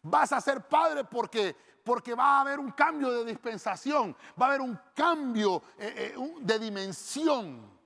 Vas 0.02 0.32
a 0.32 0.42
ser 0.42 0.68
padre 0.68 1.04
porque, 1.04 1.56
porque 1.84 2.16
va 2.16 2.38
a 2.38 2.42
haber 2.42 2.60
un 2.60 2.72
cambio 2.72 3.12
de 3.12 3.26
dispensación. 3.26 4.16
Va 4.42 4.48
a 4.48 4.50
haber 4.50 4.62
un 4.62 4.80
cambio 4.96 5.62
eh, 5.78 6.16
eh, 6.16 6.36
de 6.42 6.60
dimensión. 6.60 7.78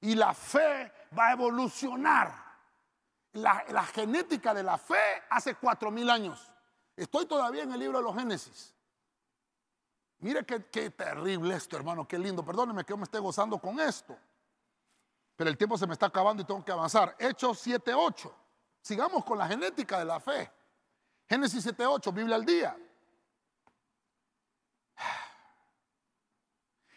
Y 0.00 0.14
la 0.14 0.34
fe 0.34 0.92
va 1.18 1.28
a 1.28 1.32
evolucionar 1.32 2.45
la, 3.36 3.84
genética 3.92 4.54
de 4.54 4.62
la 4.62 4.78
fe 4.78 5.22
hace 5.30 5.54
cuatro 5.54 5.90
mil 5.90 6.08
años. 6.10 6.50
Estoy 6.96 7.26
todavía 7.26 7.62
en 7.62 7.72
el 7.72 7.80
libro 7.80 7.98
de 7.98 8.04
los 8.04 8.14
Génesis. 8.14 8.74
Mire 10.18 10.44
qué, 10.44 10.90
terrible 10.90 11.54
esto, 11.54 11.76
hermano, 11.76 12.08
qué 12.08 12.18
lindo. 12.18 12.44
Perdóneme 12.44 12.84
que 12.84 12.90
yo 12.92 12.96
me 12.96 13.04
esté 13.04 13.18
gozando 13.18 13.58
con 13.58 13.78
esto. 13.80 14.16
Pero 15.36 15.50
el 15.50 15.58
tiempo 15.58 15.76
se 15.76 15.86
me 15.86 15.92
está 15.92 16.06
acabando 16.06 16.42
y 16.42 16.46
tengo 16.46 16.64
que 16.64 16.72
avanzar. 16.72 17.14
Hechos 17.18 17.66
7.8. 17.66 18.32
Sigamos 18.80 19.24
con 19.24 19.36
la 19.36 19.46
genética 19.46 19.98
de 19.98 20.06
la 20.06 20.18
fe. 20.18 20.50
Génesis 21.28 21.66
7.8, 21.66 22.12
Biblia 22.14 22.36
al 22.36 22.44
día. 22.46 22.76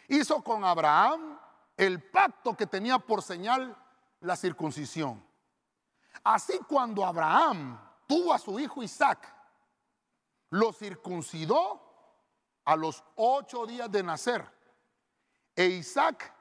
Hizo 0.08 0.42
con 0.42 0.64
Abraham 0.64 1.38
el 1.76 2.02
pacto 2.02 2.56
que 2.56 2.66
tenía 2.66 2.98
por 3.00 3.22
señal 3.22 3.76
la 4.22 4.36
circuncisión. 4.36 5.29
Así 6.24 6.60
cuando 6.68 7.06
Abraham 7.06 7.80
tuvo 8.08 8.34
a 8.34 8.40
su 8.40 8.60
hijo 8.60 8.84
Isaac, 8.84 9.34
lo 10.52 10.74
circuncidó 10.74 11.82
a 12.66 12.76
los 12.76 13.04
ocho 13.16 13.66
días 13.66 13.92
de 13.92 14.04
nacer. 14.04 14.46
E 15.56 15.66
Isaac 15.66 16.34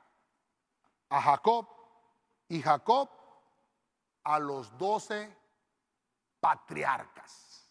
a 1.08 1.20
Jacob 1.20 1.66
y 2.48 2.62
Jacob 2.62 3.08
a 4.24 4.38
los 4.38 4.76
doce 4.76 5.36
patriarcas. 6.40 7.68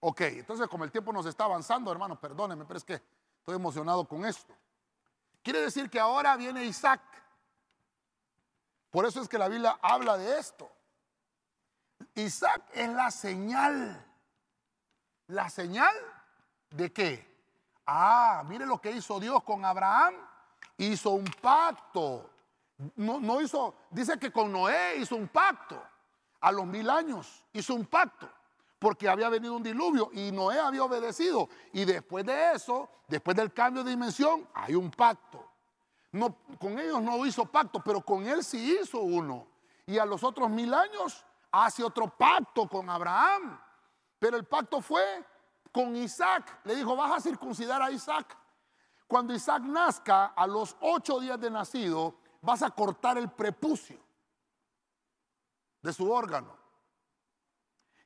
Ok, 0.00 0.20
entonces 0.20 0.68
como 0.68 0.84
el 0.84 0.92
tiempo 0.92 1.12
nos 1.12 1.26
está 1.26 1.44
avanzando, 1.44 1.90
hermano, 1.90 2.20
perdónenme, 2.20 2.64
pero 2.64 2.78
es 2.78 2.84
que 2.84 3.02
estoy 3.38 3.56
emocionado 3.56 4.06
con 4.06 4.24
esto. 4.24 4.54
Quiere 5.42 5.60
decir 5.60 5.90
que 5.90 6.00
ahora 6.00 6.36
viene 6.36 6.64
Isaac. 6.64 7.00
Por 8.90 9.04
eso 9.04 9.20
es 9.20 9.28
que 9.28 9.38
la 9.38 9.48
Biblia 9.48 9.78
habla 9.82 10.16
de 10.16 10.38
esto. 10.38 10.70
Isaac 12.14 12.62
es 12.72 12.88
la 12.90 13.10
señal. 13.10 14.04
¿La 15.28 15.48
señal 15.48 15.94
de 16.70 16.92
qué? 16.92 17.34
Ah, 17.86 18.42
mire 18.46 18.66
lo 18.66 18.80
que 18.80 18.90
hizo 18.90 19.18
Dios 19.20 19.42
con 19.42 19.64
Abraham. 19.64 20.14
Hizo 20.78 21.10
un 21.10 21.24
pacto. 21.40 22.30
No, 22.96 23.20
no 23.20 23.40
hizo, 23.40 23.74
dice 23.90 24.18
que 24.18 24.32
con 24.32 24.50
Noé 24.52 24.96
hizo 24.96 25.16
un 25.16 25.28
pacto. 25.28 25.82
A 26.40 26.52
los 26.52 26.66
mil 26.66 26.88
años 26.90 27.44
hizo 27.52 27.74
un 27.74 27.86
pacto. 27.86 28.28
Porque 28.78 29.08
había 29.08 29.28
venido 29.28 29.54
un 29.54 29.62
diluvio 29.62 30.10
y 30.12 30.30
Noé 30.30 30.58
había 30.58 30.84
obedecido. 30.84 31.48
Y 31.72 31.84
después 31.84 32.26
de 32.26 32.52
eso, 32.52 32.90
después 33.08 33.36
del 33.36 33.52
cambio 33.52 33.82
de 33.82 33.90
dimensión, 33.90 34.46
hay 34.52 34.74
un 34.74 34.90
pacto. 34.90 35.50
No, 36.12 36.36
con 36.60 36.78
ellos 36.78 37.02
no 37.02 37.24
hizo 37.26 37.46
pacto, 37.46 37.80
pero 37.82 38.00
con 38.00 38.26
él 38.26 38.44
sí 38.44 38.78
hizo 38.80 39.00
uno. 39.00 39.46
Y 39.86 39.98
a 39.98 40.04
los 40.04 40.22
otros 40.22 40.50
mil 40.50 40.72
años 40.72 41.24
hace 41.62 41.84
otro 41.84 42.08
pacto 42.08 42.68
con 42.68 42.88
Abraham. 42.90 43.60
Pero 44.18 44.36
el 44.36 44.44
pacto 44.44 44.80
fue 44.80 45.24
con 45.70 45.94
Isaac. 45.96 46.60
Le 46.64 46.74
dijo, 46.74 46.96
vas 46.96 47.12
a 47.12 47.20
circuncidar 47.20 47.80
a 47.82 47.90
Isaac. 47.90 48.36
Cuando 49.06 49.34
Isaac 49.34 49.62
nazca, 49.62 50.26
a 50.34 50.46
los 50.46 50.76
ocho 50.80 51.20
días 51.20 51.38
de 51.38 51.50
nacido, 51.50 52.16
vas 52.40 52.62
a 52.62 52.70
cortar 52.70 53.18
el 53.18 53.30
prepucio 53.30 53.98
de 55.82 55.92
su 55.92 56.10
órgano. 56.10 56.56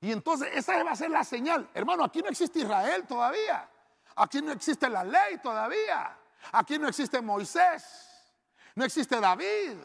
Y 0.01 0.13
entonces 0.13 0.49
esa 0.53 0.83
va 0.83 0.93
a 0.93 0.97
ser 0.97 1.11
la 1.11 1.25
señal. 1.25 1.69
Hermano, 1.75 2.05
aquí 2.05 2.21
no 2.21 2.29
existe 2.29 2.61
Israel 2.61 3.07
todavía. 3.07 3.69
Aquí 4.17 4.43
no 4.43 4.53
existe 4.53 4.89
la 4.89 5.05
ley 5.05 5.39
todavía. 5.43 6.17
Aquí 6.53 6.79
no 6.79 6.89
existe 6.89 7.21
Moisés. 7.21 8.09
No 8.75 8.85
existe 8.85 9.21
David. 9.21 9.77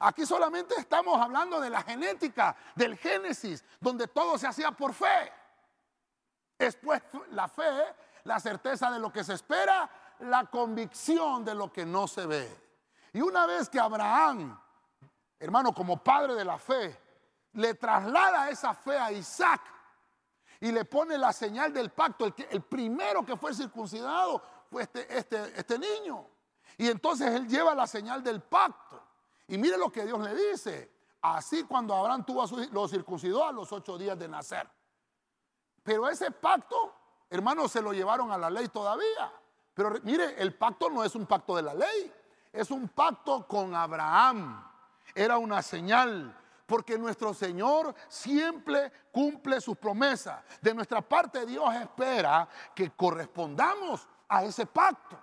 Aquí 0.00 0.24
solamente 0.24 0.74
estamos 0.76 1.20
hablando 1.20 1.60
de 1.60 1.70
la 1.70 1.82
genética, 1.82 2.56
del 2.74 2.96
Génesis, 2.96 3.64
donde 3.80 4.06
todo 4.06 4.38
se 4.38 4.46
hacía 4.46 4.70
por 4.70 4.94
fe. 4.94 5.32
Después 6.58 7.02
la 7.30 7.48
fe, 7.48 7.94
la 8.24 8.38
certeza 8.38 8.90
de 8.90 8.98
lo 8.98 9.12
que 9.12 9.24
se 9.24 9.34
espera, 9.34 9.88
la 10.20 10.46
convicción 10.46 11.44
de 11.44 11.54
lo 11.54 11.72
que 11.72 11.84
no 11.84 12.06
se 12.06 12.26
ve. 12.26 12.68
Y 13.12 13.20
una 13.20 13.46
vez 13.46 13.68
que 13.68 13.80
Abraham, 13.80 14.60
hermano, 15.38 15.72
como 15.72 16.02
padre 16.02 16.34
de 16.34 16.44
la 16.44 16.58
fe, 16.58 17.00
le 17.54 17.74
traslada 17.74 18.50
esa 18.50 18.74
fe 18.74 18.98
a 18.98 19.10
Isaac 19.10 19.60
y 20.60 20.70
le 20.70 20.84
pone 20.84 21.16
la 21.16 21.32
señal 21.32 21.72
del 21.72 21.90
pacto, 21.90 22.26
el, 22.26 22.34
el 22.50 22.62
primero 22.62 23.24
que 23.24 23.36
fue 23.36 23.54
circuncidado 23.54 24.42
fue 24.70 24.82
este, 24.82 25.18
este, 25.18 25.58
este 25.58 25.78
niño. 25.78 26.26
Y 26.76 26.88
entonces 26.88 27.32
él 27.32 27.48
lleva 27.48 27.74
la 27.74 27.86
señal 27.86 28.22
del 28.22 28.40
pacto. 28.40 28.87
Y 29.48 29.58
mire 29.58 29.76
lo 29.76 29.90
que 29.90 30.04
Dios 30.04 30.20
le 30.20 30.34
dice. 30.34 30.92
Así 31.22 31.64
cuando 31.64 31.94
Abraham 31.94 32.24
tuvo 32.24 32.42
a 32.42 32.46
su, 32.46 32.56
lo 32.70 32.86
circuncidó 32.86 33.44
a 33.44 33.52
los 33.52 33.72
ocho 33.72 33.98
días 33.98 34.18
de 34.18 34.28
nacer. 34.28 34.68
Pero 35.82 36.08
ese 36.08 36.30
pacto, 36.30 36.94
hermanos, 37.30 37.72
se 37.72 37.82
lo 37.82 37.92
llevaron 37.92 38.30
a 38.30 38.38
la 38.38 38.50
ley 38.50 38.68
todavía. 38.68 39.32
Pero 39.74 39.94
mire, 40.02 40.40
el 40.40 40.54
pacto 40.54 40.90
no 40.90 41.02
es 41.02 41.14
un 41.14 41.26
pacto 41.26 41.56
de 41.56 41.62
la 41.62 41.74
ley, 41.74 42.12
es 42.52 42.70
un 42.70 42.88
pacto 42.88 43.46
con 43.46 43.74
Abraham. 43.74 44.64
Era 45.14 45.38
una 45.38 45.62
señal, 45.62 46.36
porque 46.66 46.98
nuestro 46.98 47.32
Señor 47.32 47.94
siempre 48.08 48.92
cumple 49.10 49.60
sus 49.60 49.76
promesas. 49.76 50.44
De 50.60 50.74
nuestra 50.74 51.00
parte 51.00 51.46
Dios 51.46 51.74
espera 51.74 52.48
que 52.74 52.90
correspondamos 52.90 54.06
a 54.28 54.44
ese 54.44 54.66
pacto 54.66 55.18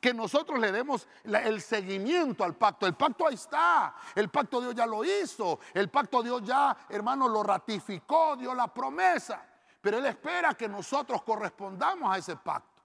que 0.00 0.12
nosotros 0.12 0.58
le 0.58 0.72
demos 0.72 1.06
el 1.24 1.60
seguimiento 1.60 2.44
al 2.44 2.54
pacto. 2.54 2.86
El 2.86 2.94
pacto 2.94 3.26
ahí 3.26 3.34
está, 3.34 3.94
el 4.14 4.28
pacto 4.28 4.60
Dios 4.60 4.74
ya 4.74 4.86
lo 4.86 5.04
hizo, 5.04 5.60
el 5.74 5.88
pacto 5.88 6.22
Dios 6.22 6.42
ya, 6.44 6.76
hermano, 6.88 7.28
lo 7.28 7.42
ratificó, 7.42 8.36
dio 8.36 8.54
la 8.54 8.68
promesa, 8.68 9.44
pero 9.80 9.98
Él 9.98 10.06
espera 10.06 10.54
que 10.54 10.68
nosotros 10.68 11.22
correspondamos 11.22 12.14
a 12.14 12.18
ese 12.18 12.36
pacto. 12.36 12.82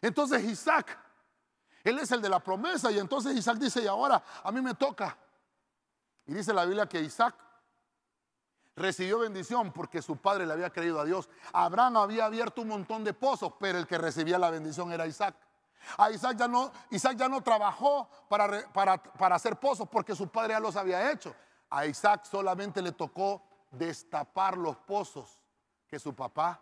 Entonces 0.00 0.42
Isaac, 0.44 0.98
Él 1.84 1.98
es 1.98 2.10
el 2.10 2.22
de 2.22 2.28
la 2.28 2.40
promesa 2.40 2.90
y 2.90 2.98
entonces 2.98 3.36
Isaac 3.36 3.58
dice, 3.58 3.82
y 3.82 3.86
ahora 3.86 4.22
a 4.42 4.50
mí 4.52 4.60
me 4.60 4.74
toca. 4.74 5.16
Y 6.26 6.34
dice 6.34 6.52
la 6.52 6.64
Biblia 6.64 6.86
que 6.86 7.00
Isaac 7.00 7.34
recibió 8.76 9.18
bendición 9.18 9.72
porque 9.72 10.02
su 10.02 10.16
padre 10.16 10.46
le 10.46 10.52
había 10.52 10.70
creído 10.70 11.00
a 11.00 11.04
Dios. 11.04 11.28
Abraham 11.52 11.98
había 11.98 12.24
abierto 12.24 12.62
un 12.62 12.68
montón 12.68 13.04
de 13.04 13.12
pozos, 13.12 13.52
pero 13.60 13.78
el 13.78 13.86
que 13.86 13.98
recibía 13.98 14.38
la 14.38 14.50
bendición 14.50 14.92
era 14.92 15.06
Isaac. 15.06 15.34
A 15.96 16.10
Isaac 16.10 16.36
ya 16.36 16.48
no, 16.48 16.70
Isaac 16.90 17.16
ya 17.16 17.28
no 17.28 17.42
trabajó 17.42 18.08
para, 18.28 18.70
para, 18.72 19.34
hacer 19.34 19.56
pozos 19.56 19.88
porque 19.88 20.14
su 20.14 20.28
padre 20.28 20.54
ya 20.54 20.60
los 20.60 20.76
había 20.76 21.10
hecho. 21.10 21.34
A 21.70 21.86
Isaac 21.86 22.24
solamente 22.24 22.82
le 22.82 22.92
tocó 22.92 23.42
destapar 23.70 24.56
los 24.56 24.76
pozos 24.76 25.38
que 25.86 25.98
su 25.98 26.14
papá 26.14 26.60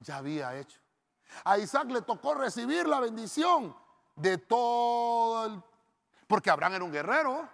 ya 0.00 0.18
había 0.18 0.56
hecho. 0.56 0.80
A 1.44 1.58
Isaac 1.58 1.90
le 1.90 2.02
tocó 2.02 2.34
recibir 2.34 2.86
la 2.86 3.00
bendición 3.00 3.74
de 4.16 4.38
todo 4.38 5.46
el... 5.46 5.62
Porque 6.26 6.50
Abraham 6.50 6.74
era 6.74 6.84
un 6.84 6.92
guerrero. 6.92 7.48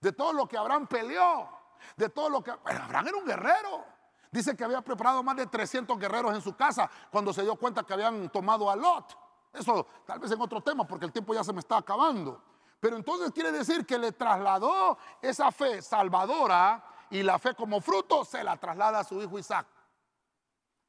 De 0.00 0.12
todo 0.12 0.32
lo 0.32 0.46
que 0.46 0.56
Abraham 0.56 0.86
peleó. 0.86 1.48
De 1.96 2.08
todo 2.08 2.28
lo 2.28 2.42
que... 2.42 2.50
Abraham 2.50 3.08
era 3.08 3.16
un 3.16 3.26
guerrero. 3.26 3.84
Dice 4.30 4.56
que 4.56 4.64
había 4.64 4.82
preparado 4.82 5.22
más 5.22 5.36
de 5.36 5.46
300 5.46 5.98
guerreros 5.98 6.34
en 6.34 6.40
su 6.40 6.56
casa 6.56 6.90
cuando 7.10 7.32
se 7.32 7.42
dio 7.42 7.56
cuenta 7.56 7.84
que 7.84 7.92
habían 7.92 8.28
tomado 8.30 8.70
a 8.70 8.76
Lot. 8.76 9.23
Eso 9.54 9.86
tal 10.04 10.18
vez 10.18 10.30
en 10.32 10.40
otro 10.40 10.60
tema 10.60 10.86
porque 10.86 11.06
el 11.06 11.12
tiempo 11.12 11.32
ya 11.32 11.44
se 11.44 11.52
me 11.52 11.60
está 11.60 11.78
acabando. 11.78 12.42
Pero 12.80 12.96
entonces 12.96 13.30
quiere 13.30 13.52
decir 13.52 13.86
que 13.86 13.96
le 13.96 14.12
trasladó 14.12 14.98
esa 15.22 15.50
fe 15.50 15.80
salvadora 15.80 16.84
y 17.10 17.22
la 17.22 17.38
fe 17.38 17.54
como 17.54 17.80
fruto 17.80 18.24
se 18.24 18.42
la 18.44 18.56
traslada 18.56 18.98
a 18.98 19.04
su 19.04 19.22
hijo 19.22 19.38
Isaac. 19.38 19.66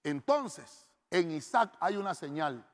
Entonces, 0.03 0.87
en 1.09 1.31
Isaac 1.31 1.75
hay 1.79 1.97
una 1.97 2.13
señal. 2.13 2.65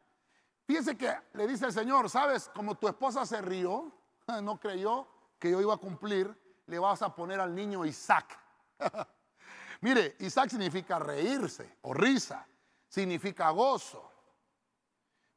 Fíjense 0.66 0.98
que 0.98 1.14
le 1.34 1.48
dice 1.48 1.66
el 1.66 1.74
Señor, 1.74 2.10
¿sabes? 2.10 2.50
Como 2.56 2.76
tu 2.76 2.88
esposa 2.88 3.26
se 3.26 3.42
rió, 3.42 3.92
no 4.42 4.60
creyó 4.60 5.08
que 5.38 5.52
yo 5.52 5.62
iba 5.62 5.74
a 5.74 5.78
cumplir, 5.78 6.36
le 6.68 6.80
vas 6.80 7.02
a 7.02 7.14
poner 7.14 7.40
al 7.40 7.54
niño 7.54 7.86
Isaac. 7.86 8.40
Mire, 9.82 10.16
Isaac 10.20 10.50
significa 10.50 11.00
reírse 11.00 11.78
o 11.82 11.94
risa, 11.94 12.48
significa 12.88 13.50
gozo. 13.50 14.11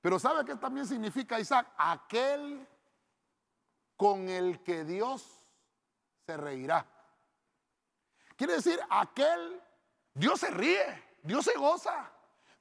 Pero 0.05 0.19
¿sabe 0.19 0.45
qué 0.45 0.55
también 0.57 0.87
significa 0.87 1.41
Isaac? 1.41 1.67
Aquel 1.79 2.69
con 3.97 4.29
el 4.29 4.63
que 4.63 4.85
Dios 4.85 5.41
se 6.27 6.37
reirá. 6.37 6.87
Quiere 8.37 8.57
decir, 8.57 8.79
aquel, 8.91 9.63
Dios 10.13 10.41
se 10.41 10.51
ríe, 10.51 11.03
Dios 11.23 11.47
se 11.47 11.55
goza, 11.55 12.13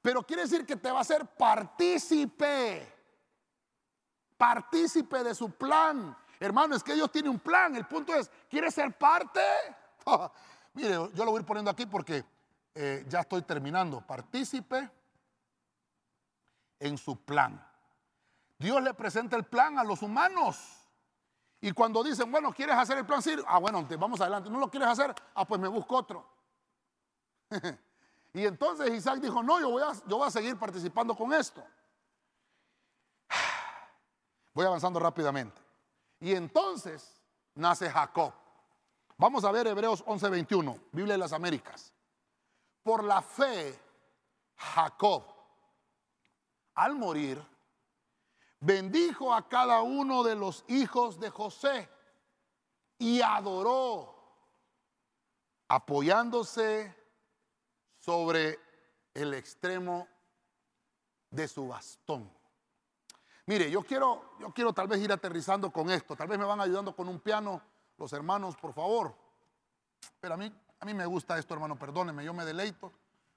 pero 0.02 0.24
quiere 0.24 0.44
decir 0.44 0.66
que 0.66 0.78
te 0.78 0.90
va 0.90 1.02
a 1.02 1.04
ser 1.04 1.26
partícipe, 1.36 2.90
partícipe 4.38 5.22
de 5.22 5.36
su 5.36 5.52
plan. 5.52 6.16
Hermano, 6.40 6.78
es 6.78 6.84
que 6.84 6.94
Dios 6.94 7.12
tiene 7.12 7.28
un 7.28 7.40
plan. 7.40 7.76
El 7.76 7.88
punto 7.88 8.16
es, 8.16 8.32
¿quiere 8.50 8.72
ser 8.72 8.98
parte? 8.98 9.42
mire, 10.76 10.92
yo 11.14 11.26
lo 11.26 11.32
voy 11.32 11.40
a 11.40 11.42
ir 11.42 11.46
poniendo 11.46 11.72
aquí 11.72 11.86
porque 11.88 12.24
eh, 12.74 13.04
ya 13.10 13.20
estoy 13.20 13.42
terminando. 13.42 14.00
Partícipe 14.00 15.03
en 16.84 16.98
su 16.98 17.16
plan. 17.24 17.66
Dios 18.60 18.82
le 18.84 18.94
presenta 18.94 19.36
el 19.38 19.46
plan 19.46 19.80
a 19.80 19.84
los 19.84 20.02
humanos. 20.02 20.58
Y 21.62 21.72
cuando 21.72 22.04
dicen, 22.04 22.30
bueno, 22.30 22.54
¿quieres 22.54 22.76
hacer 22.76 22.98
el 22.98 23.06
plan? 23.06 23.22
Sí, 23.22 23.36
ah, 23.48 23.58
bueno, 23.58 23.88
vamos 23.98 24.20
adelante. 24.20 24.50
¿No 24.50 24.60
lo 24.60 24.70
quieres 24.70 24.90
hacer? 24.90 25.16
Ah, 25.34 25.46
pues 25.46 25.62
me 25.62 25.70
busco 25.70 25.96
otro. 25.96 26.28
y 28.34 28.46
entonces 28.46 28.94
Isaac 28.94 29.20
dijo, 29.20 29.42
no, 29.42 29.62
yo 29.62 29.70
voy, 29.70 29.82
a, 29.82 29.94
yo 30.06 30.18
voy 30.18 30.28
a 30.28 30.32
seguir 30.32 30.58
participando 30.58 31.16
con 31.16 31.34
esto. 31.34 31.64
Voy 34.54 34.66
avanzando 34.66 35.00
rápidamente. 35.00 35.60
Y 36.20 36.36
entonces 36.36 37.22
nace 37.56 37.90
Jacob. 37.90 38.34
Vamos 39.18 39.44
a 39.46 39.52
ver 39.52 39.68
Hebreos 39.68 40.06
11:21, 40.06 40.80
Biblia 40.92 41.14
de 41.14 41.18
las 41.18 41.34
Américas. 41.34 41.92
Por 42.84 43.04
la 43.04 43.22
fe, 43.22 43.80
Jacob 44.56 45.33
al 46.76 46.96
morir, 46.96 47.44
bendijo 48.60 49.34
a 49.34 49.48
cada 49.48 49.82
uno 49.82 50.24
de 50.24 50.36
los 50.36 50.64
hijos 50.68 51.20
de 51.20 51.30
José 51.30 51.90
y 52.98 53.22
adoró, 53.22 54.16
apoyándose 55.68 56.96
sobre 58.00 58.60
el 59.14 59.34
extremo 59.34 60.08
de 61.30 61.48
su 61.48 61.68
bastón. 61.68 62.32
Mire, 63.46 63.70
yo 63.70 63.84
quiero, 63.84 64.36
yo 64.40 64.54
quiero 64.54 64.72
tal 64.72 64.88
vez 64.88 65.02
ir 65.02 65.12
aterrizando 65.12 65.72
con 65.72 65.90
esto. 65.90 66.16
Tal 66.16 66.28
vez 66.28 66.40
me 66.40 66.46
van 66.46 66.62
ayudando 66.62 66.96
con 66.96 67.10
un 67.10 67.20
piano 67.20 67.62
los 67.98 68.14
hermanos, 68.14 68.56
por 68.56 68.74
favor. 68.74 69.14
Pero 70.20 70.36
a 70.36 70.38
mí, 70.38 70.52
a 70.80 70.86
mí 70.86 70.94
me 70.94 71.06
gusta 71.06 71.38
esto, 71.38 71.54
hermano, 71.54 71.78
perdóneme, 71.78 72.24
yo 72.24 72.34
me 72.34 72.46
deleito 72.46 72.94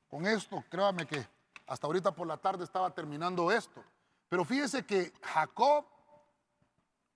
con 0.08 0.26
esto. 0.26 0.62
Créame 0.68 1.06
que 1.06 1.26
hasta 1.66 1.86
ahorita 1.86 2.12
por 2.12 2.26
la 2.26 2.36
tarde 2.36 2.64
estaba 2.64 2.94
terminando 2.94 3.50
esto. 3.50 3.82
Pero 4.28 4.44
fíjese 4.44 4.84
que 4.84 5.12
Jacob 5.22 5.84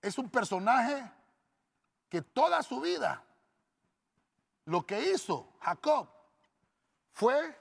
es 0.01 0.17
un 0.17 0.29
personaje 0.29 1.09
que 2.09 2.21
toda 2.21 2.61
su 2.63 2.81
vida 2.81 3.23
lo 4.65 4.85
que 4.85 5.11
hizo 5.11 5.53
Jacob 5.59 6.07
fue 7.13 7.57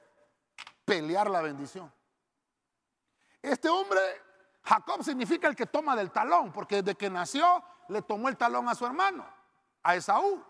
pelear 0.85 1.31
la 1.31 1.41
bendición. 1.41 1.93
Este 3.43 3.69
hombre, 3.69 4.01
Jacob 4.63 5.03
significa 5.03 5.49
el 5.49 5.57
que 5.57 5.67
toma 5.67 5.97
del 5.97 6.11
talón, 6.11 6.53
porque 6.53 6.83
desde 6.83 6.97
que 6.97 7.09
nació 7.09 7.65
le 7.89 8.03
tomó 8.03 8.29
el 8.29 8.37
talón 8.37 8.69
a 8.69 8.75
su 8.75 8.85
hermano, 8.85 9.27
a 9.83 9.95
Esaú. 9.97 10.45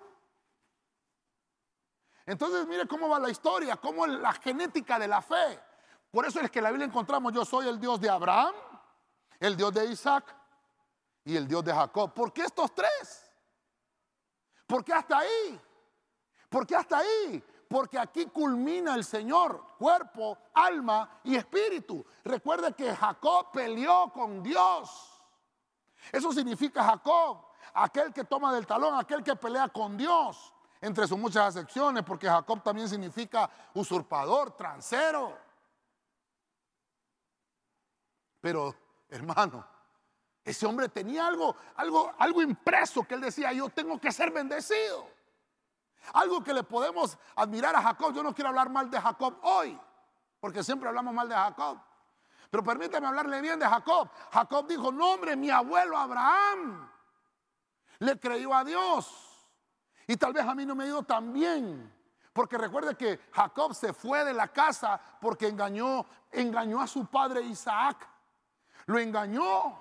Entonces 2.26 2.66
mire 2.66 2.86
cómo 2.86 3.08
va 3.08 3.18
la 3.18 3.30
historia, 3.30 3.76
cómo 3.76 4.06
la 4.06 4.32
genética 4.34 4.98
de 4.98 5.08
la 5.08 5.22
fe. 5.22 5.60
Por 6.10 6.26
eso 6.26 6.40
es 6.40 6.50
que 6.50 6.58
en 6.58 6.64
la 6.64 6.70
Biblia 6.70 6.86
encontramos, 6.86 7.32
yo 7.32 7.44
soy 7.44 7.68
el 7.68 7.78
Dios 7.78 8.00
de 8.00 8.10
Abraham, 8.10 8.54
el 9.38 9.56
Dios 9.56 9.72
de 9.72 9.86
Isaac 9.86 10.34
y 11.24 11.36
el 11.36 11.46
Dios 11.46 11.64
de 11.64 11.72
Jacob. 11.72 12.12
¿Por 12.12 12.32
qué 12.32 12.42
estos 12.42 12.74
tres? 12.74 13.30
¿Por 14.66 14.84
qué 14.84 14.92
hasta 14.92 15.18
ahí? 15.18 15.60
¿Por 16.48 16.66
qué 16.66 16.76
hasta 16.76 16.98
ahí? 16.98 17.44
Porque 17.68 17.98
aquí 17.98 18.26
culmina 18.26 18.96
el 18.96 19.04
Señor, 19.04 19.64
cuerpo, 19.78 20.36
alma 20.54 21.20
y 21.22 21.36
espíritu. 21.36 22.04
Recuerde 22.24 22.72
que 22.72 22.94
Jacob 22.94 23.52
peleó 23.52 24.12
con 24.12 24.42
Dios. 24.42 25.22
Eso 26.10 26.32
significa 26.32 26.82
Jacob, 26.82 27.46
aquel 27.74 28.12
que 28.12 28.24
toma 28.24 28.52
del 28.52 28.66
talón, 28.66 28.98
aquel 28.98 29.22
que 29.22 29.36
pelea 29.36 29.68
con 29.68 29.96
Dios, 29.96 30.52
entre 30.80 31.06
sus 31.06 31.18
muchas 31.18 31.54
acepciones, 31.54 32.02
porque 32.02 32.26
Jacob 32.26 32.60
también 32.62 32.88
significa 32.88 33.48
usurpador, 33.74 34.50
transero. 34.56 35.49
Pero, 38.40 38.74
hermano, 39.08 39.66
ese 40.44 40.66
hombre 40.66 40.88
tenía 40.88 41.26
algo, 41.26 41.54
algo, 41.76 42.12
algo 42.18 42.42
impreso 42.42 43.02
que 43.04 43.14
él 43.14 43.20
decía, 43.20 43.52
yo 43.52 43.68
tengo 43.68 44.00
que 44.00 44.10
ser 44.10 44.30
bendecido. 44.30 45.08
Algo 46.14 46.42
que 46.42 46.54
le 46.54 46.62
podemos 46.62 47.18
admirar 47.36 47.76
a 47.76 47.82
Jacob. 47.82 48.14
Yo 48.14 48.22
no 48.22 48.34
quiero 48.34 48.48
hablar 48.48 48.70
mal 48.70 48.90
de 48.90 49.00
Jacob 49.00 49.38
hoy, 49.42 49.78
porque 50.40 50.64
siempre 50.64 50.88
hablamos 50.88 51.12
mal 51.12 51.28
de 51.28 51.34
Jacob. 51.34 51.78
Pero 52.50 52.64
permítame 52.64 53.06
hablarle 53.06 53.40
bien 53.40 53.58
de 53.58 53.66
Jacob. 53.66 54.10
Jacob 54.32 54.66
dijo, 54.66 54.90
no 54.90 55.12
hombre, 55.12 55.36
mi 55.36 55.50
abuelo 55.50 55.96
Abraham 55.96 56.90
le 58.00 58.18
creyó 58.18 58.52
a 58.52 58.64
Dios. 58.64 59.30
Y 60.06 60.16
tal 60.16 60.32
vez 60.32 60.44
a 60.44 60.54
mí 60.54 60.66
no 60.66 60.74
me 60.74 60.84
ha 60.84 60.88
ido 60.88 61.02
tan 61.04 61.32
bien. 61.32 61.94
Porque 62.32 62.58
recuerde 62.58 62.96
que 62.96 63.20
Jacob 63.32 63.74
se 63.74 63.92
fue 63.92 64.24
de 64.24 64.32
la 64.32 64.48
casa 64.48 65.00
porque 65.20 65.46
engañó, 65.46 66.04
engañó 66.32 66.80
a 66.80 66.88
su 66.88 67.06
padre 67.06 67.42
Isaac. 67.42 68.08
Lo 68.90 68.98
engañó. 68.98 69.78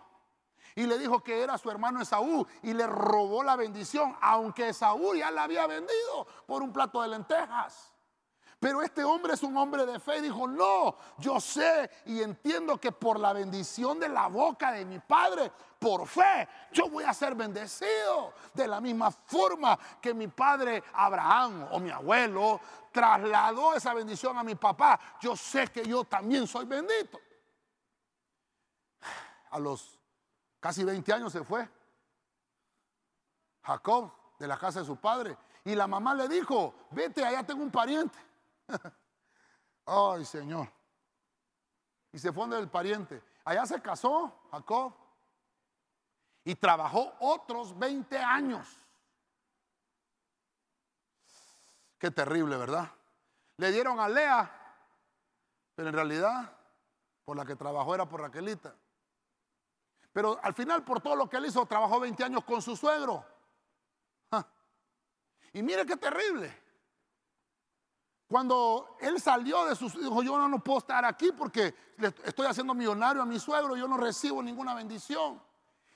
Y 0.76 0.86
le 0.86 0.99
dijo 0.99 1.22
que 1.22 1.41
era 1.41 1.57
su 1.57 1.70
hermano 1.72 1.99
Esaú 1.99 2.45
y 2.62 2.74
le 2.74 2.86
robó 2.86 3.43
la 3.43 3.55
bendición, 3.55 4.16
aunque 4.22 4.70
Esaú 4.70 5.16
ya 5.16 5.32
la 5.32 5.43
había 5.43 5.66
vendido 5.66 6.28
por 6.45 6.62
un 6.62 6.72
plato 6.72 7.01
de 7.01 7.07
lentejas. 7.07 7.91
Pero 8.60 8.84
este 8.84 9.03
hombre 9.03 9.34
es 9.34 9.41
un 9.41 9.57
hombre 9.57 9.86
de 9.86 9.99
fe 9.99 10.18
y 10.18 10.22
dijo, 10.22 10.47
no, 10.47 10.95
yo 11.18 11.39
sé 11.39 11.89
y 12.05 12.22
entiendo 12.22 12.78
que 12.78 12.91
por 12.91 13.20
la 13.20 13.34
bendición 13.34 13.99
de 13.99 14.10
la 14.10 14.28
boca 14.28 14.72
de 14.72 14.86
mi 14.86 14.99
padre, 14.99 15.51
por 15.80 16.05
fe, 16.05 16.47
yo 16.72 16.88
voy 16.88 17.03
a 17.03 17.14
ser 17.14 17.34
bendecido. 17.34 18.34
De 18.53 18.68
la 18.68 18.80
misma 18.80 19.10
forma 19.10 19.80
que 19.99 20.14
mi 20.14 20.28
padre 20.28 20.84
Abraham 20.93 21.68
o 21.72 21.80
mi 21.80 21.89
abuelo 21.89 22.62
trasladó 22.91 23.74
esa 23.74 23.93
bendición 23.93 24.38
a 24.38 24.43
mi 24.43 24.55
papá, 24.55 24.99
yo 25.20 25.36
sé 25.36 25.68
que 25.70 25.84
yo 25.84 26.03
también 26.03 26.45
soy 26.45 26.66
bendito. 26.66 27.20
A 29.52 29.60
los 29.60 30.00
casi 30.60 30.84
20 30.84 31.12
años 31.14 31.32
se 31.32 31.43
fue 31.43 31.68
Jacob 33.64 34.12
de 34.38 34.47
la 34.47 34.58
casa 34.58 34.80
de 34.80 34.86
su 34.86 34.97
padre 34.97 35.38
y 35.64 35.76
la 35.76 35.88
mamá 35.88 36.16
le 36.16 36.28
dijo, 36.28 36.74
vete, 36.91 37.24
allá 37.24 37.45
tengo 37.45 37.62
un 37.62 37.72
pariente. 37.72 38.18
Ay, 39.86 40.26
Señor. 40.26 40.72
Y 42.12 42.20
se 42.20 42.32
fue 42.32 42.43
donde 42.43 42.60
el 42.60 42.70
pariente. 42.70 43.22
Allá 43.43 43.66
se 43.66 43.82
casó 43.82 44.41
Jacob. 44.52 44.93
Y 46.43 46.56
trabajó 46.56 47.14
otros 47.20 47.78
20 47.78 48.18
años. 48.18 48.68
Qué 52.00 52.10
terrible, 52.10 52.58
¿verdad? 52.58 52.89
Le 53.58 53.72
dieron 53.72 54.00
a 54.00 54.08
Lea, 54.08 54.50
pero 55.76 55.89
en 55.89 55.95
realidad 55.95 56.58
por 57.26 57.36
la 57.36 57.45
que 57.45 57.56
trabajó 57.56 57.93
era 57.93 58.08
por 58.08 58.22
Raquelita. 58.22 58.74
Pero 60.12 60.39
al 60.41 60.53
final, 60.53 60.84
por 60.84 61.01
todo 61.01 61.16
lo 61.16 61.30
que 61.30 61.38
él 61.38 61.45
hizo, 61.45 61.66
trabajó 61.66 61.99
20 61.99 62.24
años 62.24 62.43
con 62.43 62.62
su 62.62 62.76
suegro. 62.76 63.26
Y 65.53 65.64
mire 65.64 65.86
qué 65.86 65.97
terrible. 65.97 66.55
Cuando 68.28 68.97
él 68.99 69.20
salió 69.20 69.66
de 69.66 69.76
sus 69.76 69.99
dijo, 69.99 70.22
yo 70.22 70.47
no, 70.47 70.64
puedo 70.64 70.80
estar 70.80 71.03
aquí 71.03 71.32
porque 71.32 71.74
estoy 72.24 72.45
haciendo 72.45 72.76
millonario 72.76 73.24
a 73.24 73.26
mi 73.26 73.39
suegro, 73.39 73.76
yo 73.76 73.88
no 73.88 73.97
recibo 73.97 74.43
ninguna 74.43 74.76
bendición. 74.76 75.41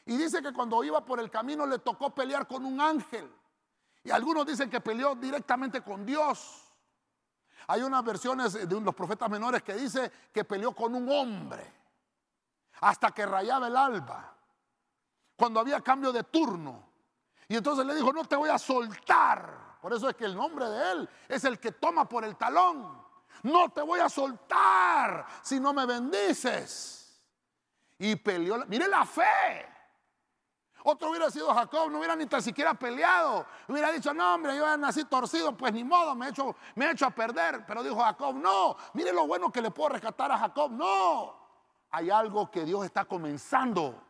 Y 0.05 0.17
dice 0.17 0.41
que 0.41 0.51
cuando 0.51 0.83
iba 0.83 1.05
por 1.05 1.19
el 1.19 1.29
camino 1.29 1.65
le 1.67 1.79
tocó 1.79 2.09
pelear 2.13 2.47
con 2.47 2.65
un 2.65 2.81
ángel. 2.81 3.31
Y 4.03 4.09
algunos 4.09 4.45
dicen 4.47 4.69
que 4.69 4.81
peleó 4.81 5.15
directamente 5.15 5.81
con 5.81 6.05
Dios. 6.05 6.63
Hay 7.67 7.83
unas 7.83 8.03
versiones 8.03 8.53
de 8.53 8.81
los 8.81 8.95
profetas 8.95 9.29
menores 9.29 9.61
que 9.61 9.75
dice 9.75 10.11
que 10.33 10.43
peleó 10.43 10.73
con 10.73 10.95
un 10.95 11.09
hombre 11.09 11.82
hasta 12.81 13.11
que 13.11 13.25
rayaba 13.25 13.67
el 13.67 13.77
alba. 13.77 14.35
Cuando 15.35 15.59
había 15.59 15.81
cambio 15.81 16.11
de 16.11 16.23
turno. 16.23 16.91
Y 17.47 17.55
entonces 17.55 17.85
le 17.85 17.95
dijo, 17.95 18.13
no 18.13 18.25
te 18.25 18.35
voy 18.35 18.49
a 18.49 18.57
soltar 18.57 19.63
por 19.83 19.91
eso 19.91 20.07
es 20.07 20.15
que 20.15 20.23
el 20.23 20.33
nombre 20.33 20.65
de 20.69 20.91
Él 20.93 21.09
es 21.27 21.43
el 21.43 21.59
que 21.59 21.73
toma 21.73 22.07
por 22.07 22.23
el 22.23 22.37
talón. 22.37 23.03
No 23.41 23.67
te 23.67 23.81
voy 23.81 23.99
a 23.99 24.07
soltar 24.07 25.25
si 25.41 25.59
no 25.59 25.73
me 25.73 25.85
bendices. 25.85 27.21
Y 27.99 28.15
peleó. 28.15 28.63
Mire 28.67 28.87
la 28.87 29.05
fe. 29.05 29.67
Otro 30.85 31.09
hubiera 31.09 31.29
sido 31.29 31.53
Jacob, 31.53 31.91
no 31.91 31.97
hubiera 31.97 32.15
ni 32.15 32.27
tan 32.27 32.41
siquiera 32.41 32.73
peleado. 32.73 33.45
Hubiera 33.67 33.91
dicho, 33.91 34.13
no, 34.13 34.35
hombre, 34.35 34.55
yo 34.55 34.77
nací 34.77 35.03
torcido, 35.03 35.51
pues 35.57 35.73
ni 35.73 35.83
modo, 35.83 36.15
me 36.15 36.27
he, 36.27 36.29
hecho, 36.29 36.55
me 36.75 36.85
he 36.85 36.91
hecho 36.91 37.05
a 37.05 37.09
perder. 37.09 37.65
Pero 37.67 37.83
dijo 37.83 37.99
Jacob, 37.99 38.35
no, 38.35 38.77
mire 38.93 39.11
lo 39.11 39.27
bueno 39.27 39.51
que 39.51 39.61
le 39.61 39.71
puedo 39.71 39.89
rescatar 39.89 40.31
a 40.31 40.37
Jacob. 40.37 40.71
No, 40.71 41.42
hay 41.93 42.09
algo 42.09 42.49
que 42.49 42.65
Dios 42.65 42.83
está 42.83 43.05
comenzando. 43.05 44.03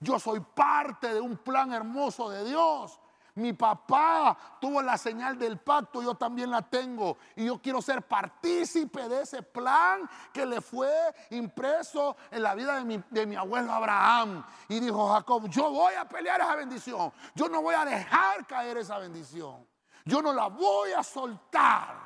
Yo 0.00 0.18
soy 0.18 0.40
parte 0.40 1.14
de 1.14 1.20
un 1.20 1.38
plan 1.38 1.72
hermoso 1.72 2.28
de 2.28 2.44
Dios. 2.44 3.00
Mi 3.34 3.54
papá 3.54 4.36
tuvo 4.60 4.82
la 4.82 4.98
señal 4.98 5.38
del 5.38 5.58
pacto, 5.58 6.02
yo 6.02 6.14
también 6.14 6.50
la 6.50 6.60
tengo. 6.60 7.16
Y 7.34 7.46
yo 7.46 7.58
quiero 7.58 7.80
ser 7.80 8.02
partícipe 8.02 9.08
de 9.08 9.22
ese 9.22 9.42
plan 9.42 10.08
que 10.30 10.44
le 10.44 10.60
fue 10.60 10.90
impreso 11.30 12.16
en 12.30 12.42
la 12.42 12.54
vida 12.54 12.84
de 12.84 13.26
mi, 13.26 13.34
abuelo 13.34 13.72
Abraham. 13.72 14.44
Y 14.68 14.78
dijo 14.78 15.08
Jacob, 15.08 15.48
yo 15.48 15.70
voy 15.70 15.94
a 15.94 16.06
pelear 16.06 16.42
esa 16.42 16.54
bendición. 16.54 17.10
Yo 17.34 17.48
no 17.48 17.62
voy 17.62 17.74
a 17.74 17.86
dejar 17.86 18.46
caer 18.46 18.76
esa 18.76 18.98
bendición. 18.98 19.66
Yo 20.04 20.20
no 20.20 20.34
la 20.34 20.48
voy 20.48 20.92
a 20.92 21.02
soltar. 21.02 21.96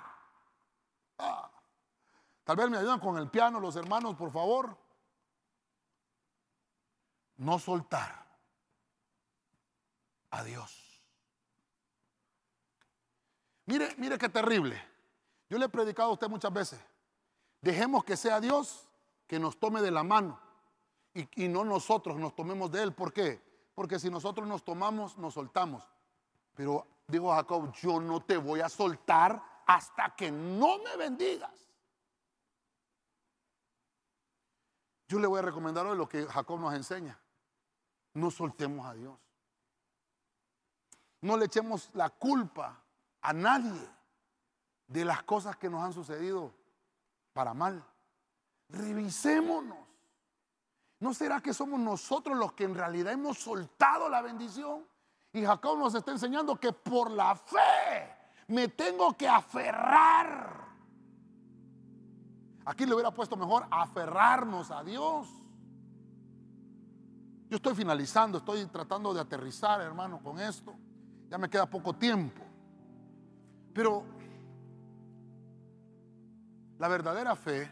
Ah. 1.18 1.51
Tal 2.45 2.55
vez 2.55 2.70
me 2.70 2.79
ayudan 2.79 3.01
con 3.01 3.18
el 3.18 3.29
piano 3.29 3.59
los 3.59 3.74
hermanos, 3.74 4.14
por 4.14 4.31
favor. 4.31 4.86
No 7.39 7.59
soltar 7.59 8.26
a 10.30 10.43
Dios. 10.43 11.03
Mire, 13.66 13.95
mire 13.99 14.16
qué 14.18 14.28
terrible. 14.28 14.80
Yo 15.49 15.59
le 15.59 15.66
he 15.66 15.68
predicado 15.68 16.11
a 16.11 16.12
usted 16.12 16.28
muchas 16.28 16.53
veces. 16.53 16.80
Dejemos 17.61 18.05
que 18.05 18.16
sea 18.16 18.41
Dios 18.41 18.89
que 19.26 19.39
nos 19.39 19.59
tome 19.59 19.82
de 19.82 19.91
la 19.91 20.03
mano 20.03 20.41
y, 21.12 21.45
y 21.45 21.49
no 21.49 21.64
nosotros 21.64 22.16
nos 22.16 22.34
tomemos 22.34 22.70
de 22.70 22.82
Él. 22.82 22.95
¿Por 22.95 23.12
qué? 23.12 23.43
Porque 23.74 23.99
si 23.99 24.09
nosotros 24.09 24.47
nos 24.47 24.64
tomamos, 24.64 25.18
nos 25.18 25.34
soltamos. 25.34 25.82
Pero 26.55 26.87
dijo 27.07 27.32
Jacob, 27.34 27.72
yo 27.74 28.01
no 28.01 28.22
te 28.22 28.37
voy 28.37 28.61
a 28.61 28.68
soltar 28.68 29.43
hasta 29.66 30.14
que 30.14 30.30
no 30.30 30.78
me 30.78 30.97
bendigas. 30.97 31.53
Yo 35.09 35.18
le 35.18 35.26
voy 35.26 35.39
a 35.39 35.43
recomendar 35.43 35.87
hoy 35.87 35.97
lo 35.97 36.09
que 36.09 36.24
Jacob 36.26 36.59
nos 36.59 36.74
enseña. 36.74 37.18
No 38.17 38.31
soltemos 38.31 38.87
a 38.87 38.95
Dios. 38.95 39.14
No 41.21 41.37
le 41.37 41.45
echemos 41.45 41.91
la 41.93 42.09
culpa 42.09 42.81
a 43.21 43.33
nadie 43.35 43.87
de 44.87 45.05
las 45.05 45.23
cosas 45.25 45.57
que 45.57 45.69
nos 45.69 45.85
han 45.85 45.93
sucedido 45.93 46.51
para 47.35 47.53
mal. 47.53 47.85
Revisémonos. 48.71 49.77
¿No 50.99 51.12
será 51.12 51.43
que 51.43 51.53
somos 51.53 51.79
nosotros 51.79 52.39
los 52.39 52.55
que 52.55 52.64
en 52.64 52.75
realidad 52.75 53.12
hemos 53.12 53.37
soltado 53.39 54.09
la 54.09 54.23
bendición? 54.23 54.87
Y 55.35 55.45
Jacob 55.45 55.79
nos 55.79 55.95
está 55.95 56.12
enseñando 56.12 56.59
que 56.59 56.73
por 56.73 57.11
la 57.11 57.37
fe 57.37 58.17
me 58.47 58.69
tengo 58.69 59.14
que 59.14 59.29
aferrar. 59.29 60.67
Aquí 62.64 62.87
le 62.87 62.95
hubiera 62.95 63.11
puesto 63.11 63.37
mejor 63.37 63.67
aferrarnos 63.71 64.71
a 64.71 64.83
Dios. 64.83 65.29
Yo 67.49 67.57
estoy 67.57 67.74
finalizando, 67.74 68.38
estoy 68.38 68.66
tratando 68.66 69.14
de 69.14 69.20
aterrizar, 69.20 69.80
hermano, 69.80 70.20
con 70.22 70.40
esto. 70.40 70.74
Ya 71.30 71.38
me 71.38 71.49
queda 71.49 71.66
poco 71.66 71.94
tiempo. 71.94 72.42
Pero 73.72 74.05
la 76.78 76.88
verdadera 76.88 77.36
fe 77.36 77.70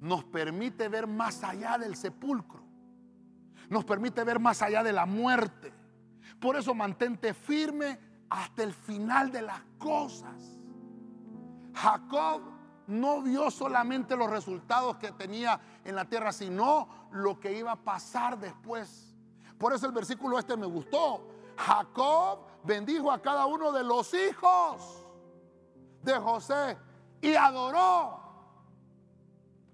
nos 0.00 0.24
permite 0.24 0.88
ver 0.88 1.06
más 1.06 1.42
allá 1.42 1.78
del 1.78 1.96
sepulcro. 1.96 2.62
Nos 3.70 3.84
permite 3.84 4.22
ver 4.24 4.38
más 4.38 4.60
allá 4.60 4.82
de 4.82 4.92
la 4.92 5.06
muerte. 5.06 5.72
Por 6.38 6.56
eso 6.56 6.74
mantente 6.74 7.32
firme 7.32 7.98
hasta 8.28 8.62
el 8.62 8.74
final 8.74 9.30
de 9.30 9.42
las 9.42 9.60
cosas. 9.78 10.58
Jacob 11.74 12.51
no 12.92 13.22
vio 13.22 13.50
solamente 13.50 14.16
los 14.16 14.30
resultados 14.30 14.96
que 14.96 15.12
tenía 15.12 15.60
en 15.84 15.96
la 15.96 16.04
tierra, 16.04 16.30
sino 16.32 17.08
lo 17.10 17.40
que 17.40 17.52
iba 17.52 17.72
a 17.72 17.76
pasar 17.76 18.38
después. 18.38 19.14
Por 19.58 19.72
eso 19.72 19.86
el 19.86 19.92
versículo 19.92 20.38
este 20.38 20.56
me 20.56 20.66
gustó. 20.66 21.26
Jacob 21.56 22.40
bendijo 22.64 23.10
a 23.10 23.20
cada 23.20 23.46
uno 23.46 23.72
de 23.72 23.82
los 23.82 24.12
hijos 24.14 25.06
de 26.02 26.14
José 26.14 26.76
y 27.20 27.34
adoró. 27.34 28.20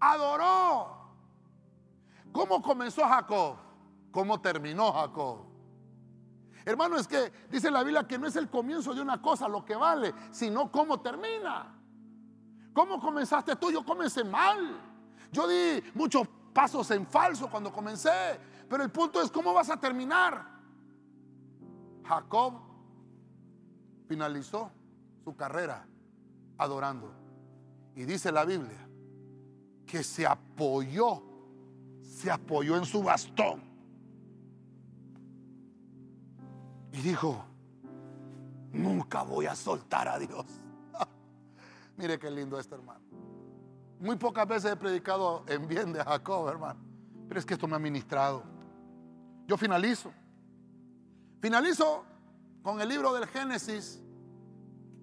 Adoró. 0.00 0.96
¿Cómo 2.32 2.62
comenzó 2.62 3.04
Jacob? 3.04 3.56
¿Cómo 4.12 4.40
terminó 4.40 4.92
Jacob? 4.92 5.46
Hermano, 6.64 6.96
es 6.98 7.08
que 7.08 7.32
dice 7.50 7.70
la 7.70 7.82
Biblia 7.82 8.06
que 8.06 8.18
no 8.18 8.26
es 8.26 8.36
el 8.36 8.48
comienzo 8.48 8.94
de 8.94 9.00
una 9.00 9.20
cosa 9.20 9.48
lo 9.48 9.64
que 9.64 9.74
vale, 9.74 10.14
sino 10.30 10.70
cómo 10.70 11.00
termina. 11.00 11.77
¿Cómo 12.78 13.00
comenzaste 13.00 13.56
tú? 13.56 13.72
Yo 13.72 13.84
comencé 13.84 14.22
mal. 14.22 14.80
Yo 15.32 15.48
di 15.48 15.82
muchos 15.94 16.28
pasos 16.52 16.88
en 16.92 17.04
falso 17.08 17.50
cuando 17.50 17.72
comencé. 17.72 18.38
Pero 18.70 18.84
el 18.84 18.90
punto 18.92 19.20
es 19.20 19.32
cómo 19.32 19.52
vas 19.52 19.68
a 19.68 19.80
terminar. 19.80 20.46
Jacob 22.04 22.54
finalizó 24.06 24.70
su 25.24 25.34
carrera 25.34 25.84
adorando. 26.56 27.12
Y 27.96 28.04
dice 28.04 28.30
la 28.30 28.44
Biblia 28.44 28.88
que 29.84 30.04
se 30.04 30.24
apoyó, 30.24 31.20
se 32.00 32.30
apoyó 32.30 32.76
en 32.76 32.84
su 32.84 33.02
bastón. 33.02 33.60
Y 36.92 36.98
dijo, 36.98 37.44
nunca 38.70 39.24
voy 39.24 39.46
a 39.46 39.56
soltar 39.56 40.06
a 40.06 40.16
Dios. 40.20 40.46
Mire 41.98 42.16
qué 42.16 42.30
lindo 42.30 42.58
este 42.60 42.76
hermano. 42.76 43.00
Muy 43.98 44.14
pocas 44.16 44.46
veces 44.46 44.70
he 44.72 44.76
predicado 44.76 45.44
en 45.48 45.66
bien 45.66 45.92
de 45.92 46.02
Jacob, 46.02 46.48
hermano. 46.48 46.80
Pero 47.26 47.40
es 47.40 47.44
que 47.44 47.54
esto 47.54 47.66
me 47.66 47.74
ha 47.74 47.80
ministrado. 47.80 48.44
Yo 49.48 49.56
finalizo. 49.56 50.12
Finalizo 51.40 52.04
con 52.62 52.80
el 52.80 52.88
libro 52.88 53.12
del 53.12 53.26
Génesis, 53.26 54.00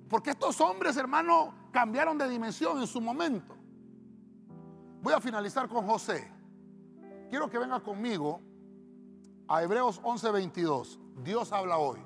porque 0.09 0.29
estos 0.29 0.59
hombres, 0.61 0.95
hermano, 0.95 1.53
cambiaron 1.71 2.17
de 2.17 2.29
dimensión 2.29 2.79
en 2.79 2.87
su 2.87 3.01
momento. 3.01 3.55
Voy 5.01 5.13
a 5.13 5.19
finalizar 5.19 5.67
con 5.67 5.85
José. 5.85 6.31
Quiero 7.29 7.49
que 7.49 7.57
venga 7.57 7.81
conmigo 7.81 8.39
a 9.49 9.63
Hebreos 9.63 9.99
11:22. 10.01 10.97
Dios 11.23 11.51
habla 11.51 11.77
hoy. 11.77 11.99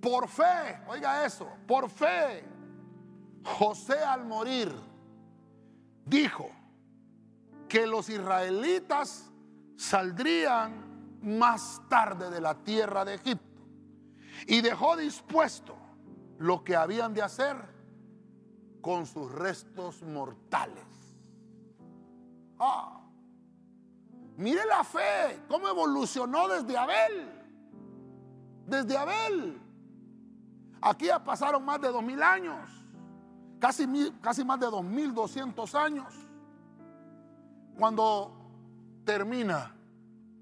Por 0.00 0.28
fe, 0.28 0.78
oiga 0.88 1.24
eso, 1.24 1.48
por 1.66 1.88
fe, 1.88 2.44
José 3.46 3.98
al 3.98 4.24
morir 4.24 4.72
dijo 6.04 6.50
que 7.68 7.86
los 7.86 8.08
israelitas 8.08 9.30
saldrían 9.76 11.18
más 11.22 11.80
tarde 11.88 12.30
de 12.30 12.40
la 12.40 12.54
tierra 12.54 13.04
de 13.04 13.14
Egipto 13.14 13.62
y 14.46 14.60
dejó 14.60 14.96
dispuesto 14.96 15.76
lo 16.38 16.62
que 16.64 16.76
habían 16.76 17.14
de 17.14 17.22
hacer 17.22 17.56
con 18.80 19.06
sus 19.06 19.30
restos 19.32 20.02
mortales. 20.02 20.84
Ah, 22.58 23.00
mire 24.36 24.64
la 24.66 24.84
fe, 24.84 25.42
cómo 25.48 25.68
evolucionó 25.68 26.48
desde 26.48 26.76
Abel. 26.76 27.32
Desde 28.66 28.96
Abel. 28.96 29.60
Aquí 30.80 31.06
ya 31.06 31.22
pasaron 31.22 31.64
más 31.64 31.80
de 31.80 31.88
dos 31.88 32.02
mil 32.02 32.22
años, 32.22 32.70
casi, 33.58 33.86
casi 34.20 34.44
más 34.44 34.60
de 34.60 34.66
dos 34.66 34.84
mil 34.84 35.14
doscientos 35.14 35.74
años. 35.74 36.12
Cuando 37.78 38.32
termina 39.04 39.74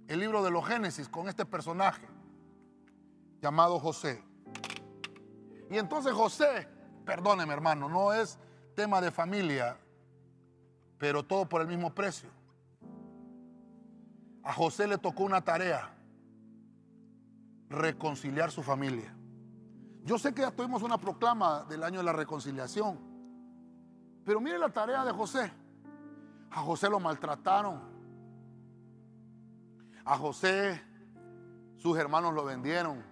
el 0.08 0.20
libro 0.20 0.42
de 0.42 0.50
los 0.50 0.66
Génesis 0.66 1.08
con 1.08 1.28
este 1.28 1.44
personaje 1.44 2.06
llamado 3.40 3.78
José. 3.78 4.22
Y 5.70 5.78
entonces 5.78 6.12
José, 6.12 6.68
perdóneme 7.04 7.52
hermano, 7.52 7.88
no 7.88 8.12
es 8.12 8.38
tema 8.74 9.00
de 9.00 9.10
familia, 9.10 9.78
pero 10.98 11.22
todo 11.22 11.48
por 11.48 11.60
el 11.60 11.68
mismo 11.68 11.94
precio. 11.94 12.30
A 14.42 14.52
José 14.52 14.86
le 14.86 14.98
tocó 14.98 15.24
una 15.24 15.42
tarea, 15.42 15.90
reconciliar 17.68 18.50
su 18.50 18.62
familia. 18.62 19.14
Yo 20.04 20.18
sé 20.18 20.34
que 20.34 20.42
ya 20.42 20.50
tuvimos 20.50 20.82
una 20.82 20.98
proclama 20.98 21.64
del 21.64 21.82
año 21.82 21.98
de 21.98 22.04
la 22.04 22.12
reconciliación, 22.12 22.98
pero 24.24 24.40
mire 24.40 24.58
la 24.58 24.68
tarea 24.68 25.04
de 25.04 25.12
José. 25.12 25.50
A 26.50 26.60
José 26.60 26.88
lo 26.88 27.00
maltrataron. 27.00 27.80
A 30.04 30.16
José 30.16 30.80
sus 31.84 31.98
hermanos 31.98 32.32
lo 32.32 32.44
vendieron. 32.44 33.04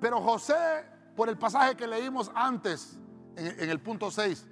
Pero 0.00 0.20
José, 0.20 0.84
por 1.16 1.28
el 1.28 1.36
pasaje 1.36 1.76
que 1.76 1.86
leímos 1.86 2.30
antes, 2.34 2.98
en, 3.36 3.70
el 3.70 3.80
punto 3.80 4.10
6, 4.10 4.46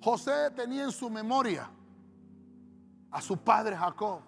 José 0.00 0.50
tenía 0.50 0.84
en 0.84 0.90
su 0.90 1.08
memoria 1.08 1.70
a 3.10 3.22
su 3.22 3.36
padre 3.36 3.76
Jacob. 3.76 4.20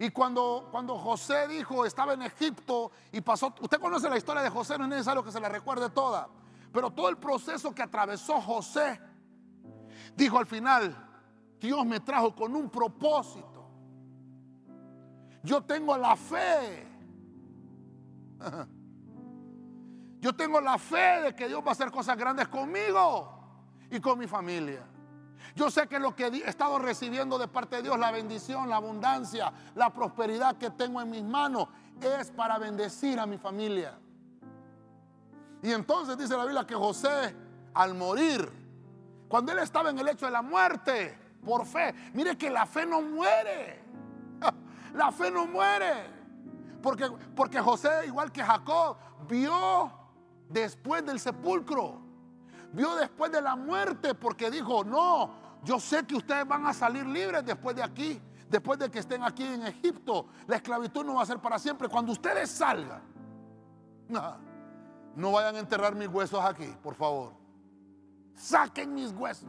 Y 0.00 0.08
cuando, 0.08 0.66
cuando 0.70 0.96
José 0.96 1.46
dijo, 1.46 1.84
estaba 1.84 2.14
en 2.14 2.22
Egipto 2.22 2.90
y 3.12 3.20
pasó, 3.20 3.54
usted 3.60 3.78
conoce 3.78 4.08
la 4.08 4.16
historia 4.16 4.40
de 4.40 4.48
José, 4.48 4.78
no 4.78 4.84
es 4.84 4.90
necesario 4.90 5.22
que 5.22 5.30
se 5.30 5.38
la 5.38 5.50
recuerde 5.50 5.90
toda, 5.90 6.26
pero 6.72 6.90
todo 6.90 7.10
el 7.10 7.18
proceso 7.18 7.74
que 7.74 7.82
atravesó 7.82 8.40
José, 8.40 8.98
dijo 10.16 10.38
al 10.38 10.46
final, 10.46 10.96
Dios 11.60 11.84
me 11.84 12.00
trajo 12.00 12.34
con 12.34 12.56
un 12.56 12.70
propósito. 12.70 13.68
Yo 15.42 15.62
tengo 15.64 15.94
la 15.98 16.16
fe. 16.16 16.88
Yo 20.18 20.34
tengo 20.34 20.62
la 20.62 20.78
fe 20.78 21.20
de 21.24 21.36
que 21.36 21.46
Dios 21.46 21.60
va 21.62 21.68
a 21.68 21.72
hacer 21.72 21.90
cosas 21.90 22.16
grandes 22.16 22.48
conmigo 22.48 23.38
y 23.90 24.00
con 24.00 24.18
mi 24.18 24.26
familia. 24.26 24.82
Yo 25.54 25.70
sé 25.70 25.86
que 25.88 25.98
lo 25.98 26.14
que 26.14 26.26
he 26.26 26.48
estado 26.48 26.78
recibiendo 26.78 27.38
de 27.38 27.48
parte 27.48 27.76
de 27.76 27.82
Dios, 27.82 27.98
la 27.98 28.10
bendición, 28.10 28.68
la 28.68 28.76
abundancia, 28.76 29.52
la 29.74 29.90
prosperidad 29.90 30.56
que 30.56 30.70
tengo 30.70 31.00
en 31.00 31.10
mis 31.10 31.22
manos, 31.22 31.68
es 32.00 32.30
para 32.30 32.58
bendecir 32.58 33.18
a 33.18 33.26
mi 33.26 33.38
familia. 33.38 33.98
Y 35.62 35.72
entonces 35.72 36.16
dice 36.16 36.36
la 36.36 36.44
Biblia 36.44 36.66
que 36.66 36.74
José, 36.74 37.34
al 37.74 37.94
morir, 37.94 38.50
cuando 39.28 39.52
él 39.52 39.58
estaba 39.58 39.90
en 39.90 39.98
el 39.98 40.08
hecho 40.08 40.26
de 40.26 40.32
la 40.32 40.42
muerte, 40.42 41.18
por 41.44 41.66
fe, 41.66 41.94
mire 42.14 42.36
que 42.36 42.50
la 42.50 42.66
fe 42.66 42.86
no 42.86 43.02
muere. 43.02 43.80
La 44.94 45.12
fe 45.12 45.30
no 45.30 45.46
muere. 45.46 46.10
Porque, 46.82 47.08
porque 47.36 47.60
José, 47.60 48.06
igual 48.06 48.32
que 48.32 48.42
Jacob, 48.42 48.96
vio 49.28 49.92
después 50.48 51.06
del 51.06 51.20
sepulcro 51.20 52.09
vio 52.72 52.94
después 52.96 53.32
de 53.32 53.42
la 53.42 53.56
muerte 53.56 54.14
porque 54.14 54.50
dijo, 54.50 54.84
no, 54.84 55.30
yo 55.64 55.78
sé 55.78 56.04
que 56.06 56.16
ustedes 56.16 56.46
van 56.46 56.66
a 56.66 56.72
salir 56.72 57.06
libres 57.06 57.44
después 57.44 57.76
de 57.76 57.82
aquí, 57.82 58.20
después 58.48 58.78
de 58.78 58.90
que 58.90 58.98
estén 58.98 59.22
aquí 59.22 59.44
en 59.44 59.64
Egipto. 59.64 60.26
La 60.46 60.56
esclavitud 60.56 61.04
no 61.04 61.14
va 61.14 61.22
a 61.22 61.26
ser 61.26 61.38
para 61.38 61.58
siempre. 61.58 61.88
Cuando 61.88 62.12
ustedes 62.12 62.50
salgan, 62.50 63.02
no, 64.08 64.36
no 65.16 65.32
vayan 65.32 65.56
a 65.56 65.58
enterrar 65.58 65.94
mis 65.94 66.08
huesos 66.08 66.40
aquí, 66.42 66.74
por 66.82 66.94
favor. 66.94 67.34
Saquen 68.34 68.94
mis 68.94 69.12
huesos. 69.12 69.48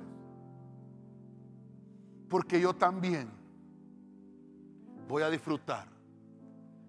Porque 2.29 2.59
yo 2.59 2.73
también 2.73 3.31
voy 5.07 5.23
a 5.23 5.29
disfrutar 5.29 5.87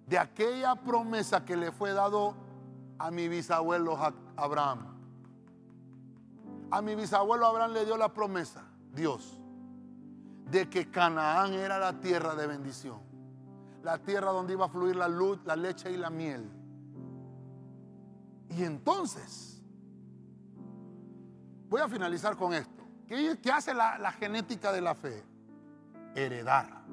de 0.07 0.19
aquella 0.19 0.75
promesa 0.75 1.45
que 1.45 1.57
le 1.57 1.73
fue 1.73 1.93
dado 1.93 2.35
a 2.99 3.11
mi 3.11 3.29
bisabuelo 3.29 3.99
Abraham. 4.37 4.92
A 6.73 6.81
mi 6.81 6.95
bisabuelo 6.95 7.47
Abraham 7.47 7.73
le 7.73 7.85
dio 7.85 7.99
la 7.99 8.15
promesa, 8.15 8.65
Dios, 8.95 9.39
de 10.51 10.71
que 10.71 10.91
Canaán 10.91 11.53
era 11.53 11.79
la 11.79 12.01
tierra 12.01 12.35
de 12.35 12.47
bendición. 12.47 12.99
La 13.83 13.99
tierra 13.99 14.33
donde 14.33 14.55
iba 14.55 14.65
a 14.65 14.69
fluir 14.71 14.97
la 14.97 15.07
luz, 15.07 15.39
la 15.45 15.55
leche 15.55 15.93
y 15.93 15.99
la 15.99 16.09
miel. 16.09 16.51
Y 18.49 18.65
entonces, 18.65 19.63
voy 21.69 21.83
a 21.83 21.89
finalizar 21.89 22.39
con 22.39 22.55
esto. 22.55 22.83
¿Qué, 23.07 23.53
hace 23.53 23.75
la, 23.75 24.11
genética 24.13 24.73
de 24.73 24.81
la 24.81 24.95
fe? 24.95 25.23
Heredar. 26.15 26.85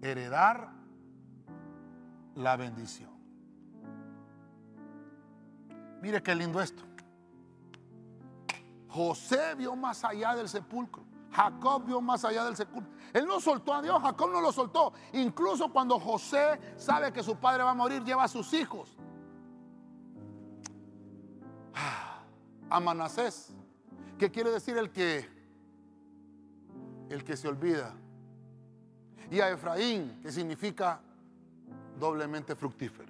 Heredar 0.00 0.70
la 2.36 2.56
bendición. 2.56 3.15
Mire 6.00 6.22
qué 6.22 6.34
lindo 6.34 6.60
esto. 6.60 6.82
José 8.88 9.54
vio 9.54 9.76
más 9.76 10.04
allá 10.04 10.34
del 10.34 10.48
sepulcro. 10.48 11.04
Jacob 11.30 11.84
vio 11.84 12.00
más 12.00 12.24
allá 12.24 12.44
del 12.44 12.56
sepulcro. 12.56 12.90
Él 13.12 13.26
no 13.26 13.40
soltó 13.40 13.74
a 13.74 13.82
Dios, 13.82 14.00
Jacob 14.00 14.30
no 14.30 14.40
lo 14.40 14.52
soltó. 14.52 14.92
Incluso 15.12 15.70
cuando 15.70 15.98
José 15.98 16.58
sabe 16.76 17.12
que 17.12 17.22
su 17.22 17.36
padre 17.36 17.62
va 17.62 17.72
a 17.72 17.74
morir, 17.74 18.02
lleva 18.04 18.24
a 18.24 18.28
sus 18.28 18.52
hijos. 18.54 18.96
A 22.68 22.80
Manasés, 22.80 23.54
que 24.18 24.30
quiere 24.30 24.50
decir 24.50 24.76
el 24.76 24.90
que 24.90 25.36
el 27.10 27.22
que 27.22 27.36
se 27.36 27.48
olvida. 27.48 27.94
Y 29.30 29.40
a 29.40 29.50
Efraín, 29.50 30.20
que 30.22 30.32
significa 30.32 31.00
doblemente 31.98 32.54
fructífero. 32.54 33.05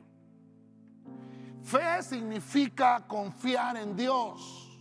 Fe 1.67 2.01
significa 2.01 3.05
confiar 3.09 3.77
en 3.77 3.97
Dios 3.97 4.79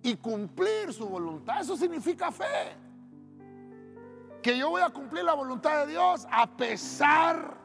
y 0.00 0.14
cumplir 0.14 0.92
su 0.92 1.08
voluntad. 1.08 1.60
Eso 1.60 1.76
significa 1.76 2.30
fe. 2.30 2.76
Que 4.40 4.56
yo 4.56 4.70
voy 4.70 4.80
a 4.80 4.90
cumplir 4.90 5.24
la 5.24 5.34
voluntad 5.34 5.84
de 5.84 5.90
Dios 5.90 6.24
a 6.30 6.46
pesar 6.46 7.58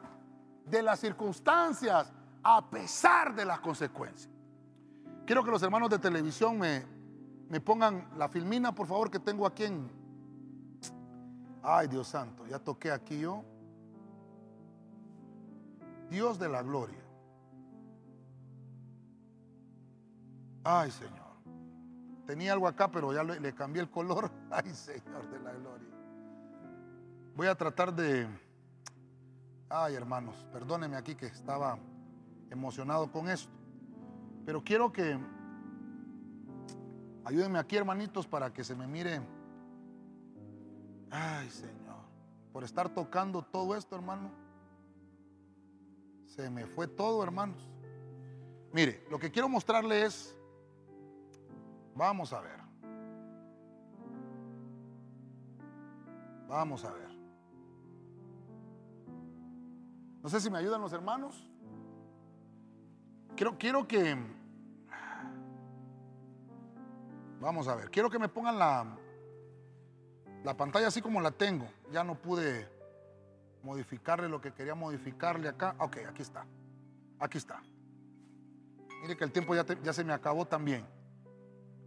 de 0.66 0.82
las 0.82 0.98
circunstancias, 0.98 2.12
a 2.42 2.68
pesar 2.68 3.36
de 3.36 3.44
las 3.44 3.60
consecuencias. 3.60 4.32
Quiero 5.24 5.44
que 5.44 5.52
los 5.52 5.62
hermanos 5.62 5.88
de 5.88 6.00
televisión 6.00 6.58
me, 6.58 6.84
me 7.48 7.60
pongan 7.60 8.08
la 8.18 8.28
filmina, 8.28 8.74
por 8.74 8.88
favor, 8.88 9.12
que 9.12 9.20
tengo 9.20 9.46
aquí 9.46 9.62
en... 9.62 9.88
Ay, 11.62 11.86
Dios 11.86 12.08
santo, 12.08 12.44
ya 12.48 12.58
toqué 12.58 12.90
aquí 12.90 13.20
yo. 13.20 13.44
Dios 16.10 16.36
de 16.36 16.48
la 16.48 16.62
gloria. 16.64 17.03
Ay, 20.64 20.90
Señor. 20.90 21.24
Tenía 22.26 22.54
algo 22.54 22.66
acá, 22.66 22.90
pero 22.90 23.12
ya 23.12 23.22
le, 23.22 23.54
cambié 23.54 23.82
el 23.82 23.90
color. 23.90 24.30
Ay, 24.50 24.74
Señor 24.74 25.28
de 25.30 25.38
la 25.40 25.52
gloria. 25.52 25.88
Voy 27.36 27.46
a 27.46 27.54
tratar 27.54 27.94
de... 27.94 28.26
Ay, 29.68 29.94
hermanos, 29.94 30.46
perdónenme 30.52 30.96
aquí 30.96 31.14
que 31.14 31.26
estaba 31.26 31.78
emocionado 32.50 33.10
con 33.12 33.28
esto. 33.28 33.52
Pero 34.46 34.64
quiero 34.64 34.90
que... 34.90 35.18
Ayúdenme 37.24 37.58
aquí, 37.58 37.76
hermanitos, 37.76 38.26
para 38.26 38.52
que 38.52 38.64
se 38.64 38.74
me 38.74 38.86
mire 38.86 39.20
Ay, 41.10 41.48
Señor. 41.48 42.02
Por 42.52 42.64
estar 42.64 42.88
tocando 42.88 43.42
todo 43.42 43.76
esto, 43.76 43.94
hermano. 43.94 44.30
Se 46.26 46.50
me 46.50 46.66
fue 46.66 46.88
todo, 46.88 47.22
hermanos. 47.22 47.68
Mire, 48.72 49.04
lo 49.10 49.18
que 49.20 49.30
quiero 49.30 49.48
mostrarle 49.48 50.04
es, 50.04 50.36
vamos 51.94 52.32
a 52.32 52.40
ver. 52.40 52.60
Vamos 56.48 56.84
a 56.84 56.92
ver. 56.92 57.08
No 60.22 60.28
sé 60.28 60.40
si 60.40 60.50
me 60.50 60.58
ayudan 60.58 60.80
los 60.80 60.92
hermanos. 60.92 61.50
Quiero, 63.36 63.58
quiero 63.58 63.86
que... 63.86 64.16
Vamos 67.40 67.68
a 67.68 67.74
ver. 67.74 67.90
Quiero 67.90 68.08
que 68.08 68.18
me 68.18 68.28
pongan 68.28 68.58
la, 68.58 68.96
la 70.44 70.56
pantalla 70.56 70.88
así 70.88 71.02
como 71.02 71.20
la 71.20 71.30
tengo. 71.30 71.66
Ya 71.92 72.04
no 72.04 72.14
pude 72.14 72.68
modificarle 73.62 74.28
lo 74.28 74.40
que 74.40 74.52
quería 74.52 74.74
modificarle 74.74 75.48
acá. 75.48 75.74
Ok, 75.78 75.98
aquí 76.08 76.22
está. 76.22 76.46
Aquí 77.18 77.38
está. 77.38 77.62
Mire 79.02 79.16
que 79.16 79.24
el 79.24 79.32
tiempo 79.32 79.54
ya, 79.54 79.66
ya 79.82 79.92
se 79.92 80.04
me 80.04 80.12
acabó 80.12 80.46
también. 80.46 80.86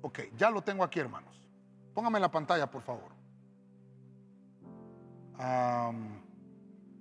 Ok, 0.02 0.20
ya 0.38 0.50
lo 0.50 0.62
tengo 0.62 0.84
aquí, 0.84 1.00
hermanos. 1.00 1.36
Póngame 1.94 2.20
la 2.20 2.30
pantalla, 2.32 2.70
por 2.70 2.82
favor. 2.82 3.12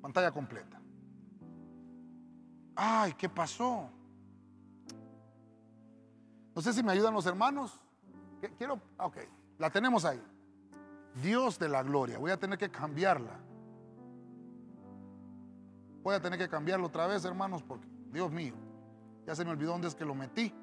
pantalla 0.01 0.31
completa. 0.31 0.81
Ay, 2.75 3.13
¿qué 3.15 3.29
pasó? 3.29 3.89
No 6.55 6.63
sé 6.63 6.73
si 6.73 6.83
me 6.83 6.93
ayudan 6.93 7.13
los 7.13 7.27
hermanos. 7.27 7.81
Quiero, 8.59 8.81
ok, 8.99 9.17
la 9.59 9.71
tenemos 9.71 10.05
ahí. 10.05 10.23
Dios 11.23 11.59
de 11.59 11.69
la 11.69 11.83
gloria. 11.83 12.19
Voy 12.19 12.31
a 12.31 12.39
tener 12.39 12.59
que 12.59 12.71
cambiarla. 12.71 13.39
Voy 16.03 16.15
a 16.15 16.21
tener 16.21 16.39
que 16.39 16.49
cambiarlo 16.49 16.87
otra 16.87 17.07
vez, 17.07 17.25
hermanos, 17.25 17.63
porque 17.63 17.87
Dios 18.13 18.31
mío, 18.31 18.55
ya 19.27 19.35
se 19.35 19.45
me 19.45 19.51
olvidó 19.51 19.73
dónde 19.73 19.89
es 19.89 19.95
que 19.95 20.05
lo 20.05 20.15
metí. 20.15 20.55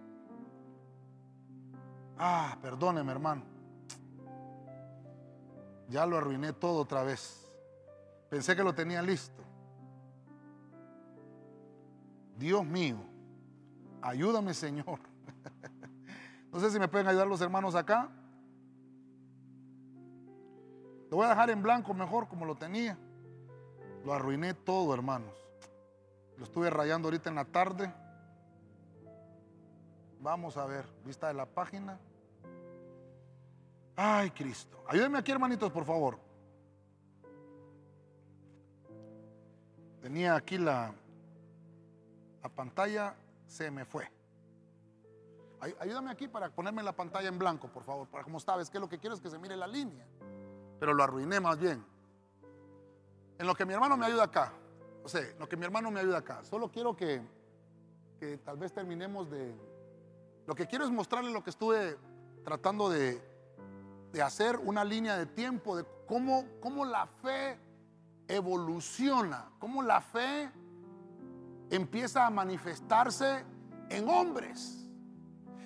Ah, 2.18 2.58
perdóneme, 2.62 3.12
hermano. 3.12 3.44
Ya 5.90 6.06
lo 6.06 6.18
arruiné 6.18 6.54
todo 6.54 6.82
otra 6.82 7.04
vez. 7.04 7.52
Pensé 8.30 8.56
que 8.56 8.64
lo 8.64 8.74
tenía 8.74 9.02
listo. 9.02 9.44
Dios 12.38 12.66
mío, 12.66 12.98
ayúdame, 14.02 14.54
Señor. 14.54 15.00
No 16.52 16.60
sé 16.60 16.70
si 16.70 16.78
me 16.78 16.88
pueden 16.88 17.08
ayudar 17.08 17.26
los 17.26 17.42
hermanos 17.42 17.74
acá. 17.74 18.12
Lo 21.10 21.18
voy 21.18 21.26
a 21.26 21.30
dejar 21.30 21.50
en 21.50 21.64
blanco 21.64 21.96
mejor 21.96 22.28
como 22.28 22.46
lo 22.46 22.54
tenía. 22.54 22.96
Lo 24.06 24.14
arruiné 24.14 24.54
todo, 24.54 24.94
hermanos. 24.94 25.34
Lo 26.38 26.44
estuve 26.44 26.70
rayando 26.70 27.08
ahorita 27.08 27.30
en 27.30 27.36
la 27.36 27.46
tarde. 27.46 27.92
Vamos 30.24 30.56
a 30.56 30.66
ver, 30.66 30.86
vista 31.04 31.28
de 31.28 31.34
la 31.34 31.46
página. 31.46 32.00
Ay, 33.94 34.32
Cristo. 34.32 34.82
Ayúdenme 34.88 35.18
aquí, 35.18 35.34
hermanitos, 35.34 35.70
por 35.70 35.84
favor. 35.84 36.18
Tenía 40.02 40.36
aquí 40.36 40.58
la, 40.58 40.94
la 42.42 42.48
pantalla, 42.48 43.14
se 43.48 43.70
me 43.70 43.84
fue. 43.84 44.10
Ayúdame 45.82 46.10
aquí 46.10 46.30
para 46.30 46.50
ponerme 46.50 46.84
la 46.84 46.94
pantalla 46.94 47.28
en 47.28 47.38
blanco, 47.38 47.68
por 47.68 47.84
favor, 47.84 48.08
para 48.08 48.24
como 48.24 48.40
sabes 48.40 48.70
que 48.70 48.80
lo 48.80 48.88
que 48.88 49.00
quiero 49.00 49.16
es 49.16 49.22
que 49.22 49.30
se 49.30 49.38
mire 49.38 49.58
la 49.58 49.68
línea. 49.68 50.08
Pero 50.80 50.94
lo 50.94 51.04
arruiné 51.04 51.42
más 51.42 51.60
bien. 51.60 51.86
En 53.38 53.46
lo 53.46 53.54
que 53.56 53.66
mi 53.66 53.74
hermano 53.74 53.98
me 53.98 54.06
ayuda 54.06 54.24
acá, 54.24 54.54
o 55.04 55.10
sea, 55.10 55.22
lo 55.38 55.50
que 55.50 55.58
mi 55.58 55.66
hermano 55.66 55.92
me 55.92 56.00
ayuda 56.00 56.20
acá, 56.20 56.46
solo 56.46 56.72
quiero 56.72 56.96
que, 56.96 57.22
que 58.22 58.38
tal 58.38 58.56
vez 58.56 58.72
terminemos 58.72 59.30
de... 59.30 59.73
Lo 60.46 60.56
que 60.56 60.68
quiero 60.68 60.86
es 60.86 60.92
mostrarle 60.92 61.32
lo 61.32 61.44
que 61.44 61.50
estuve 61.50 61.98
tratando 62.44 62.90
de, 62.90 63.22
de 64.12 64.22
hacer, 64.22 64.58
una 64.58 64.84
línea 64.84 65.18
de 65.18 65.26
tiempo, 65.26 65.78
de 65.78 65.86
cómo, 66.06 66.46
cómo 66.60 66.86
la 66.86 67.08
fe 67.08 67.58
evoluciona, 68.28 69.50
cómo 69.60 69.82
la 69.82 70.02
fe 70.02 70.52
empieza 71.70 72.26
a 72.26 72.30
manifestarse 72.30 73.46
en 73.90 74.10
hombres 74.10 74.88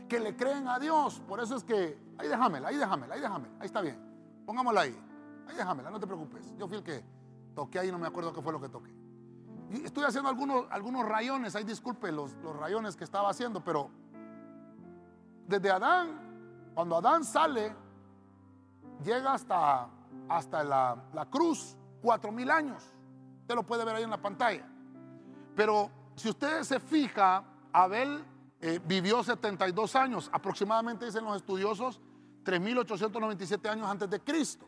que 0.07 0.19
le 0.19 0.35
creen 0.35 0.67
a 0.67 0.79
Dios. 0.79 1.21
Por 1.27 1.39
eso 1.39 1.55
es 1.55 1.63
que, 1.63 1.97
ahí 2.17 2.27
déjamela, 2.27 2.69
ahí 2.69 2.77
déjamela, 2.77 3.15
ahí 3.15 3.21
déjamela, 3.21 3.55
ahí 3.59 3.65
está 3.65 3.81
bien. 3.81 3.99
Pongámosla 4.45 4.81
ahí, 4.81 4.97
ahí 5.47 5.55
déjamela, 5.55 5.89
no 5.89 5.99
te 5.99 6.07
preocupes. 6.07 6.53
Yo 6.57 6.67
fui 6.67 6.77
el 6.77 6.83
que 6.83 7.03
toqué 7.53 7.79
ahí, 7.79 7.91
no 7.91 7.99
me 7.99 8.07
acuerdo 8.07 8.33
qué 8.33 8.41
fue 8.41 8.53
lo 8.53 8.61
que 8.61 8.69
toqué. 8.69 8.91
Y 9.69 9.83
estoy 9.83 10.05
haciendo 10.05 10.29
algunos, 10.29 10.65
algunos 10.69 11.05
rayones, 11.05 11.55
ahí 11.55 11.65
disculpe 11.65 12.11
los, 12.11 12.33
los 12.35 12.55
rayones 12.55 12.95
que 12.95 13.03
estaba 13.03 13.29
haciendo, 13.29 13.61
pero 13.63 13.89
desde 15.47 15.71
Adán, 15.71 16.71
cuando 16.73 16.97
Adán 16.97 17.23
sale, 17.23 17.73
llega 19.03 19.33
hasta, 19.33 19.87
hasta 20.29 20.63
la, 20.63 20.95
la 21.13 21.25
cruz, 21.25 21.75
cuatro 22.01 22.31
mil 22.31 22.51
años. 22.51 22.83
Usted 23.41 23.55
lo 23.55 23.63
puede 23.63 23.85
ver 23.85 23.95
ahí 23.95 24.03
en 24.03 24.09
la 24.09 24.21
pantalla. 24.21 24.67
Pero 25.55 25.89
si 26.15 26.29
usted 26.29 26.63
se 26.63 26.79
fija, 26.79 27.43
Abel 27.71 28.23
eh, 28.59 28.79
vivió 28.85 29.23
72 29.23 29.95
años, 29.95 30.29
aproximadamente 30.33 31.05
dicen 31.05 31.23
los 31.23 31.37
estudiosos, 31.37 32.01
3.897 32.43 33.69
años 33.69 33.87
antes 33.87 34.09
de 34.09 34.19
Cristo. 34.19 34.67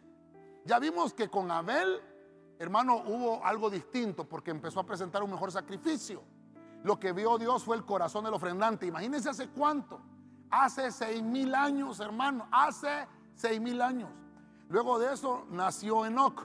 Ya 0.66 0.80
vimos 0.80 1.14
que 1.14 1.30
con 1.30 1.50
Abel, 1.50 2.00
hermano, 2.60 3.04
hubo 3.06 3.44
algo 3.44 3.70
distinto 3.70 4.28
porque 4.28 4.52
empezó 4.52 4.80
a 4.80 4.86
presentar 4.86 5.24
un 5.24 5.32
mejor 5.32 5.52
sacrificio. 5.52 6.24
Lo 6.84 7.00
que 7.00 7.12
vio 7.12 7.38
Dios 7.38 7.64
fue 7.64 7.76
el 7.76 7.86
corazón 7.86 8.24
del 8.26 8.34
ofrendante. 8.34 8.86
Imagínense 8.86 9.30
hace 9.30 9.50
cuánto. 9.50 10.00
Hace 10.52 10.92
seis 10.92 11.22
mil 11.22 11.54
años, 11.56 12.00
hermano. 12.00 12.48
Hace 12.52 13.08
seis 13.36 13.60
mil 13.60 13.82
años. 13.82 14.10
Luego 14.70 15.00
de 15.00 15.14
eso 15.14 15.46
nació 15.50 16.06
Enoch. 16.06 16.44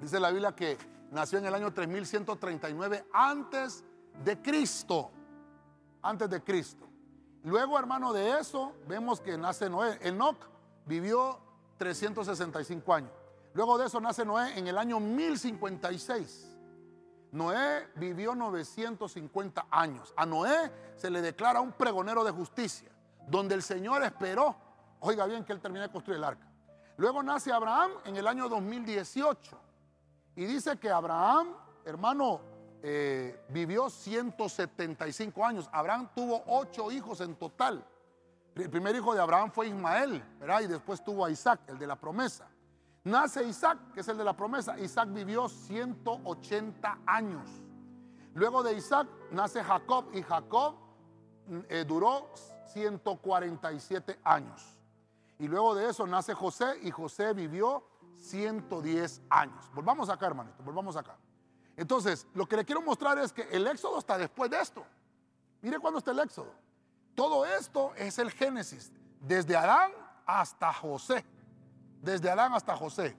Dice 0.00 0.20
la 0.20 0.30
Biblia 0.30 0.54
que 0.54 0.76
nació 1.10 1.38
en 1.38 1.46
el 1.46 1.54
año 1.54 1.72
3139 1.72 3.06
antes 3.12 3.84
de 4.24 4.40
Cristo 4.40 5.10
antes 6.06 6.30
de 6.30 6.42
Cristo. 6.42 6.86
Luego, 7.42 7.78
hermano, 7.78 8.12
de 8.12 8.38
eso 8.38 8.72
vemos 8.88 9.20
que 9.20 9.36
nace 9.36 9.68
Noé. 9.68 9.98
Enoch 10.02 10.38
vivió 10.86 11.38
365 11.78 12.94
años. 12.94 13.10
Luego 13.54 13.78
de 13.78 13.86
eso 13.86 14.00
nace 14.00 14.24
Noé 14.24 14.58
en 14.58 14.66
el 14.66 14.78
año 14.78 15.00
1056. 15.00 16.45
Noé 17.32 17.88
vivió 17.96 18.34
950 18.34 19.66
años. 19.70 20.12
A 20.16 20.26
Noé 20.26 20.70
se 20.96 21.10
le 21.10 21.20
declara 21.20 21.60
un 21.60 21.72
pregonero 21.72 22.24
de 22.24 22.30
justicia, 22.30 22.90
donde 23.26 23.54
el 23.54 23.62
Señor 23.62 24.02
esperó, 24.02 24.56
oiga 25.00 25.26
bien, 25.26 25.44
que 25.44 25.52
él 25.52 25.60
termine 25.60 25.86
de 25.86 25.92
construir 25.92 26.18
el 26.18 26.24
arca. 26.24 26.46
Luego 26.96 27.22
nace 27.22 27.52
Abraham 27.52 27.90
en 28.04 28.16
el 28.16 28.26
año 28.26 28.48
2018. 28.48 29.60
Y 30.36 30.44
dice 30.46 30.78
que 30.78 30.90
Abraham, 30.90 31.48
hermano, 31.84 32.40
eh, 32.82 33.44
vivió 33.48 33.90
175 33.90 35.44
años. 35.44 35.68
Abraham 35.72 36.10
tuvo 36.14 36.42
ocho 36.46 36.90
hijos 36.90 37.20
en 37.20 37.34
total. 37.34 37.84
El 38.54 38.70
primer 38.70 38.96
hijo 38.96 39.14
de 39.14 39.20
Abraham 39.20 39.50
fue 39.50 39.68
Ismael. 39.68 40.22
Y 40.62 40.66
después 40.66 41.04
tuvo 41.04 41.24
a 41.24 41.30
Isaac, 41.30 41.60
el 41.66 41.78
de 41.78 41.86
la 41.86 41.96
promesa. 41.96 42.48
Nace 43.06 43.44
Isaac, 43.44 43.78
que 43.94 44.00
es 44.00 44.08
el 44.08 44.18
de 44.18 44.24
la 44.24 44.36
promesa. 44.36 44.76
Isaac 44.80 45.12
vivió 45.12 45.48
180 45.48 46.98
años. 47.06 47.48
Luego 48.34 48.64
de 48.64 48.74
Isaac 48.74 49.06
nace 49.30 49.62
Jacob 49.62 50.06
y 50.12 50.22
Jacob 50.22 50.74
mm, 51.46 51.58
eh, 51.68 51.84
duró 51.86 52.32
147 52.72 54.18
años. 54.24 54.76
Y 55.38 55.46
luego 55.46 55.76
de 55.76 55.88
eso 55.88 56.04
nace 56.04 56.34
José 56.34 56.80
y 56.82 56.90
José 56.90 57.32
vivió 57.32 57.84
110 58.18 59.22
años. 59.30 59.70
Volvamos 59.72 60.08
acá, 60.10 60.26
hermanito, 60.26 60.60
volvamos 60.64 60.96
acá. 60.96 61.16
Entonces, 61.76 62.26
lo 62.34 62.46
que 62.46 62.56
le 62.56 62.64
quiero 62.64 62.82
mostrar 62.82 63.18
es 63.18 63.32
que 63.32 63.42
el 63.52 63.68
éxodo 63.68 64.00
está 64.00 64.18
después 64.18 64.50
de 64.50 64.60
esto. 64.60 64.84
Mire 65.62 65.78
cuándo 65.78 65.98
está 65.98 66.10
el 66.10 66.18
éxodo. 66.18 66.52
Todo 67.14 67.46
esto 67.46 67.94
es 67.94 68.18
el 68.18 68.32
Génesis, 68.32 68.90
desde 69.20 69.56
Adán 69.56 69.92
hasta 70.26 70.72
José. 70.72 71.24
Desde 72.06 72.30
Adán 72.30 72.54
hasta 72.54 72.76
José. 72.76 73.16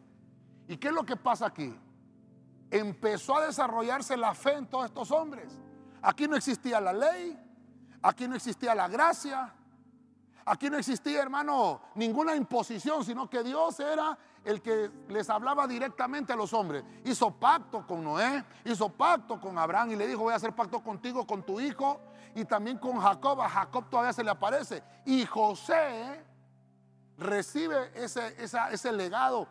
¿Y 0.65 0.77
qué 0.77 0.87
es 0.87 0.93
lo 0.93 1.03
que 1.03 1.17
pasa 1.17 1.45
aquí? 1.45 1.77
Empezó 2.71 3.35
a 3.35 3.47
desarrollarse 3.47 4.15
la 4.15 4.33
fe 4.33 4.53
en 4.53 4.65
todos 4.65 4.85
estos 4.85 5.11
hombres. 5.11 5.59
Aquí 6.01 6.25
no 6.25 6.37
existía 6.37 6.79
la 6.79 6.93
ley, 6.93 7.37
aquí 8.01 8.29
no 8.29 8.35
existía 8.37 8.73
la 8.73 8.87
gracia, 8.87 9.53
aquí 10.45 10.69
no 10.69 10.77
existía, 10.77 11.21
hermano, 11.21 11.81
ninguna 11.95 12.37
imposición, 12.37 13.03
sino 13.03 13.29
que 13.29 13.43
Dios 13.43 13.77
era 13.81 14.17
el 14.45 14.61
que 14.61 14.89
les 15.09 15.29
hablaba 15.29 15.67
directamente 15.67 16.31
a 16.31 16.37
los 16.37 16.53
hombres. 16.53 16.85
Hizo 17.03 17.29
pacto 17.31 17.85
con 17.85 18.05
Noé, 18.05 18.45
hizo 18.63 18.87
pacto 18.87 19.37
con 19.37 19.57
Abraham 19.57 19.91
y 19.91 19.95
le 19.97 20.07
dijo, 20.07 20.21
voy 20.21 20.31
a 20.31 20.37
hacer 20.37 20.55
pacto 20.55 20.81
contigo, 20.81 21.27
con 21.27 21.43
tu 21.43 21.59
hijo 21.59 21.99
y 22.35 22.45
también 22.45 22.77
con 22.77 22.97
Jacob. 23.01 23.41
A 23.41 23.49
Jacob 23.49 23.89
todavía 23.89 24.13
se 24.13 24.23
le 24.23 24.31
aparece. 24.31 24.81
Y 25.03 25.25
José 25.25 26.23
recibe 27.17 27.91
ese, 27.95 28.35
ese 28.39 28.91
legado 28.91 29.47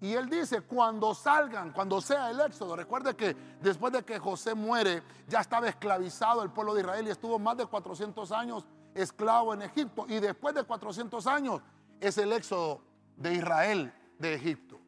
Y 0.00 0.14
él 0.14 0.30
dice, 0.30 0.62
cuando 0.62 1.14
salgan, 1.14 1.72
cuando 1.72 2.00
sea 2.00 2.30
el 2.30 2.40
éxodo, 2.40 2.74
recuerde 2.74 3.14
que 3.14 3.36
después 3.60 3.92
de 3.92 4.02
que 4.02 4.18
José 4.18 4.54
muere, 4.54 5.02
ya 5.28 5.40
estaba 5.40 5.68
esclavizado 5.68 6.42
el 6.42 6.50
pueblo 6.50 6.72
de 6.72 6.80
Israel 6.80 7.06
y 7.06 7.10
estuvo 7.10 7.38
más 7.38 7.58
de 7.58 7.66
400 7.66 8.32
años 8.32 8.64
esclavo 8.94 9.52
en 9.52 9.62
Egipto. 9.62 10.06
Y 10.08 10.18
después 10.20 10.54
de 10.54 10.64
400 10.64 11.26
años 11.26 11.60
es 12.00 12.16
el 12.16 12.32
éxodo 12.32 12.80
de 13.16 13.34
Israel 13.34 13.92
de 14.18 14.34
Egipto. 14.34 14.80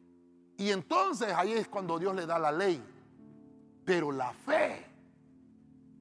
Y 0.57 0.71
entonces 0.71 1.31
ahí 1.33 1.53
es 1.53 1.67
cuando 1.67 1.99
Dios 1.99 2.15
le 2.15 2.25
da 2.25 2.39
la 2.39 2.51
ley. 2.51 2.83
Pero 3.85 4.11
la 4.11 4.33
fe 4.33 4.85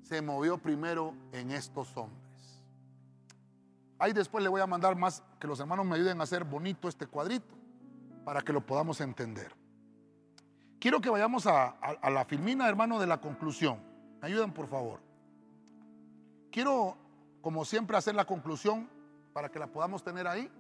se 0.03 0.22
movió 0.22 0.57
primero 0.57 1.14
en 1.33 1.51
estos 1.51 1.95
hombres. 1.97 2.21
Ahí 4.03 4.12
después 4.12 4.42
le 4.42 4.50
voy 4.50 4.61
a 4.61 4.66
mandar 4.66 4.96
más 4.96 5.22
que 5.38 5.46
los 5.46 5.61
hermanos 5.61 5.86
me 5.86 5.94
ayuden 5.94 6.18
a 6.18 6.24
hacer 6.24 6.42
bonito 6.42 6.88
este 6.88 7.07
cuadrito 7.07 7.55
para 8.24 8.42
que 8.42 8.53
lo 8.53 8.61
podamos 8.61 9.00
entender. 9.00 9.55
Quiero 10.80 11.00
que 11.00 11.09
vayamos 11.09 11.46
a, 11.46 11.76
la 12.11 12.24
filmina, 12.24 12.68
hermano, 12.68 12.98
de 12.98 13.07
la 13.07 13.20
conclusión. 13.20 13.78
¿Me 14.20 14.26
ayudan, 14.26 14.53
por 14.53 14.66
favor? 14.66 14.98
Quiero, 16.50 16.96
como 17.42 17.64
siempre, 17.64 17.96
hacer 17.96 18.16
la 18.16 18.24
conclusión 18.24 18.90
para 19.32 19.48
que 19.53 19.61
la 19.61 19.68
podamos 19.68 20.03
tener 20.03 20.26
ahí. 20.26 20.50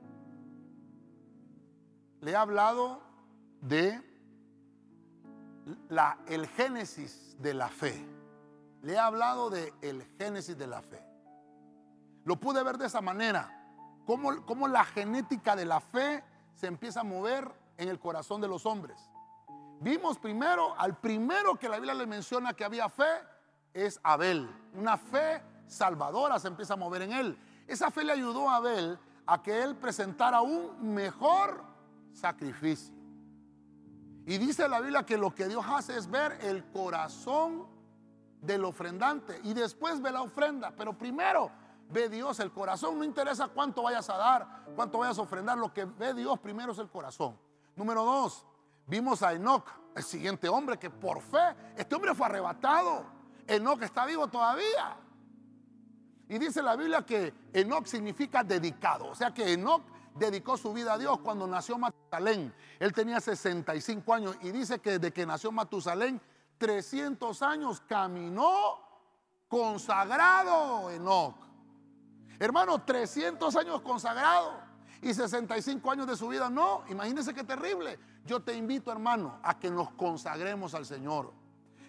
Le 2.20 2.30
he 2.30 2.36
hablado 2.36 3.02
de 3.60 4.00
la, 5.88 6.16
el 6.28 6.46
génesis 6.46 7.34
de 7.40 7.54
la 7.54 7.66
fe. 7.66 8.06
Le 8.82 8.92
he 8.92 8.98
hablado 9.00 9.50
de 9.50 9.74
el 9.82 10.04
génesis 10.16 10.56
de 10.56 10.68
la 10.68 10.80
fe. 10.80 11.11
Lo 12.24 12.36
pude 12.36 12.62
ver 12.62 12.78
de 12.78 12.86
esa 12.86 13.00
manera. 13.00 13.58
Cómo, 14.06 14.44
cómo 14.44 14.68
la 14.68 14.84
genética 14.84 15.56
de 15.56 15.64
la 15.64 15.80
fe 15.80 16.22
se 16.54 16.66
empieza 16.66 17.00
a 17.00 17.04
mover 17.04 17.50
en 17.76 17.88
el 17.88 17.98
corazón 17.98 18.40
de 18.40 18.48
los 18.48 18.66
hombres. 18.66 19.10
Vimos 19.80 20.18
primero, 20.18 20.78
al 20.78 20.96
primero 20.96 21.58
que 21.58 21.68
la 21.68 21.76
Biblia 21.76 21.94
le 21.94 22.06
menciona 22.06 22.52
que 22.54 22.64
había 22.64 22.88
fe, 22.88 23.10
es 23.74 23.98
Abel. 24.02 24.48
Una 24.74 24.96
fe 24.96 25.42
salvadora 25.66 26.38
se 26.38 26.48
empieza 26.48 26.74
a 26.74 26.76
mover 26.76 27.02
en 27.02 27.12
él. 27.12 27.38
Esa 27.66 27.90
fe 27.90 28.04
le 28.04 28.12
ayudó 28.12 28.48
a 28.48 28.56
Abel 28.56 28.98
a 29.26 29.42
que 29.42 29.62
él 29.62 29.74
presentara 29.76 30.40
un 30.40 30.94
mejor 30.94 31.64
sacrificio. 32.12 32.94
Y 34.26 34.38
dice 34.38 34.68
la 34.68 34.80
Biblia 34.80 35.04
que 35.04 35.18
lo 35.18 35.34
que 35.34 35.48
Dios 35.48 35.64
hace 35.68 35.96
es 35.96 36.08
ver 36.08 36.38
el 36.42 36.64
corazón 36.70 37.66
del 38.40 38.64
ofrendante 38.64 39.40
y 39.42 39.52
después 39.52 40.00
ve 40.00 40.12
la 40.12 40.22
ofrenda. 40.22 40.72
Pero 40.76 40.96
primero 40.96 41.50
ve 41.92 42.08
Dios 42.08 42.40
el 42.40 42.50
corazón. 42.50 42.98
No 42.98 43.04
interesa 43.04 43.48
cuánto 43.48 43.82
vayas 43.82 44.08
a 44.10 44.16
dar, 44.16 44.64
cuánto 44.74 44.98
vayas 44.98 45.18
a 45.18 45.22
ofrendar. 45.22 45.58
Lo 45.58 45.72
que 45.72 45.84
ve 45.84 46.14
Dios 46.14 46.38
primero 46.38 46.72
es 46.72 46.78
el 46.78 46.88
corazón. 46.88 47.38
Número 47.76 48.04
dos, 48.04 48.44
vimos 48.86 49.22
a 49.22 49.32
Enoch, 49.32 49.66
el 49.94 50.02
siguiente 50.02 50.48
hombre 50.48 50.78
que 50.78 50.90
por 50.90 51.20
fe, 51.20 51.56
este 51.76 51.94
hombre 51.94 52.14
fue 52.14 52.26
arrebatado. 52.26 53.04
Enoch 53.46 53.82
está 53.82 54.06
vivo 54.06 54.28
todavía. 54.28 54.96
Y 56.28 56.38
dice 56.38 56.62
la 56.62 56.76
Biblia 56.76 57.04
que 57.04 57.34
Enoch 57.52 57.86
significa 57.86 58.42
dedicado. 58.42 59.08
O 59.08 59.14
sea 59.14 59.32
que 59.32 59.52
Enoch 59.52 59.82
dedicó 60.14 60.56
su 60.56 60.72
vida 60.72 60.94
a 60.94 60.98
Dios 60.98 61.18
cuando 61.18 61.46
nació 61.46 61.78
Matusalén. 61.78 62.54
Él 62.78 62.92
tenía 62.92 63.20
65 63.20 64.14
años 64.14 64.36
y 64.40 64.50
dice 64.50 64.78
que 64.78 64.92
desde 64.92 65.12
que 65.12 65.26
nació 65.26 65.52
Matusalén, 65.52 66.20
300 66.58 67.42
años 67.42 67.82
caminó 67.86 68.78
consagrado 69.48 70.90
Enoch. 70.90 71.51
Hermano, 72.42 72.82
300 72.82 73.54
años 73.54 73.82
consagrado 73.82 74.54
y 75.00 75.14
65 75.14 75.92
años 75.92 76.08
de 76.08 76.16
su 76.16 76.26
vida. 76.26 76.50
No, 76.50 76.82
imagínense 76.88 77.32
qué 77.32 77.44
terrible. 77.44 78.00
Yo 78.26 78.40
te 78.40 78.52
invito, 78.56 78.90
hermano, 78.90 79.38
a 79.44 79.60
que 79.60 79.70
nos 79.70 79.92
consagremos 79.92 80.74
al 80.74 80.84
Señor. 80.84 81.32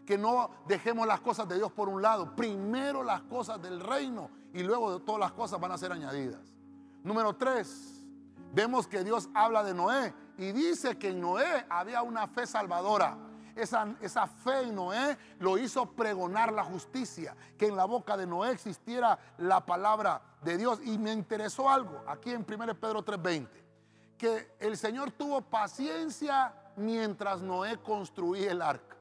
Que 0.05 0.15
no 0.15 0.51
dejemos 0.67 1.07
las 1.07 1.21
cosas 1.21 1.47
de 1.47 1.55
Dios 1.55 1.71
por 1.71 1.89
un 1.89 2.03
lado. 2.03 2.35
Primero 2.35 3.01
las 3.01 3.23
cosas 3.23 3.59
del 3.63 3.79
reino 3.79 4.29
y 4.53 4.61
luego 4.61 4.99
todas 4.99 5.21
las 5.21 5.31
cosas 5.31 5.59
van 5.59 5.71
a 5.71 5.77
ser 5.79 5.91
añadidas. 5.91 6.53
Número 7.03 7.33
tres, 7.33 8.05
vemos 8.53 8.85
que 8.85 9.03
Dios 9.03 9.29
habla 9.33 9.63
de 9.63 9.73
Noé 9.73 10.13
y 10.37 10.51
dice 10.51 10.99
que 10.99 11.09
en 11.09 11.19
Noé 11.19 11.65
había 11.67 12.03
una 12.03 12.27
fe 12.27 12.45
salvadora. 12.45 13.17
Esa, 13.55 13.95
esa, 14.01 14.25
fe 14.25 14.61
en 14.61 14.75
Noé 14.75 15.17
lo 15.39 15.57
hizo 15.57 15.85
pregonar 15.85 16.51
la 16.51 16.63
justicia, 16.63 17.35
que 17.57 17.67
en 17.67 17.75
la 17.75 17.85
boca 17.85 18.17
de 18.17 18.25
Noé 18.25 18.51
existiera 18.51 19.19
la 19.37 19.63
palabra 19.63 20.21
de 20.41 20.57
Dios. 20.57 20.79
Y 20.83 20.97
me 20.97 21.11
interesó 21.11 21.69
algo 21.69 22.03
aquí 22.07 22.31
en 22.31 22.45
1 22.47 22.73
Pedro 22.79 23.03
3:20, 23.03 23.47
que 24.17 24.55
el 24.59 24.75
Señor 24.75 25.11
tuvo 25.11 25.41
paciencia 25.41 26.53
mientras 26.75 27.41
Noé 27.41 27.77
construía 27.77 28.51
el 28.51 28.61
arca. 28.61 28.97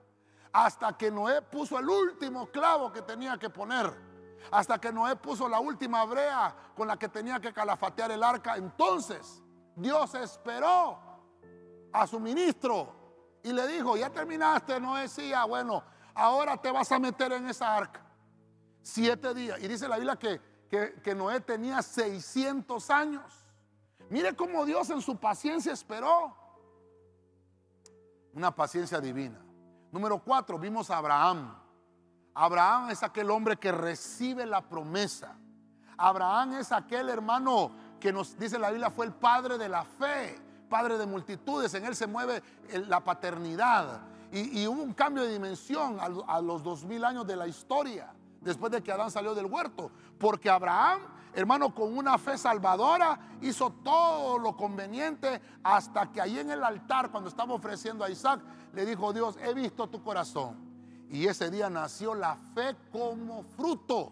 Hasta 0.53 0.97
que 0.97 1.11
Noé 1.11 1.41
puso 1.41 1.79
el 1.79 1.89
último 1.89 2.47
clavo 2.49 2.93
que 2.93 3.03
tenía 3.03 3.39
que 3.39 3.49
poner. 3.49 3.91
Hasta 4.51 4.79
que 4.79 4.93
Noé 4.93 5.17
puso 5.17 5.49
la 5.49 5.61
última 5.61 6.05
brea 6.05 6.55
con 6.77 6.89
la 6.89 6.99
que 6.99 7.09
tenía 7.09 7.41
que 7.41 7.53
calafatear 7.53 8.11
el 8.11 8.23
arca. 8.23 8.57
Entonces 8.57 9.43
Dios 9.75 10.15
esperó 10.15 10.99
a 11.93 12.07
su 12.07 12.21
ministro 12.21 13.02
y 13.43 13.53
le 13.53 13.67
dijo, 13.67 13.97
ya 13.97 14.11
terminaste, 14.11 14.79
no 14.79 14.97
decía, 14.97 15.45
bueno, 15.45 15.83
ahora 16.15 16.57
te 16.57 16.71
vas 16.71 16.91
a 16.93 16.99
meter 16.99 17.33
en 17.33 17.49
esa 17.49 17.77
arca. 17.77 18.01
Siete 18.83 19.35
días. 19.35 19.59
Y 19.61 19.69
dice 19.69 19.89
la 19.89 19.97
Biblia 19.97 20.17
que, 20.17 20.41
que, 21.03 21.15
Noé 21.15 21.41
tenía 21.41 21.83
600 21.83 22.91
años. 22.91 23.45
Mire 24.11 24.35
cómo 24.35 24.65
Dios 24.65 24.91
en 24.91 25.01
su 25.01 25.17
paciencia 25.17 25.73
esperó. 25.73 26.37
Una 28.35 28.55
paciencia 28.55 29.01
divina. 29.01 29.41
Número 29.91 30.19
cuatro, 30.19 30.59
vimos 30.59 30.91
a 30.91 30.99
Abraham. 30.99 31.55
Abraham 32.35 32.91
es 32.91 33.03
aquel 33.03 33.31
hombre 33.31 33.57
que 33.57 33.73
recibe 33.73 34.47
la 34.47 34.63
promesa. 34.69 35.37
Abraham 35.99 36.55
es 36.55 36.73
aquel 36.73 37.09
hermano 37.09 37.73
que 38.01 38.13
nos 38.13 38.39
dice 38.39 38.59
la 38.59 38.71
Biblia 38.71 38.91
fue 38.91 39.07
el 39.07 39.13
padre 39.13 39.59
de 39.59 39.69
la 39.69 39.85
fe 39.85 40.52
padre 40.73 40.97
de 40.97 41.05
multitudes, 41.05 41.75
en 41.75 41.85
él 41.85 41.95
se 41.95 42.07
mueve 42.07 42.43
la 42.89 43.05
paternidad. 43.05 44.01
Y, 44.33 44.67
hubo 44.67 44.83
un 44.83 44.95
cambio 44.95 45.23
de 45.23 45.31
dimensión 45.35 45.99
a, 46.01 46.41
los 46.41 46.63
dos 46.63 46.83
mil 46.87 47.05
años 47.05 47.27
de 47.27 47.37
la 47.37 47.47
historia, 47.47 48.11
después 48.41 48.73
de 48.73 48.83
que 48.83 48.91
Adán 48.91 49.11
salió 49.11 49.35
del 49.35 49.45
huerto. 49.45 49.91
Porque 50.19 50.49
Abraham, 50.49 51.03
hermano, 51.35 51.75
con 51.75 51.95
una 51.95 52.17
fe 52.17 52.39
salvadora, 52.39 53.21
hizo 53.43 53.71
todo 53.85 54.39
lo 54.39 54.57
conveniente 54.57 55.43
hasta 55.63 56.11
que 56.11 56.23
ahí 56.23 56.39
en 56.39 56.51
el 56.51 56.65
altar, 56.65 57.11
cuando 57.11 57.29
estaba 57.29 57.53
ofreciendo 57.53 58.03
a 58.03 58.09
Isaac, 58.09 58.41
le 58.73 58.87
dijo 58.87 59.13
Dios, 59.13 59.37
he 59.43 59.53
visto 59.53 59.87
tu 59.91 60.03
corazón. 60.03 60.57
Y 61.11 61.27
ese 61.27 61.51
día 61.51 61.69
nació 61.69 62.15
la 62.15 62.35
fe 62.55 62.75
como 62.91 63.43
fruto, 63.43 64.11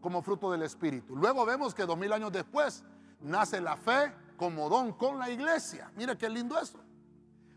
como 0.00 0.22
fruto 0.22 0.50
del 0.50 0.62
Espíritu. 0.62 1.14
Luego 1.14 1.46
vemos 1.46 1.72
que 1.72 1.86
dos 1.86 1.96
mil 1.96 2.12
años 2.12 2.32
después 2.32 2.82
nace 3.20 3.60
la 3.60 3.76
fe 3.76 4.12
como 4.40 4.70
don 4.70 4.94
con 4.94 5.18
la 5.18 5.28
iglesia. 5.28 5.92
Mire 5.94 6.16
qué 6.16 6.26
lindo 6.30 6.58
eso. 6.58 6.80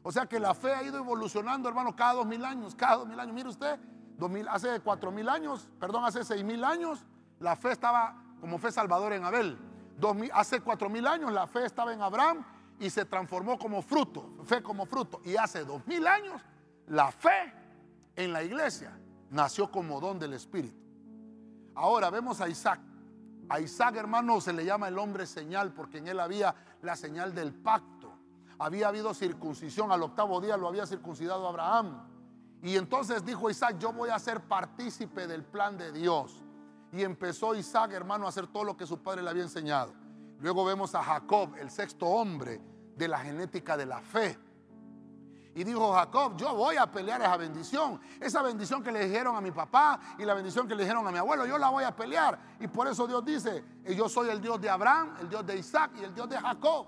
O 0.01 0.11
sea 0.11 0.25
que 0.25 0.37
la 0.37 0.53
fe 0.53 0.73
ha 0.73 0.83
ido 0.83 0.97
evolucionando, 0.97 1.69
hermano, 1.69 1.95
cada 1.95 2.15
dos 2.15 2.25
mil 2.25 2.43
años, 2.43 2.75
cada 2.75 2.97
dos 2.97 3.07
mil 3.07 3.17
años. 3.17 3.33
Mire 3.33 3.47
usted, 3.47 3.79
hace 4.49 4.81
cuatro 4.81 5.09
mil 5.09 5.29
años, 5.29 5.69
perdón, 5.79 6.03
hace 6.03 6.25
seis 6.25 6.43
mil 6.43 6.61
años, 6.61 7.05
la 7.39 7.55
fe 7.55 7.71
estaba 7.71 8.21
como 8.41 8.57
fe 8.57 8.69
salvadora 8.69 9.15
en 9.15 9.23
Abel. 9.23 9.57
hace 10.33 10.59
cuatro 10.59 10.89
mil 10.89 11.07
años 11.07 11.31
la 11.31 11.47
fe 11.47 11.65
estaba 11.65 11.93
en 11.93 12.01
Abraham 12.01 12.43
y 12.77 12.89
se 12.89 13.05
transformó 13.05 13.57
como 13.57 13.81
fruto, 13.81 14.35
fe 14.43 14.61
como 14.61 14.85
fruto. 14.85 15.21
Y 15.23 15.37
hace 15.37 15.63
dos 15.63 15.87
mil 15.87 16.05
años 16.05 16.41
la 16.87 17.13
fe 17.13 17.53
en 18.17 18.33
la 18.33 18.43
iglesia 18.43 18.91
nació 19.29 19.71
como 19.71 20.01
don 20.01 20.19
del 20.19 20.33
Espíritu. 20.33 20.83
Ahora 21.75 22.09
vemos 22.09 22.41
a 22.41 22.49
Isaac. 22.49 22.81
A 23.49 23.59
Isaac, 23.59 23.95
hermano, 23.95 24.41
se 24.41 24.53
le 24.53 24.65
llama 24.65 24.87
el 24.87 24.97
hombre 24.97 25.25
señal 25.25 25.73
porque 25.73 25.97
en 25.97 26.07
él 26.07 26.19
había 26.19 26.55
la 26.81 26.95
señal 26.95 27.35
del 27.35 27.53
pacto. 27.53 28.11
Había 28.59 28.87
habido 28.87 29.13
circuncisión, 29.13 29.91
al 29.91 30.03
octavo 30.03 30.39
día 30.39 30.57
lo 30.57 30.67
había 30.67 30.85
circuncidado 30.85 31.47
Abraham. 31.47 32.07
Y 32.61 32.77
entonces 32.77 33.25
dijo 33.25 33.49
Isaac, 33.49 33.77
yo 33.77 33.91
voy 33.91 34.09
a 34.09 34.19
ser 34.19 34.41
partícipe 34.41 35.27
del 35.27 35.43
plan 35.43 35.77
de 35.77 35.91
Dios. 35.91 36.41
Y 36.93 37.03
empezó 37.03 37.55
Isaac, 37.55 37.91
hermano, 37.91 38.25
a 38.25 38.29
hacer 38.29 38.47
todo 38.47 38.63
lo 38.63 38.77
que 38.77 38.85
su 38.85 38.99
padre 38.99 39.21
le 39.21 39.29
había 39.29 39.43
enseñado. 39.43 39.93
Luego 40.39 40.63
vemos 40.63 40.95
a 40.95 41.03
Jacob, 41.03 41.55
el 41.59 41.69
sexto 41.71 42.05
hombre 42.05 42.61
de 42.95 43.07
la 43.07 43.19
genética 43.19 43.75
de 43.75 43.85
la 43.85 44.01
fe. 44.01 44.37
Y 45.55 45.63
dijo 45.63 45.93
Jacob, 45.93 46.35
yo 46.35 46.55
voy 46.55 46.77
a 46.77 46.91
pelear 46.91 47.21
esa 47.21 47.37
bendición. 47.37 47.99
Esa 48.19 48.41
bendición 48.41 48.81
que 48.81 48.91
le 48.91 49.05
dijeron 49.05 49.35
a 49.35 49.41
mi 49.41 49.51
papá 49.51 49.99
y 50.17 50.25
la 50.25 50.33
bendición 50.33 50.67
que 50.67 50.73
le 50.73 50.83
dijeron 50.83 51.07
a 51.07 51.11
mi 51.11 51.19
abuelo, 51.19 51.45
yo 51.45 51.57
la 51.57 51.69
voy 51.69 51.83
a 51.83 51.95
pelear. 51.95 52.39
Y 52.59 52.67
por 52.67 52.87
eso 52.87 53.05
Dios 53.05 53.23
dice, 53.23 53.63
yo 53.85 54.09
soy 54.09 54.29
el 54.29 54.41
Dios 54.41 54.59
de 54.59 54.69
Abraham, 54.69 55.15
el 55.21 55.29
Dios 55.29 55.45
de 55.45 55.57
Isaac 55.57 55.91
y 55.99 56.03
el 56.03 56.15
Dios 56.15 56.27
de 56.27 56.39
Jacob. 56.39 56.87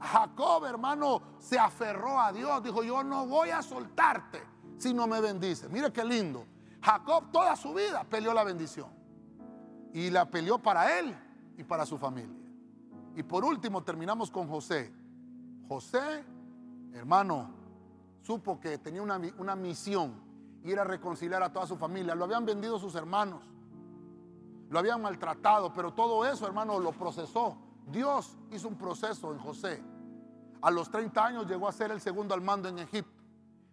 Jacob, 0.00 0.64
hermano, 0.64 1.22
se 1.38 1.58
aferró 1.58 2.18
a 2.18 2.32
Dios. 2.32 2.62
Dijo, 2.62 2.82
yo 2.82 3.04
no 3.04 3.26
voy 3.26 3.50
a 3.50 3.62
soltarte 3.62 4.42
si 4.76 4.92
no 4.92 5.06
me 5.06 5.20
bendice. 5.20 5.68
Mire 5.68 5.92
qué 5.92 6.04
lindo. 6.04 6.46
Jacob 6.82 7.30
toda 7.30 7.54
su 7.54 7.74
vida 7.74 8.02
peleó 8.04 8.34
la 8.34 8.42
bendición. 8.42 8.88
Y 9.92 10.10
la 10.10 10.28
peleó 10.28 10.58
para 10.58 10.98
él 10.98 11.14
y 11.56 11.62
para 11.62 11.86
su 11.86 11.96
familia. 11.96 12.36
Y 13.14 13.22
por 13.22 13.44
último 13.44 13.82
terminamos 13.82 14.30
con 14.30 14.48
José. 14.48 14.92
José, 15.68 16.24
hermano, 16.94 17.59
supo 18.22 18.60
que 18.60 18.78
tenía 18.78 19.02
una, 19.02 19.20
una 19.38 19.56
misión, 19.56 20.14
ir 20.64 20.78
a 20.78 20.84
reconciliar 20.84 21.42
a 21.42 21.52
toda 21.52 21.66
su 21.66 21.76
familia. 21.76 22.14
Lo 22.14 22.24
habían 22.24 22.44
vendido 22.44 22.78
sus 22.78 22.94
hermanos, 22.94 23.42
lo 24.68 24.78
habían 24.78 25.02
maltratado, 25.02 25.72
pero 25.72 25.92
todo 25.92 26.24
eso, 26.24 26.46
hermano, 26.46 26.78
lo 26.78 26.92
procesó. 26.92 27.56
Dios 27.86 28.36
hizo 28.52 28.68
un 28.68 28.76
proceso 28.76 29.32
en 29.32 29.38
José. 29.38 29.82
A 30.62 30.70
los 30.70 30.90
30 30.90 31.24
años 31.24 31.46
llegó 31.46 31.68
a 31.68 31.72
ser 31.72 31.90
el 31.90 32.00
segundo 32.00 32.34
al 32.34 32.40
mando 32.40 32.68
en 32.68 32.78
Egipto. 32.78 33.20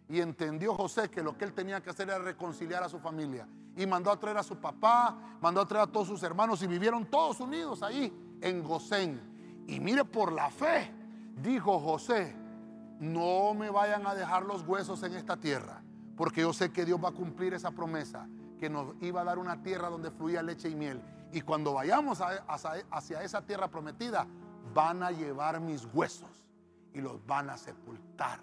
Y 0.10 0.22
entendió 0.22 0.74
José 0.74 1.10
que 1.10 1.22
lo 1.22 1.38
que 1.38 1.44
él 1.44 1.54
tenía 1.54 1.82
que 1.82 1.90
hacer 1.90 2.08
era 2.08 2.20
reconciliar 2.20 2.82
a 2.82 2.90
su 2.90 3.00
familia. 3.00 3.48
Y 3.76 3.86
mandó 3.86 4.10
a 4.10 4.18
traer 4.18 4.38
a 4.38 4.44
su 4.44 4.56
papá, 4.56 5.38
mandó 5.42 5.62
a 5.62 5.68
traer 5.68 5.84
a 5.84 5.92
todos 5.92 6.08
sus 6.08 6.24
hermanos 6.24 6.64
y 6.64 6.68
vivieron 6.68 7.06
todos 7.06 7.40
unidos 7.42 7.84
ahí 7.84 8.12
en 8.42 8.64
Gosén. 8.64 9.66
Y 9.68 9.80
mire, 9.80 10.06
por 10.06 10.32
la 10.32 10.50
fe, 10.50 10.92
dijo 11.36 11.78
José, 11.80 12.36
no 13.00 13.54
me 13.54 13.70
vayan 13.70 14.06
a 14.08 14.16
dejar 14.16 14.46
los 14.46 14.66
huesos 14.68 15.04
en 15.04 15.14
esta 15.14 15.38
tierra, 15.38 15.82
porque 16.16 16.42
yo 16.42 16.54
sé 16.54 16.72
que 16.72 16.86
Dios 16.86 17.00
va 17.04 17.10
a 17.10 17.14
cumplir 17.14 17.54
esa 17.54 17.72
promesa, 17.72 18.28
que 18.60 18.70
nos 18.70 18.96
iba 19.02 19.22
a 19.22 19.24
dar 19.24 19.38
una 19.38 19.62
tierra 19.62 19.90
donde 19.90 20.12
fluía 20.12 20.42
leche 20.42 20.70
y 20.70 20.76
miel. 20.76 21.02
Y 21.32 21.42
cuando 21.42 21.74
vayamos 21.74 22.22
hacia 22.22 23.24
esa 23.24 23.42
tierra 23.46 23.68
prometida, 23.68 24.26
van 24.74 25.04
a 25.04 25.12
llevar 25.12 25.60
mis 25.60 25.86
huesos 25.94 26.46
y 26.94 27.02
los 27.02 27.24
van 27.26 27.50
a 27.50 27.58
sepultar 27.58 28.40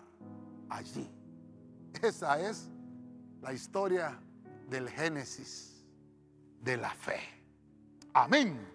allí. 0.68 1.10
Esa 2.02 2.40
es 2.40 2.70
la 3.40 3.52
historia 3.52 4.18
del 4.68 4.88
Génesis 4.88 5.84
de 6.60 6.76
la 6.76 6.90
fe. 6.90 7.20
Amén. 8.12 8.73